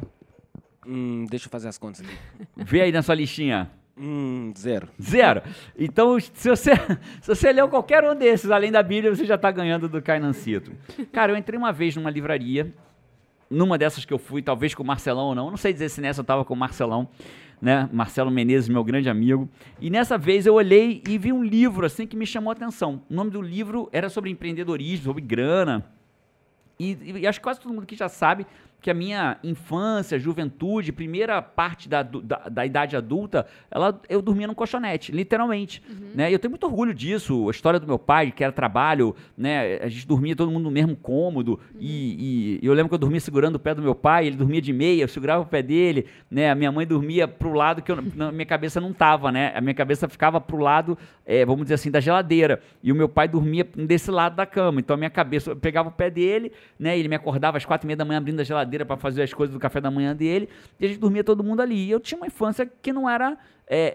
Hum, 0.86 1.26
deixa 1.30 1.48
eu 1.48 1.50
fazer 1.50 1.68
as 1.68 1.78
contas 1.80 2.02
aqui. 2.02 2.16
Vê 2.56 2.82
aí 2.82 2.92
na 2.92 3.02
sua 3.02 3.16
listinha. 3.16 3.72
Hum, 4.00 4.54
zero. 4.58 4.88
Zero. 5.02 5.42
Então, 5.78 6.18
se 6.20 6.50
você, 6.50 6.72
se 7.22 7.28
você 7.28 7.52
leu 7.52 7.68
qualquer 7.68 8.04
um 8.10 8.16
desses, 8.16 8.50
além 8.50 8.72
da 8.72 8.82
Bíblia, 8.82 9.14
você 9.14 9.26
já 9.26 9.36
está 9.36 9.52
ganhando 9.52 9.90
do 9.90 10.02
Cainancito. 10.02 10.72
Cara, 11.12 11.34
eu 11.34 11.38
entrei 11.38 11.58
uma 11.58 11.74
vez 11.74 11.96
numa 11.96 12.10
livraria 12.10 12.74
numa 13.50 13.78
dessas 13.78 14.06
que 14.06 14.14
eu 14.14 14.20
fui, 14.20 14.42
talvez 14.42 14.76
com 14.76 14.84
o 14.84 14.86
Marcelão 14.86 15.28
ou 15.28 15.36
não, 15.36 15.50
não 15.50 15.58
sei 15.58 15.74
dizer 15.74 15.90
se 15.90 16.00
nessa 16.00 16.22
eu 16.22 16.26
tava 16.26 16.46
com 16.46 16.54
o 16.54 16.58
Marcelão, 16.58 17.10
né? 17.62 17.90
Marcelo 17.92 18.30
Menezes, 18.30 18.70
meu 18.70 18.84
grande 18.84 19.10
amigo. 19.10 19.50
E 19.82 19.90
nessa 19.90 20.18
vez 20.18 20.46
eu 20.46 20.54
olhei 20.54 21.02
e 21.08 21.18
vi 21.18 21.34
um 21.34 21.44
livro 21.44 21.86
assim 21.86 22.06
que 22.06 22.16
me 22.16 22.26
chamou 22.26 22.52
a 22.52 22.54
atenção. 22.54 23.02
O 23.10 23.14
nome 23.14 23.32
do 23.32 23.42
livro 23.42 23.90
era 23.92 24.08
sobre 24.08 24.30
empreendedorismo, 24.30 25.06
sobre 25.06 25.22
grana. 25.22 25.86
E, 26.80 26.98
e 27.22 27.28
acho 27.28 27.40
que 27.40 27.44
quase 27.44 27.60
todo 27.60 27.74
mundo 27.74 27.84
aqui 27.84 27.96
já 27.96 28.08
sabe 28.08 28.46
que 28.82 28.90
a 28.90 28.94
minha 28.94 29.38
infância, 29.44 30.18
juventude, 30.18 30.92
primeira 30.92 31.42
parte 31.42 31.90
da, 31.90 32.02
da, 32.02 32.38
da, 32.50 32.66
idade 32.66 32.96
adulta, 32.96 33.46
ela, 33.70 34.00
eu 34.08 34.22
dormia 34.22 34.48
num 34.48 34.54
colchonete, 34.54 35.12
literalmente. 35.12 35.84
Uhum. 35.90 36.12
Né? 36.16 36.30
E 36.30 36.34
eu 36.34 36.40
tenho 36.40 36.52
muito 36.52 36.66
orgulho 36.66 36.94
disso. 36.94 37.48
A 37.50 37.52
história 37.52 37.80
do 37.80 37.86
meu 37.86 38.00
pai, 38.00 38.32
que 38.32 38.44
era 38.44 38.54
trabalho, 38.54 39.16
né? 39.38 39.80
a 39.82 39.90
gente 39.90 40.08
dormia 40.08 40.36
todo 40.36 40.50
mundo 40.50 40.64
no 40.64 40.72
mesmo 40.72 40.96
cômodo. 40.96 41.60
Uhum. 41.74 41.82
E, 41.82 42.60
e, 42.62 42.66
eu 42.66 42.74
lembro 42.74 42.90
que 42.90 42.96
eu 42.96 43.00
dormia 43.00 43.20
segurando 43.20 43.56
o 43.56 43.60
pé 43.60 43.76
do 43.76 43.82
meu 43.82 43.94
pai, 43.94 44.28
ele 44.28 44.38
dormia 44.38 44.62
de 44.62 44.72
meia, 44.72 45.04
eu 45.04 45.08
segurava 45.08 45.44
o 45.44 45.46
pé 45.46 45.62
dele. 45.62 46.06
Né? 46.32 46.50
A 46.50 46.56
minha 46.56 46.72
mãe 46.72 46.88
dormia 46.88 47.28
pro 47.28 47.52
lado 47.52 47.82
que 47.82 47.92
eu, 47.92 48.02
na 48.16 48.32
minha 48.32 48.46
cabeça 48.46 48.80
não 48.80 48.94
tava, 48.94 49.32
né? 49.32 49.52
A 49.56 49.62
minha 49.62 49.74
cabeça 49.74 50.08
ficava 50.08 50.40
pro 50.40 50.58
lado, 50.58 50.98
é, 51.26 51.46
vamos 51.46 51.64
dizer 51.64 51.76
assim, 51.76 51.92
da 51.92 52.00
geladeira. 52.00 52.62
E 52.82 52.92
o 52.92 52.96
meu 52.96 53.10
pai 53.10 53.28
dormia 53.28 53.68
desse 53.76 54.10
lado 54.10 54.38
da 54.38 54.46
cama. 54.46 54.80
Então 54.80 54.94
a 54.94 54.98
minha 54.98 55.10
cabeça, 55.10 55.52
eu 55.52 55.56
pegava 55.56 55.90
o 55.90 55.92
pé 55.92 56.10
dele, 56.10 56.54
né? 56.80 56.98
ele 56.98 57.10
me 57.10 57.16
acordava 57.16 57.58
às 57.58 57.66
quatro 57.66 57.86
e 57.86 57.88
meia 57.88 57.98
da 57.98 58.06
manhã 58.06 58.20
abrindo 58.20 58.40
a 58.40 58.44
geladeira 58.44 58.69
geladeira 58.70 58.86
para 58.86 58.96
fazer 58.96 59.24
as 59.24 59.34
coisas 59.34 59.54
do 59.54 59.60
café 59.60 59.82
da 59.82 59.90
manhã 59.90 60.16
dele, 60.16 60.48
e 60.80 60.86
a 60.86 60.88
gente 60.88 61.00
dormia 61.00 61.24
todo 61.24 61.44
mundo 61.44 61.62
ali. 61.62 61.88
E 61.88 61.92
eu 61.92 62.00
tinha 62.00 62.18
uma 62.18 62.28
infância 62.28 62.66
que 62.82 62.94
não 62.94 63.10
era 63.10 63.38
é, 63.68 63.94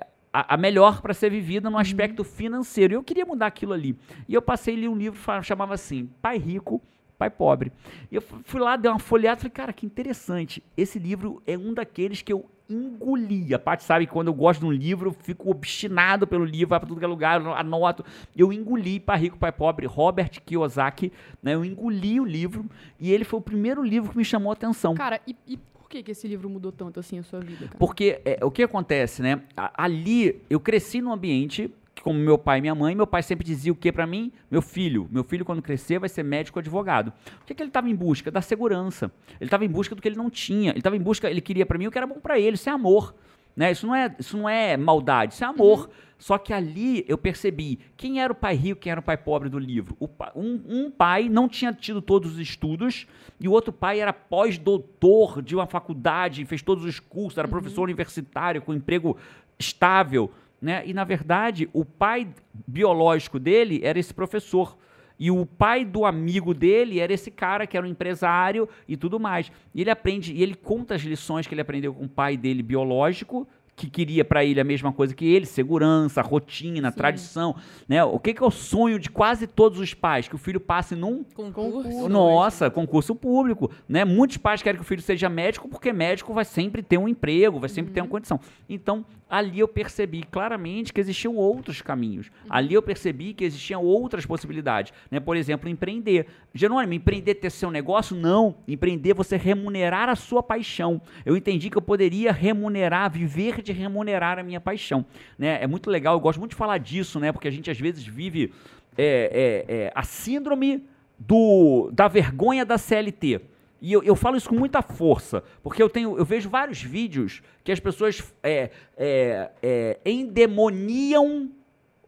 é, 0.00 0.06
a, 0.32 0.54
a, 0.54 0.56
melhor 0.56 1.00
para 1.00 1.14
ser 1.14 1.30
vivida 1.30 1.70
no 1.70 1.76
uhum. 1.76 1.80
aspecto 1.80 2.24
financeiro. 2.24 2.94
E 2.94 2.96
eu 2.96 3.02
queria 3.02 3.24
mudar 3.24 3.46
aquilo 3.46 3.72
ali. 3.72 3.96
E 4.28 4.34
eu 4.34 4.42
passei 4.42 4.74
ali 4.74 4.88
um 4.88 4.96
livro 4.96 5.18
que 5.18 5.42
chamava 5.42 5.74
assim: 5.74 6.10
Pai 6.20 6.36
Rico, 6.36 6.82
Pai 7.16 7.30
Pobre. 7.30 7.72
E 8.10 8.16
eu 8.16 8.22
fui 8.22 8.60
lá, 8.60 8.76
dei 8.76 8.90
uma 8.90 8.98
folhada 8.98 9.38
e 9.38 9.42
falei, 9.42 9.52
cara, 9.52 9.72
que 9.72 9.86
interessante. 9.86 10.62
Esse 10.76 10.98
livro 10.98 11.42
é 11.46 11.56
um 11.56 11.72
daqueles 11.72 12.22
que 12.22 12.32
eu 12.32 12.48
engoli. 12.70 13.52
A 13.54 13.58
parte 13.58 13.84
sabe 13.84 14.06
que 14.06 14.12
quando 14.12 14.28
eu 14.28 14.34
gosto 14.34 14.60
de 14.60 14.66
um 14.66 14.72
livro, 14.72 15.10
eu 15.10 15.12
fico 15.12 15.50
obstinado 15.50 16.26
pelo 16.26 16.44
livro, 16.44 16.68
vai 16.68 16.80
para 16.80 16.88
tudo 16.88 16.98
que 16.98 17.04
é 17.04 17.08
lugar, 17.08 17.40
eu 17.40 17.52
anoto. 17.52 18.04
Eu 18.36 18.52
engoli 18.52 19.00
Pai 19.00 19.18
Rico, 19.18 19.38
Pai 19.38 19.52
Pobre, 19.52 19.86
Robert 19.86 20.40
Kiyosaki, 20.44 21.12
né? 21.42 21.54
Eu 21.54 21.64
engoli 21.64 22.20
o 22.20 22.24
livro 22.24 22.64
e 22.98 23.12
ele 23.12 23.24
foi 23.24 23.38
o 23.38 23.42
primeiro 23.42 23.82
livro 23.82 24.10
que 24.10 24.16
me 24.16 24.24
chamou 24.24 24.50
a 24.50 24.54
atenção. 24.54 24.94
Cara, 24.94 25.20
e, 25.26 25.36
e 25.46 25.56
por 25.56 25.88
que, 25.88 26.02
que 26.02 26.12
esse 26.12 26.28
livro 26.28 26.48
mudou 26.48 26.70
tanto 26.70 27.00
assim 27.00 27.18
a 27.18 27.22
sua 27.22 27.40
vida? 27.40 27.66
Cara? 27.66 27.78
Porque 27.78 28.20
é, 28.24 28.44
o 28.44 28.50
que 28.50 28.62
acontece, 28.62 29.22
né? 29.22 29.42
Ali 29.56 30.40
eu 30.48 30.60
cresci 30.60 31.00
num 31.00 31.12
ambiente 31.12 31.70
como 32.02 32.18
meu 32.18 32.38
pai 32.38 32.58
e 32.58 32.60
minha 32.60 32.74
mãe, 32.74 32.94
meu 32.94 33.06
pai 33.06 33.22
sempre 33.22 33.44
dizia 33.44 33.72
o 33.72 33.76
que 33.76 33.92
para 33.92 34.06
mim? 34.06 34.32
Meu 34.50 34.62
filho, 34.62 35.08
meu 35.10 35.22
filho 35.22 35.44
quando 35.44 35.60
crescer 35.60 35.98
vai 35.98 36.08
ser 36.08 36.22
médico 36.22 36.58
ou 36.58 36.60
advogado. 36.60 37.12
O 37.42 37.44
que, 37.44 37.54
que 37.54 37.62
ele 37.62 37.70
estava 37.70 37.88
em 37.88 37.94
busca? 37.94 38.30
Da 38.30 38.40
segurança. 38.40 39.12
Ele 39.40 39.48
estava 39.48 39.64
em 39.64 39.68
busca 39.68 39.94
do 39.94 40.00
que 40.00 40.08
ele 40.08 40.16
não 40.16 40.30
tinha. 40.30 40.70
Ele 40.70 40.78
estava 40.78 40.96
em 40.96 41.00
busca, 41.00 41.30
ele 41.30 41.40
queria 41.40 41.66
para 41.66 41.78
mim 41.78 41.86
o 41.86 41.90
que 41.90 41.98
era 41.98 42.06
bom 42.06 42.20
para 42.20 42.38
ele, 42.38 42.54
isso 42.54 42.68
é 42.68 42.72
amor. 42.72 43.14
Né? 43.56 43.72
Isso, 43.72 43.86
não 43.86 43.94
é, 43.94 44.14
isso 44.18 44.36
não 44.36 44.48
é 44.48 44.76
maldade, 44.76 45.34
isso 45.34 45.44
é 45.44 45.46
amor. 45.46 45.80
Uhum. 45.80 46.10
Só 46.18 46.36
que 46.36 46.52
ali 46.52 47.04
eu 47.08 47.16
percebi 47.16 47.78
quem 47.96 48.20
era 48.20 48.32
o 48.32 48.36
pai 48.36 48.54
rico, 48.54 48.80
quem 48.80 48.92
era 48.92 49.00
o 49.00 49.02
pai 49.02 49.16
pobre 49.16 49.48
do 49.48 49.58
livro. 49.58 49.96
Pai, 50.08 50.30
um, 50.36 50.60
um, 50.68 50.90
pai 50.90 51.28
não 51.28 51.48
tinha 51.48 51.72
tido 51.72 52.00
todos 52.00 52.32
os 52.32 52.38
estudos 52.38 53.06
e 53.40 53.48
o 53.48 53.52
outro 53.52 53.72
pai 53.72 54.00
era 54.00 54.12
pós-doutor 54.12 55.42
de 55.42 55.54
uma 55.54 55.66
faculdade, 55.66 56.44
fez 56.44 56.62
todos 56.62 56.84
os 56.84 57.00
cursos, 57.00 57.38
era 57.38 57.48
uhum. 57.48 57.52
professor 57.52 57.82
universitário 57.82 58.60
com 58.62 58.74
emprego 58.74 59.16
estável. 59.58 60.30
Né? 60.60 60.82
E, 60.86 60.92
na 60.92 61.04
verdade, 61.04 61.68
o 61.72 61.84
pai 61.84 62.28
biológico 62.66 63.38
dele 63.38 63.80
era 63.82 63.98
esse 63.98 64.12
professor. 64.12 64.76
E 65.18 65.30
o 65.30 65.44
pai 65.44 65.84
do 65.84 66.06
amigo 66.06 66.54
dele 66.54 66.98
era 66.98 67.12
esse 67.12 67.30
cara 67.30 67.66
que 67.66 67.76
era 67.76 67.86
um 67.86 67.90
empresário 67.90 68.68
e 68.88 68.96
tudo 68.96 69.20
mais. 69.20 69.52
E 69.74 69.82
ele 69.82 69.90
aprende, 69.90 70.32
e 70.32 70.42
ele 70.42 70.54
conta 70.54 70.94
as 70.94 71.02
lições 71.02 71.46
que 71.46 71.54
ele 71.54 71.60
aprendeu 71.60 71.92
com 71.92 72.04
o 72.04 72.08
pai 72.08 72.36
dele 72.38 72.62
biológico, 72.62 73.46
que 73.80 73.88
queria 73.88 74.24
para 74.24 74.44
ele 74.44 74.60
a 74.60 74.64
mesma 74.64 74.92
coisa 74.92 75.14
que 75.14 75.24
ele, 75.24 75.46
segurança, 75.46 76.20
rotina, 76.20 76.90
Sim. 76.90 76.96
tradição, 76.96 77.56
né? 77.88 78.04
O 78.04 78.18
que, 78.18 78.34
que, 78.34 78.42
é 78.42 78.46
o 78.46 78.50
sonho 78.50 78.98
de 78.98 79.08
quase 79.08 79.46
todos 79.46 79.78
os 79.78 79.94
pais? 79.94 80.28
Que 80.28 80.34
o 80.34 80.38
filho 80.38 80.60
passe 80.60 80.94
num 80.94 81.24
concurso. 81.34 82.08
Nossa, 82.08 82.68
concurso 82.70 83.14
público, 83.14 83.70
né? 83.88 84.04
Muitos 84.04 84.36
pais 84.36 84.62
querem 84.62 84.78
que 84.78 84.84
o 84.84 84.86
filho 84.86 85.00
seja 85.00 85.28
médico 85.28 85.68
porque 85.68 85.92
médico 85.92 86.34
vai 86.34 86.44
sempre 86.44 86.82
ter 86.82 86.98
um 86.98 87.08
emprego, 87.08 87.58
vai 87.58 87.68
sempre 87.68 87.90
uhum. 87.90 87.94
ter 87.94 88.00
uma 88.00 88.04
uhum. 88.04 88.10
condição. 88.10 88.40
Então, 88.68 89.04
ali 89.28 89.60
eu 89.60 89.68
percebi 89.68 90.24
claramente 90.24 90.92
que 90.92 91.00
existiam 91.00 91.36
outros 91.36 91.80
caminhos. 91.80 92.26
Uhum. 92.26 92.50
Ali 92.50 92.74
eu 92.74 92.82
percebi 92.82 93.32
que 93.32 93.44
existiam 93.44 93.82
outras 93.82 94.26
possibilidades, 94.26 94.92
né? 95.10 95.20
Por 95.20 95.36
exemplo, 95.36 95.68
empreender. 95.68 96.26
Jerônimo, 96.52 96.92
empreender 96.92 97.36
ter 97.36 97.50
seu 97.50 97.70
negócio? 97.70 98.14
Não. 98.16 98.56
Empreender 98.66 99.14
você 99.14 99.36
remunerar 99.36 100.08
a 100.08 100.16
sua 100.16 100.42
paixão. 100.42 101.00
Eu 101.24 101.36
entendi 101.36 101.70
que 101.70 101.78
eu 101.78 101.82
poderia 101.82 102.32
remunerar, 102.32 103.10
viver 103.10 103.62
de 103.62 103.69
de 103.72 103.78
remunerar 103.80 104.38
a 104.38 104.42
minha 104.42 104.60
paixão. 104.60 105.04
Né? 105.38 105.62
É 105.62 105.66
muito 105.66 105.90
legal, 105.90 106.14
eu 106.14 106.20
gosto 106.20 106.38
muito 106.38 106.52
de 106.52 106.56
falar 106.56 106.78
disso, 106.78 107.18
né? 107.20 107.32
porque 107.32 107.48
a 107.48 107.50
gente 107.50 107.70
às 107.70 107.78
vezes 107.78 108.04
vive 108.04 108.52
é, 108.96 109.64
é, 109.68 109.74
é, 109.74 109.92
a 109.94 110.02
síndrome 110.02 110.84
do, 111.18 111.90
da 111.92 112.08
vergonha 112.08 112.64
da 112.64 112.78
CLT. 112.78 113.40
E 113.82 113.92
eu, 113.92 114.02
eu, 114.02 114.14
falo 114.14 114.36
isso 114.36 114.48
com 114.48 114.54
muita 114.54 114.82
força, 114.82 115.42
porque 115.62 115.82
eu 115.82 115.88
tenho, 115.88 116.18
eu 116.18 116.24
vejo 116.24 116.50
vários 116.50 116.82
vídeos 116.82 117.42
que 117.64 117.72
as 117.72 117.80
pessoas 117.80 118.22
é, 118.42 118.70
é, 118.96 119.50
é, 119.62 120.00
endemoniam 120.04 121.50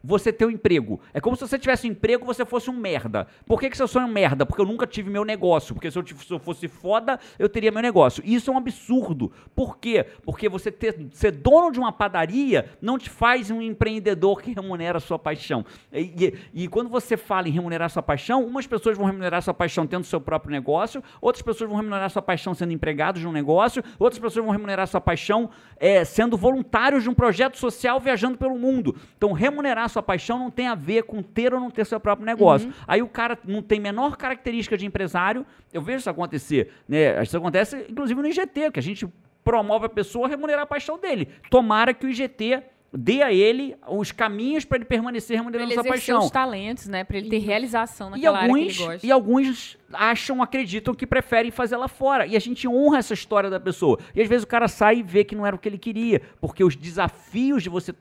você 0.03 0.33
ter 0.33 0.45
um 0.45 0.49
emprego. 0.49 0.99
É 1.13 1.21
como 1.21 1.35
se 1.35 1.47
você 1.47 1.57
tivesse 1.57 1.87
um 1.87 1.91
emprego 1.91 2.25
você 2.25 2.45
fosse 2.45 2.69
um 2.69 2.73
merda. 2.73 3.25
Por 3.45 3.59
que, 3.59 3.69
que 3.69 3.77
você 3.77 3.97
é 3.97 4.01
um 4.01 4.07
merda? 4.07 4.45
Porque 4.45 4.61
eu 4.61 4.65
nunca 4.65 4.85
tive 4.85 5.09
meu 5.09 5.23
negócio. 5.23 5.73
Porque 5.73 5.89
se 5.89 5.97
eu, 5.97 6.05
se 6.05 6.31
eu 6.31 6.39
fosse 6.39 6.67
foda, 6.67 7.19
eu 7.39 7.47
teria 7.47 7.71
meu 7.71 7.81
negócio. 7.81 8.21
E 8.25 8.35
isso 8.35 8.51
é 8.51 8.53
um 8.53 8.57
absurdo. 8.57 9.31
Por 9.55 9.77
quê? 9.77 10.05
Porque 10.23 10.49
você 10.49 10.71
ter, 10.71 11.07
ser 11.11 11.31
dono 11.31 11.71
de 11.71 11.79
uma 11.79 11.91
padaria 11.91 12.69
não 12.81 12.97
te 12.97 13.09
faz 13.09 13.49
um 13.49 13.61
empreendedor 13.61 14.41
que 14.41 14.53
remunera 14.53 14.97
a 14.97 15.01
sua 15.01 15.17
paixão. 15.17 15.65
E, 15.91 16.33
e, 16.53 16.63
e 16.63 16.67
quando 16.67 16.89
você 16.89 17.15
fala 17.15 17.47
em 17.47 17.51
remunerar 17.51 17.89
sua 17.89 18.03
paixão, 18.03 18.45
umas 18.45 18.67
pessoas 18.67 18.97
vão 18.97 19.05
remunerar 19.05 19.41
sua 19.41 19.53
paixão 19.53 19.87
tendo 19.87 20.03
seu 20.03 20.19
próprio 20.19 20.51
negócio, 20.51 21.01
outras 21.21 21.41
pessoas 21.41 21.69
vão 21.69 21.77
remunerar 21.77 22.09
sua 22.09 22.21
paixão 22.21 22.53
sendo 22.53 22.73
empregados 22.73 23.21
de 23.21 23.27
um 23.27 23.31
negócio, 23.31 23.83
outras 23.97 24.19
pessoas 24.19 24.43
vão 24.43 24.51
remunerar 24.51 24.87
sua 24.87 24.99
paixão 24.99 25.49
é, 25.77 26.03
sendo 26.03 26.35
voluntários 26.35 27.03
de 27.03 27.09
um 27.09 27.13
projeto 27.13 27.57
social 27.57 27.99
viajando 27.99 28.37
pelo 28.37 28.57
mundo. 28.57 28.95
Então, 29.17 29.31
remunerar 29.31 29.89
sua 29.93 30.03
paixão 30.03 30.37
não 30.37 30.51
tem 30.51 30.67
a 30.67 30.75
ver 30.75 31.03
com 31.03 31.21
ter 31.21 31.53
ou 31.53 31.59
não 31.59 31.69
ter 31.69 31.85
seu 31.85 31.99
próprio 31.99 32.25
negócio. 32.25 32.67
Uhum. 32.67 32.73
Aí 32.87 33.01
o 33.01 33.07
cara 33.07 33.37
não 33.45 33.61
tem 33.61 33.79
menor 33.79 34.17
característica 34.17 34.77
de 34.77 34.85
empresário. 34.85 35.45
Eu 35.71 35.81
vejo 35.81 35.99
isso 35.99 36.09
acontecer, 36.09 36.71
né? 36.87 37.21
Isso 37.23 37.37
acontece, 37.37 37.85
inclusive, 37.89 38.21
no 38.21 38.27
IGT, 38.27 38.71
que 38.71 38.79
a 38.79 38.83
gente 38.83 39.07
promove 39.43 39.85
a 39.85 39.89
pessoa 39.89 40.27
a 40.27 40.29
remunerar 40.29 40.63
a 40.63 40.67
paixão 40.67 40.97
dele. 40.99 41.27
Tomara 41.49 41.93
que 41.93 42.05
o 42.05 42.09
IGT 42.09 42.63
dê 42.95 43.23
a 43.23 43.33
ele 43.33 43.75
os 43.87 44.11
caminhos 44.11 44.63
para 44.63 44.77
ele 44.77 44.85
permanecer 44.85 45.35
remunerando 45.35 45.71
ele 45.71 45.73
sua 45.73 45.83
paixão. 45.83 46.19
os 46.19 46.29
talentos, 46.31 46.87
né? 46.87 47.03
Para 47.03 47.17
ele 47.17 47.29
ter 47.29 47.39
realização 47.39 48.11
naquela 48.11 48.39
e 48.39 48.43
alguns, 48.43 48.81
área. 48.81 48.99
E 49.03 49.11
alguns 49.11 49.77
acham, 49.91 50.43
acreditam 50.43 50.93
que 50.93 51.07
preferem 51.07 51.49
fazer 51.49 51.75
lá 51.75 51.87
fora. 51.87 52.27
E 52.27 52.35
a 52.35 52.39
gente 52.39 52.67
honra 52.67 52.99
essa 52.99 53.13
história 53.13 53.49
da 53.49 53.59
pessoa. 53.59 53.99
E 54.13 54.21
às 54.21 54.29
vezes 54.29 54.43
o 54.43 54.47
cara 54.47 54.67
sai 54.67 54.97
e 54.97 55.03
vê 55.03 55.23
que 55.23 55.35
não 55.35 55.45
era 55.45 55.55
o 55.55 55.59
que 55.59 55.67
ele 55.67 55.77
queria, 55.77 56.21
porque 56.39 56.63
os 56.63 56.75
desafios 56.75 57.63
de 57.63 57.69
você 57.69 57.91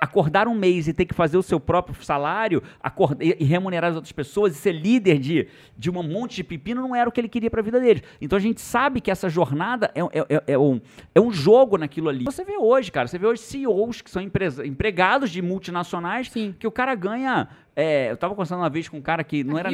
acordar 0.00 0.48
um 0.48 0.54
mês 0.54 0.88
e 0.88 0.92
ter 0.92 1.04
que 1.04 1.14
fazer 1.14 1.36
o 1.36 1.42
seu 1.42 1.58
próprio 1.58 2.02
salário 2.02 2.62
acordar, 2.80 3.24
e 3.24 3.44
remunerar 3.44 3.90
as 3.90 3.96
outras 3.96 4.12
pessoas 4.12 4.54
e 4.54 4.58
ser 4.58 4.72
líder 4.72 5.18
de, 5.18 5.48
de 5.76 5.90
um 5.90 6.02
monte 6.02 6.36
de 6.36 6.44
pepino 6.44 6.80
não 6.80 6.94
era 6.94 7.08
o 7.08 7.12
que 7.12 7.20
ele 7.20 7.28
queria 7.28 7.50
para 7.50 7.60
a 7.60 7.64
vida 7.64 7.80
dele. 7.80 8.02
Então 8.20 8.36
a 8.36 8.40
gente 8.40 8.60
sabe 8.60 9.00
que 9.00 9.10
essa 9.10 9.28
jornada 9.28 9.90
é, 9.94 10.00
é, 10.00 10.36
é, 10.36 10.42
é, 10.54 10.58
um, 10.58 10.80
é 11.14 11.20
um 11.20 11.32
jogo 11.32 11.76
naquilo 11.76 12.08
ali. 12.08 12.24
Você 12.24 12.44
vê 12.44 12.56
hoje, 12.56 12.90
cara, 12.90 13.06
você 13.06 13.18
vê 13.18 13.26
hoje 13.26 13.42
CEOs 13.42 14.00
que 14.00 14.10
são 14.10 14.22
empresa, 14.22 14.66
empregados 14.66 15.30
de 15.30 15.42
multinacionais 15.42 16.30
Sim. 16.30 16.54
que 16.58 16.66
o 16.66 16.70
cara 16.70 16.94
ganha 16.94 17.48
é, 17.80 18.10
eu 18.10 18.14
estava 18.14 18.34
conversando 18.34 18.58
uma 18.58 18.68
vez 18.68 18.88
com 18.88 18.96
um 18.96 19.00
cara 19.00 19.22
que 19.22 19.44
não 19.44 19.56
era, 19.56 19.70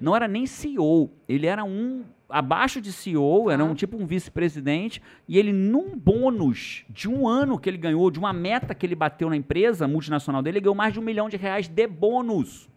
não 0.00 0.16
era 0.16 0.26
nem 0.26 0.44
CEO, 0.44 1.08
ele 1.28 1.46
era 1.46 1.62
um 1.62 2.02
abaixo 2.28 2.80
de 2.80 2.92
CEO, 2.92 3.48
era 3.48 3.64
um 3.64 3.76
tipo 3.76 3.96
um 3.96 4.04
vice-presidente, 4.04 5.00
e 5.28 5.38
ele, 5.38 5.52
num 5.52 5.96
bônus 5.96 6.84
de 6.90 7.08
um 7.08 7.28
ano 7.28 7.56
que 7.56 7.70
ele 7.70 7.78
ganhou, 7.78 8.10
de 8.10 8.18
uma 8.18 8.32
meta 8.32 8.74
que 8.74 8.84
ele 8.84 8.96
bateu 8.96 9.30
na 9.30 9.36
empresa 9.36 9.86
multinacional 9.86 10.42
dele, 10.42 10.58
ele 10.58 10.64
ganhou 10.64 10.74
mais 10.74 10.92
de 10.92 10.98
um 10.98 11.02
milhão 11.02 11.28
de 11.28 11.36
reais 11.36 11.68
de 11.68 11.86
bônus. 11.86 12.68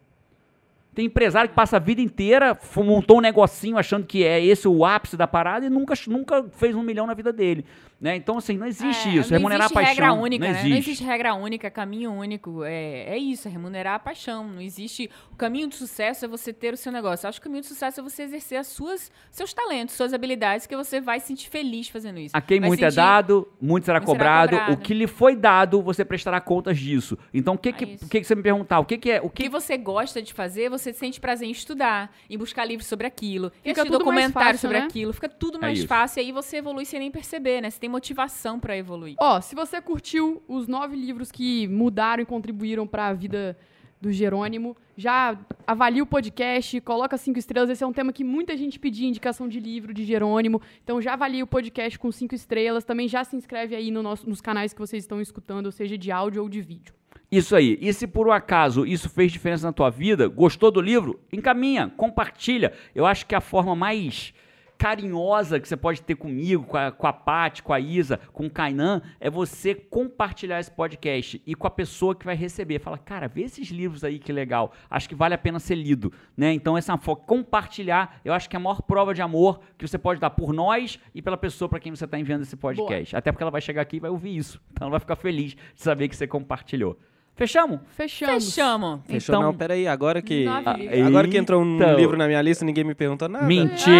Tem 0.98 1.06
empresário 1.06 1.48
que 1.48 1.54
passa 1.54 1.76
a 1.76 1.78
vida 1.78 2.00
inteira, 2.00 2.58
montou 2.78 3.18
um 3.18 3.20
negocinho 3.20 3.78
achando 3.78 4.04
que 4.04 4.24
é 4.24 4.44
esse 4.44 4.66
o 4.66 4.84
ápice 4.84 5.16
da 5.16 5.28
parada 5.28 5.64
e 5.64 5.70
nunca, 5.70 5.94
nunca 6.08 6.44
fez 6.50 6.74
um 6.74 6.82
milhão 6.82 7.06
na 7.06 7.14
vida 7.14 7.32
dele. 7.32 7.64
Né? 8.00 8.14
Então, 8.14 8.38
assim, 8.38 8.56
não 8.56 8.66
existe 8.66 9.08
é, 9.08 9.14
isso. 9.14 9.32
Não 9.32 9.38
remunerar 9.38 9.66
existe 9.66 9.76
a 9.76 9.82
paixão. 9.82 10.04
Regra 10.04 10.12
única, 10.12 10.44
não, 10.44 10.52
né? 10.52 10.58
existe. 10.58 10.70
não 10.70 10.76
existe 10.78 11.04
regra 11.04 11.34
única, 11.34 11.68
caminho 11.68 12.12
único. 12.12 12.62
É, 12.62 13.14
é 13.14 13.18
isso, 13.18 13.48
é 13.48 13.50
remunerar 13.50 13.94
a 13.94 13.98
paixão. 13.98 14.46
Não 14.46 14.60
existe. 14.60 15.10
O 15.32 15.36
caminho 15.36 15.66
do 15.66 15.74
sucesso 15.74 16.24
é 16.24 16.28
você 16.28 16.52
ter 16.52 16.72
o 16.72 16.76
seu 16.76 16.92
negócio. 16.92 17.26
Eu 17.26 17.28
acho 17.28 17.40
que 17.40 17.46
o 17.46 17.50
caminho 17.50 17.62
do 17.62 17.66
sucesso 17.66 17.98
é 17.98 18.02
você 18.02 18.22
exercer 18.22 18.58
as 18.58 18.68
suas, 18.68 19.10
seus 19.32 19.52
talentos, 19.52 19.96
suas 19.96 20.14
habilidades, 20.14 20.64
que 20.64 20.76
você 20.76 21.00
vai 21.00 21.18
se 21.18 21.26
sentir 21.26 21.48
feliz 21.48 21.88
fazendo 21.88 22.20
isso. 22.20 22.36
A 22.36 22.40
quem 22.40 22.60
vai 22.60 22.68
muito 22.68 22.84
é 22.84 22.90
dado, 22.90 23.48
muito 23.60 23.86
será, 23.86 23.98
muito 23.98 24.06
cobrado. 24.06 24.50
será 24.50 24.60
cobrado. 24.60 24.80
O 24.80 24.84
que 24.84 24.94
lhe 24.94 25.08
foi 25.08 25.34
dado, 25.34 25.82
você 25.82 26.04
prestará 26.04 26.40
contas 26.40 26.78
disso. 26.78 27.18
Então, 27.34 27.54
o 27.54 27.58
que, 27.58 27.70
é 27.70 27.72
que, 27.72 27.86
que, 27.96 28.20
que 28.20 28.24
você 28.24 28.36
me 28.36 28.44
perguntar? 28.44 28.78
O 28.78 28.84
que, 28.84 28.96
que 28.96 29.10
é. 29.10 29.20
O 29.20 29.28
que... 29.28 29.42
o 29.42 29.44
que 29.44 29.48
você 29.48 29.76
gosta 29.76 30.22
de 30.22 30.32
fazer, 30.32 30.70
você 30.70 30.87
você 30.92 30.98
sente 30.98 31.20
prazer 31.20 31.48
em 31.48 31.50
estudar, 31.50 32.14
em 32.28 32.36
buscar 32.38 32.64
livros 32.64 32.86
sobre 32.88 33.06
aquilo, 33.06 33.48
em 33.64 33.68
Fica 33.70 33.82
assistir 33.82 33.92
tudo 33.92 34.04
mais 34.06 34.16
documentário 34.26 34.48
fácil, 34.54 34.60
sobre 34.60 34.78
né? 34.80 34.84
aquilo, 34.86 35.12
fica 35.12 35.28
tudo 35.28 35.58
É 35.58 35.60
mais 35.60 35.78
isso. 35.78 35.88
fácil 35.88 36.20
e 36.22 36.26
aí 36.26 36.32
você 36.32 36.58
evolui 36.58 36.84
sem 36.84 36.98
nem 37.00 37.10
perceber, 37.10 37.60
né? 37.60 37.70
Você 37.70 37.78
tem 37.80 37.88
motivação 37.90 38.58
pra 38.58 38.76
evoluir. 38.76 39.16
Ó, 39.20 39.40
se 39.40 39.54
você 39.54 39.80
curtiu 39.80 40.42
os 40.48 40.66
nove 40.66 40.96
livros 40.96 41.30
que 41.30 41.66
mudaram 41.68 42.22
e 42.22 42.26
contribuíram 42.26 42.86
para 42.86 43.08
a 43.08 43.12
vida 43.12 43.56
do 44.00 44.12
Jerônimo, 44.12 44.76
já 44.96 45.36
avalia 45.66 46.02
o 46.02 46.06
podcast, 46.06 46.80
coloca 46.82 47.16
cinco 47.16 47.38
estrelas. 47.38 47.68
Esse 47.68 47.82
é 47.82 47.86
um 47.86 47.92
tema 47.92 48.12
que 48.12 48.22
muita 48.22 48.56
gente 48.56 48.78
pedia, 48.78 49.08
indicação 49.08 49.48
de 49.48 49.58
livro 49.58 49.92
de 49.92 50.04
Jerônimo. 50.04 50.62
Então 50.84 51.02
já 51.02 51.14
avalia 51.14 51.42
o 51.42 51.46
podcast 51.48 51.98
com 51.98 52.12
cinco 52.12 52.32
estrelas. 52.34 52.84
Também 52.84 53.08
já 53.08 53.24
se 53.24 53.34
inscreve 53.34 53.74
aí 53.74 53.90
no 53.90 54.00
nosso, 54.02 54.28
nos 54.28 54.40
canais 54.40 54.72
que 54.72 54.78
vocês 54.78 55.02
estão 55.02 55.20
escutando, 55.20 55.66
ou 55.66 55.72
seja, 55.72 55.98
de 55.98 56.12
áudio 56.12 56.42
ou 56.42 56.48
de 56.48 56.60
vídeo. 56.60 56.94
Isso 57.30 57.54
aí. 57.54 57.78
E 57.80 57.92
se 57.92 58.06
por 58.06 58.26
um 58.26 58.32
acaso 58.32 58.86
isso 58.86 59.08
fez 59.08 59.30
diferença 59.30 59.66
na 59.66 59.72
tua 59.72 59.90
vida, 59.90 60.28
gostou 60.28 60.70
do 60.70 60.80
livro, 60.80 61.20
encaminha, 61.32 61.92
compartilha. 61.96 62.72
Eu 62.94 63.04
acho 63.04 63.26
que 63.26 63.34
a 63.34 63.40
forma 63.40 63.76
mais 63.76 64.32
carinhosa 64.78 65.58
que 65.58 65.68
você 65.68 65.76
pode 65.76 66.00
ter 66.00 66.14
comigo, 66.14 66.64
com 66.64 66.76
a, 66.76 66.92
com 66.92 67.06
a 67.06 67.12
Paty, 67.12 67.62
com 67.62 67.72
a 67.72 67.80
Isa, 67.80 68.18
com 68.32 68.46
o 68.46 68.50
Kainan, 68.50 69.02
é 69.18 69.28
você 69.28 69.74
compartilhar 69.74 70.60
esse 70.60 70.70
podcast 70.70 71.42
e 71.44 71.54
com 71.54 71.66
a 71.66 71.70
pessoa 71.70 72.14
que 72.14 72.24
vai 72.24 72.36
receber. 72.36 72.78
Fala, 72.78 72.96
cara, 72.96 73.26
vê 73.26 73.42
esses 73.42 73.68
livros 73.68 74.04
aí, 74.04 74.18
que 74.20 74.32
legal. 74.32 74.72
Acho 74.88 75.08
que 75.08 75.16
vale 75.16 75.34
a 75.34 75.38
pena 75.38 75.58
ser 75.58 75.74
lido. 75.74 76.12
Né? 76.36 76.52
Então, 76.52 76.78
essa 76.78 76.92
é 76.92 76.94
uma 76.94 77.00
forma. 77.00 77.24
Compartilhar, 77.24 78.20
eu 78.24 78.32
acho 78.32 78.48
que 78.48 78.54
é 78.54 78.58
a 78.58 78.60
maior 78.60 78.80
prova 78.80 79.12
de 79.12 79.20
amor 79.20 79.60
que 79.76 79.86
você 79.86 79.98
pode 79.98 80.20
dar 80.20 80.30
por 80.30 80.52
nós 80.52 80.98
e 81.12 81.20
pela 81.20 81.36
pessoa 81.36 81.68
para 81.68 81.80
quem 81.80 81.94
você 81.94 82.04
está 82.04 82.18
enviando 82.18 82.42
esse 82.42 82.56
podcast. 82.56 83.16
Até 83.16 83.32
porque 83.32 83.42
ela 83.42 83.50
vai 83.50 83.60
chegar 83.60 83.82
aqui 83.82 83.96
e 83.96 84.00
vai 84.00 84.10
ouvir 84.10 84.36
isso. 84.36 84.60
Então, 84.72 84.86
ela 84.86 84.92
vai 84.92 85.00
ficar 85.00 85.16
feliz 85.16 85.54
de 85.54 85.82
saber 85.82 86.08
que 86.08 86.14
você 86.14 86.26
compartilhou. 86.26 86.96
Fechamos? 87.38 87.78
Fechamos. 87.96 88.44
Fechamos. 88.46 89.00
Fechou 89.06 89.32
Então- 89.36 89.42
não, 89.46 89.54
peraí, 89.54 89.86
agora 89.86 90.20
que... 90.20 90.44
Nove 90.44 90.64
Ah. 90.66 91.06
Agora 91.06 91.28
que 91.28 91.38
entrou 91.38 91.62
um 91.62 91.76
Então. 91.76 91.94
livro 91.94 92.16
na 92.18 92.26
minha 92.26 92.42
lista, 92.42 92.64
ninguém 92.64 92.82
me 92.82 92.96
perguntou 92.96 93.28
nada. 93.28 93.44
Mentira! 93.46 93.94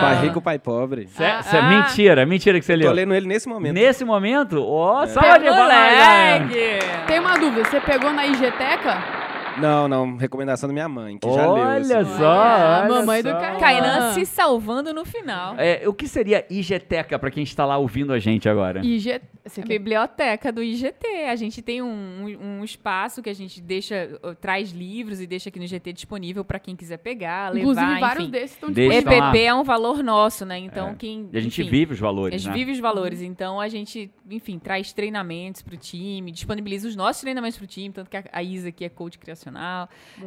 Pai 0.00 0.22
rico, 0.22 0.40
pai 0.40 0.58
pobre. 0.58 1.08
Cê- 1.08 1.42
cê- 1.42 1.62
mentira, 1.62 2.24
mentira 2.26 2.58
que 2.60 2.64
você 2.64 2.74
Tô 2.74 2.78
leu. 2.78 2.92
lendo 2.92 3.12
ele 3.14 3.26
nesse 3.26 3.48
momento. 3.48 3.74
Nesse 3.74 4.04
momento, 4.04 4.62
ó, 4.64 5.02
É. 5.02 5.06
de 5.06 5.14
palmas, 5.14 5.42
galera. 5.42 6.40
Moleque! 6.44 6.78
Tem 7.06 7.18
uma 7.18 7.36
dúvida, 7.38 7.64
você 7.64 7.80
pegou 7.80 8.12
na 8.12 8.24
IGTeca? 8.26 9.23
Não, 9.60 9.88
não, 9.88 10.16
recomendação 10.16 10.68
da 10.68 10.72
minha 10.72 10.88
mãe, 10.88 11.18
que 11.18 11.26
já 11.28 11.42
leu. 11.52 11.64
Olha 11.64 11.80
esse. 11.80 12.16
só, 12.16 12.24
Olha, 12.24 12.80
olha 12.82 12.88
mamãe 12.88 13.22
do 13.22 13.30
só. 13.30 13.38
Kainan. 13.38 13.58
Kainan 13.58 14.12
se 14.14 14.26
salvando 14.26 14.92
no 14.92 15.04
final. 15.04 15.54
É, 15.58 15.88
o 15.88 15.92
que 15.94 16.06
seria 16.08 16.44
IGTeca 16.50 17.18
pra 17.18 17.30
quem 17.30 17.42
está 17.42 17.64
lá 17.64 17.76
ouvindo 17.78 18.12
a 18.12 18.18
gente 18.18 18.48
agora? 18.48 18.84
IG... 18.84 19.20
Você 19.46 19.60
A 19.60 19.64
quer- 19.64 19.74
biblioteca 19.78 20.50
do 20.50 20.62
IGT. 20.62 21.06
A 21.28 21.36
gente 21.36 21.60
tem 21.60 21.82
um, 21.82 21.86
um- 21.86 22.60
um 22.60 22.64
espaço 22.64 23.22
que 23.22 23.28
a 23.28 23.34
gente 23.34 23.60
deixa, 23.60 24.18
uh, 24.24 24.34
traz 24.34 24.70
livros 24.70 25.20
e 25.20 25.26
deixa 25.26 25.50
aqui 25.50 25.58
no 25.58 25.66
IGT 25.66 25.92
disponível 25.92 26.42
para 26.42 26.58
quem 26.58 26.74
quiser 26.74 26.96
pegar, 26.96 27.52
levar, 27.52 27.60
Inclusive, 27.70 28.00
vários 28.00 28.22
enfim. 28.22 28.30
desses 28.30 28.52
estão 28.52 28.70
Deixa 28.72 28.94
disponíveis. 29.02 29.28
EPP 29.34 29.44
é 29.44 29.54
um 29.54 29.62
valor 29.62 30.02
nosso, 30.02 30.46
né? 30.46 30.58
Então, 30.58 30.88
É. 30.88 30.94
quem. 30.94 31.28
E 31.30 31.36
a 31.36 31.40
gente 31.42 31.60
enfim, 31.60 31.70
vive 31.70 31.92
os 31.92 31.98
A 31.98 32.06
valores, 32.06 32.40
gente 32.40 32.50
né? 32.52 32.58
vive 32.58 32.72
os 32.72 32.78
valores. 32.80 33.20
Então, 33.20 33.60
a 33.60 33.68
gente, 33.68 34.10
enfim, 34.30 34.58
traz 34.58 34.94
treinamentos 34.94 35.60
pro 35.60 35.76
time, 35.76 36.32
disponibiliza 36.32 36.88
os 36.88 36.96
nossos 36.96 37.20
treinamentos 37.20 37.58
pro 37.58 37.66
time, 37.66 37.90
tanto 37.92 38.08
que 38.08 38.16
a, 38.16 38.24
a 38.32 38.42
Isa 38.42 38.70
aqui 38.70 38.82
é 38.86 38.88
coach 38.88 39.18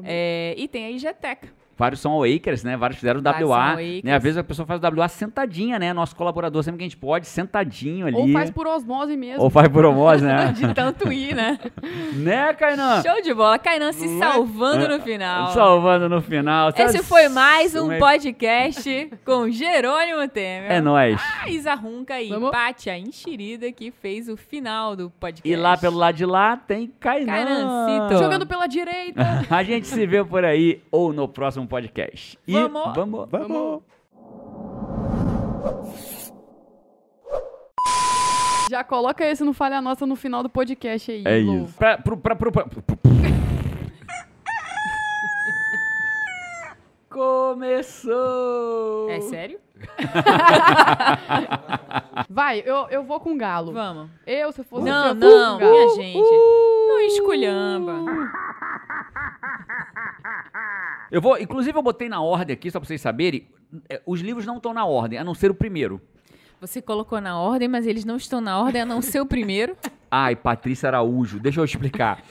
É, 0.04 0.54
e 0.58 0.68
tem 0.68 0.86
a 0.86 0.92
IGTeca. 0.92 1.50
Vários 1.78 2.02
são 2.02 2.12
awakers, 2.14 2.64
né? 2.64 2.76
Vários 2.76 3.00
fizeram 3.00 3.22
Vários 3.22 3.50
WA. 3.50 3.76
Né? 4.04 4.16
Às 4.16 4.24
vezes 4.24 4.38
a 4.38 4.44
pessoa 4.44 4.66
faz 4.66 4.82
o 4.82 5.00
WA 5.00 5.08
sentadinha, 5.08 5.78
né? 5.78 5.94
Nosso 5.94 6.16
colaborador, 6.16 6.64
sempre 6.64 6.80
que 6.80 6.84
a 6.86 6.88
gente 6.88 6.98
pode, 6.98 7.28
sentadinho 7.28 8.08
ali. 8.08 8.16
Ou 8.16 8.32
faz 8.32 8.50
por 8.50 8.66
osmose 8.66 9.16
mesmo. 9.16 9.44
Ou 9.44 9.50
faz 9.50 9.68
por 9.68 9.86
homose, 9.86 10.26
né? 10.26 10.52
De 10.58 10.74
tanto 10.74 11.12
ir, 11.12 11.36
né? 11.36 11.60
né, 12.16 12.54
Kainan? 12.54 13.04
Show 13.04 13.22
de 13.22 13.34
bola. 13.34 13.60
Kainan 13.60 13.92
se 13.92 14.08
Não 14.08 14.16
é? 14.16 14.32
salvando 14.32 14.88
no 14.88 15.00
final. 15.02 15.52
Salvando 15.52 16.10
no 16.10 16.22
final. 16.22 16.74
Esse 16.76 17.04
foi 17.04 17.30
mais 17.30 17.76
um 17.76 17.92
é- 17.92 18.00
podcast 18.00 19.12
com 19.24 19.50
Jerônimo 19.50 20.28
Temer. 20.28 20.72
É 20.72 20.82
nóis. 20.82 21.22
A 21.44 21.50
Isa 21.50 21.76
Runca 21.76 22.20
e 22.20 22.30
Vamos. 22.30 22.50
Pátia 22.50 22.98
Enxerida, 22.98 23.72
que 23.72 23.92
fez 23.92 24.28
o 24.30 24.36
final 24.36 24.96
do 24.96 25.12
podcast. 25.12 25.48
E 25.48 25.56
lá 25.56 25.78
pelo 25.78 25.98
lado 25.98 26.16
de 26.16 26.26
lá 26.26 26.58
tem 26.58 26.92
Kainan. 27.00 27.28
Kainancito. 27.28 28.24
Jogando 28.24 28.48
pela 28.48 28.66
direita. 28.66 29.22
A 29.50 29.64
gente 29.64 29.88
se 29.88 30.06
vê 30.08 30.24
por 30.24 30.44
aí 30.44 30.82
ou 30.92 31.14
no 31.14 31.28
próximo 31.28 31.67
podcast. 31.68 32.40
E 32.48 32.54
Vamos. 32.54 32.96
vamos. 32.96 33.28
Vamos. 33.30 33.82
Já 38.70 38.84
coloca 38.84 39.26
esse 39.26 39.44
no 39.44 39.54
Falha 39.54 39.82
Nossa 39.82 40.06
no 40.06 40.16
final 40.16 40.44
do 40.44 40.50
podcast 40.50 41.10
aí, 41.12 41.24
É 41.26 41.38
Lu. 41.38 41.64
isso. 41.64 41.78
Pra, 41.78 41.98
pro, 41.98 42.18
pra, 42.18 42.36
pro, 42.36 42.52
pra- 42.52 42.66
Começou! 47.10 49.10
É 49.10 49.22
sério? 49.22 49.60
Vai, 52.30 52.62
eu, 52.66 52.88
eu 52.90 53.04
vou 53.04 53.20
com 53.20 53.34
o 53.34 53.38
galo. 53.38 53.72
Vamos. 53.72 54.10
Eu, 54.26 54.52
se 54.52 54.64
fosse 54.64 54.86
Não, 54.86 55.16
você, 55.16 55.26
eu 55.26 55.30
vou 55.30 55.40
não, 55.40 55.50
com 55.50 55.56
o 55.56 55.60
galo. 55.60 55.72
minha 55.72 55.90
gente. 55.96 56.32
Não 56.88 57.00
esculhamba. 57.02 57.94
Eu 61.12 61.22
vou, 61.22 61.38
inclusive 61.40 61.78
eu 61.78 61.82
botei 61.84 62.10
na 62.10 62.22
ordem 62.22 62.54
aqui, 62.54 62.70
só 62.70 62.80
pra 62.80 62.88
vocês 62.88 63.00
saberem, 63.00 63.48
é, 63.90 64.02
os 64.06 64.20
livros 64.22 64.46
não 64.46 64.58
estão 64.58 64.74
na 64.74 64.86
ordem, 64.86 65.18
a 65.18 65.24
não 65.24 65.34
ser 65.34 65.50
o 65.50 65.56
primeiro. 65.56 66.02
Você 66.60 66.82
colocou 66.82 67.22
na 67.22 67.40
ordem, 67.40 67.68
mas 67.68 67.86
eles 67.88 68.04
não 68.04 68.18
estão 68.18 68.42
na 68.42 68.60
ordem, 68.60 68.82
a 68.82 68.86
não 68.86 69.02
ser 69.02 69.22
o 69.22 69.26
primeiro. 69.26 69.78
Ai, 70.12 70.36
Patrícia 70.36 70.90
Araújo, 70.90 71.40
deixa 71.40 71.60
eu 71.60 71.66
explicar. 71.66 72.22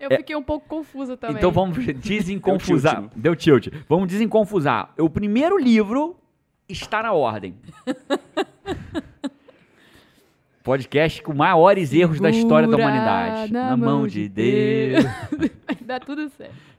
Eu 0.00 0.08
É. 0.10 0.16
fiquei 0.16 0.34
um 0.34 0.42
pouco 0.42 0.66
confusa 0.68 1.16
também. 1.16 1.36
Então 1.36 1.50
vamos 1.50 1.76
desenconfusar. 1.96 3.00
tilt? 3.02 3.12
Deu 3.14 3.36
tilt. 3.36 3.68
Vamos 3.88 4.08
desenconfusar. 4.08 4.90
O 4.98 5.10
primeiro 5.10 5.58
livro 5.58 6.16
está 6.72 7.02
na 7.02 7.12
ordem. 7.12 7.54
Podcast 10.62 11.22
com 11.22 11.34
maiores 11.34 11.92
erros 11.92 12.20
da 12.20 12.30
história 12.30 12.68
da 12.68 12.76
Segura 12.76 12.94
humanidade. 12.94 13.52
na 13.52 13.70
Na 13.70 13.76
mão 13.76 13.98
mão 13.98 14.06
de 14.06 14.28
de 14.28 14.28
Deus. 14.28 15.04
Vai 15.66 15.76
dar 15.80 16.00
tudo 16.00 16.28
certo. 16.30 16.71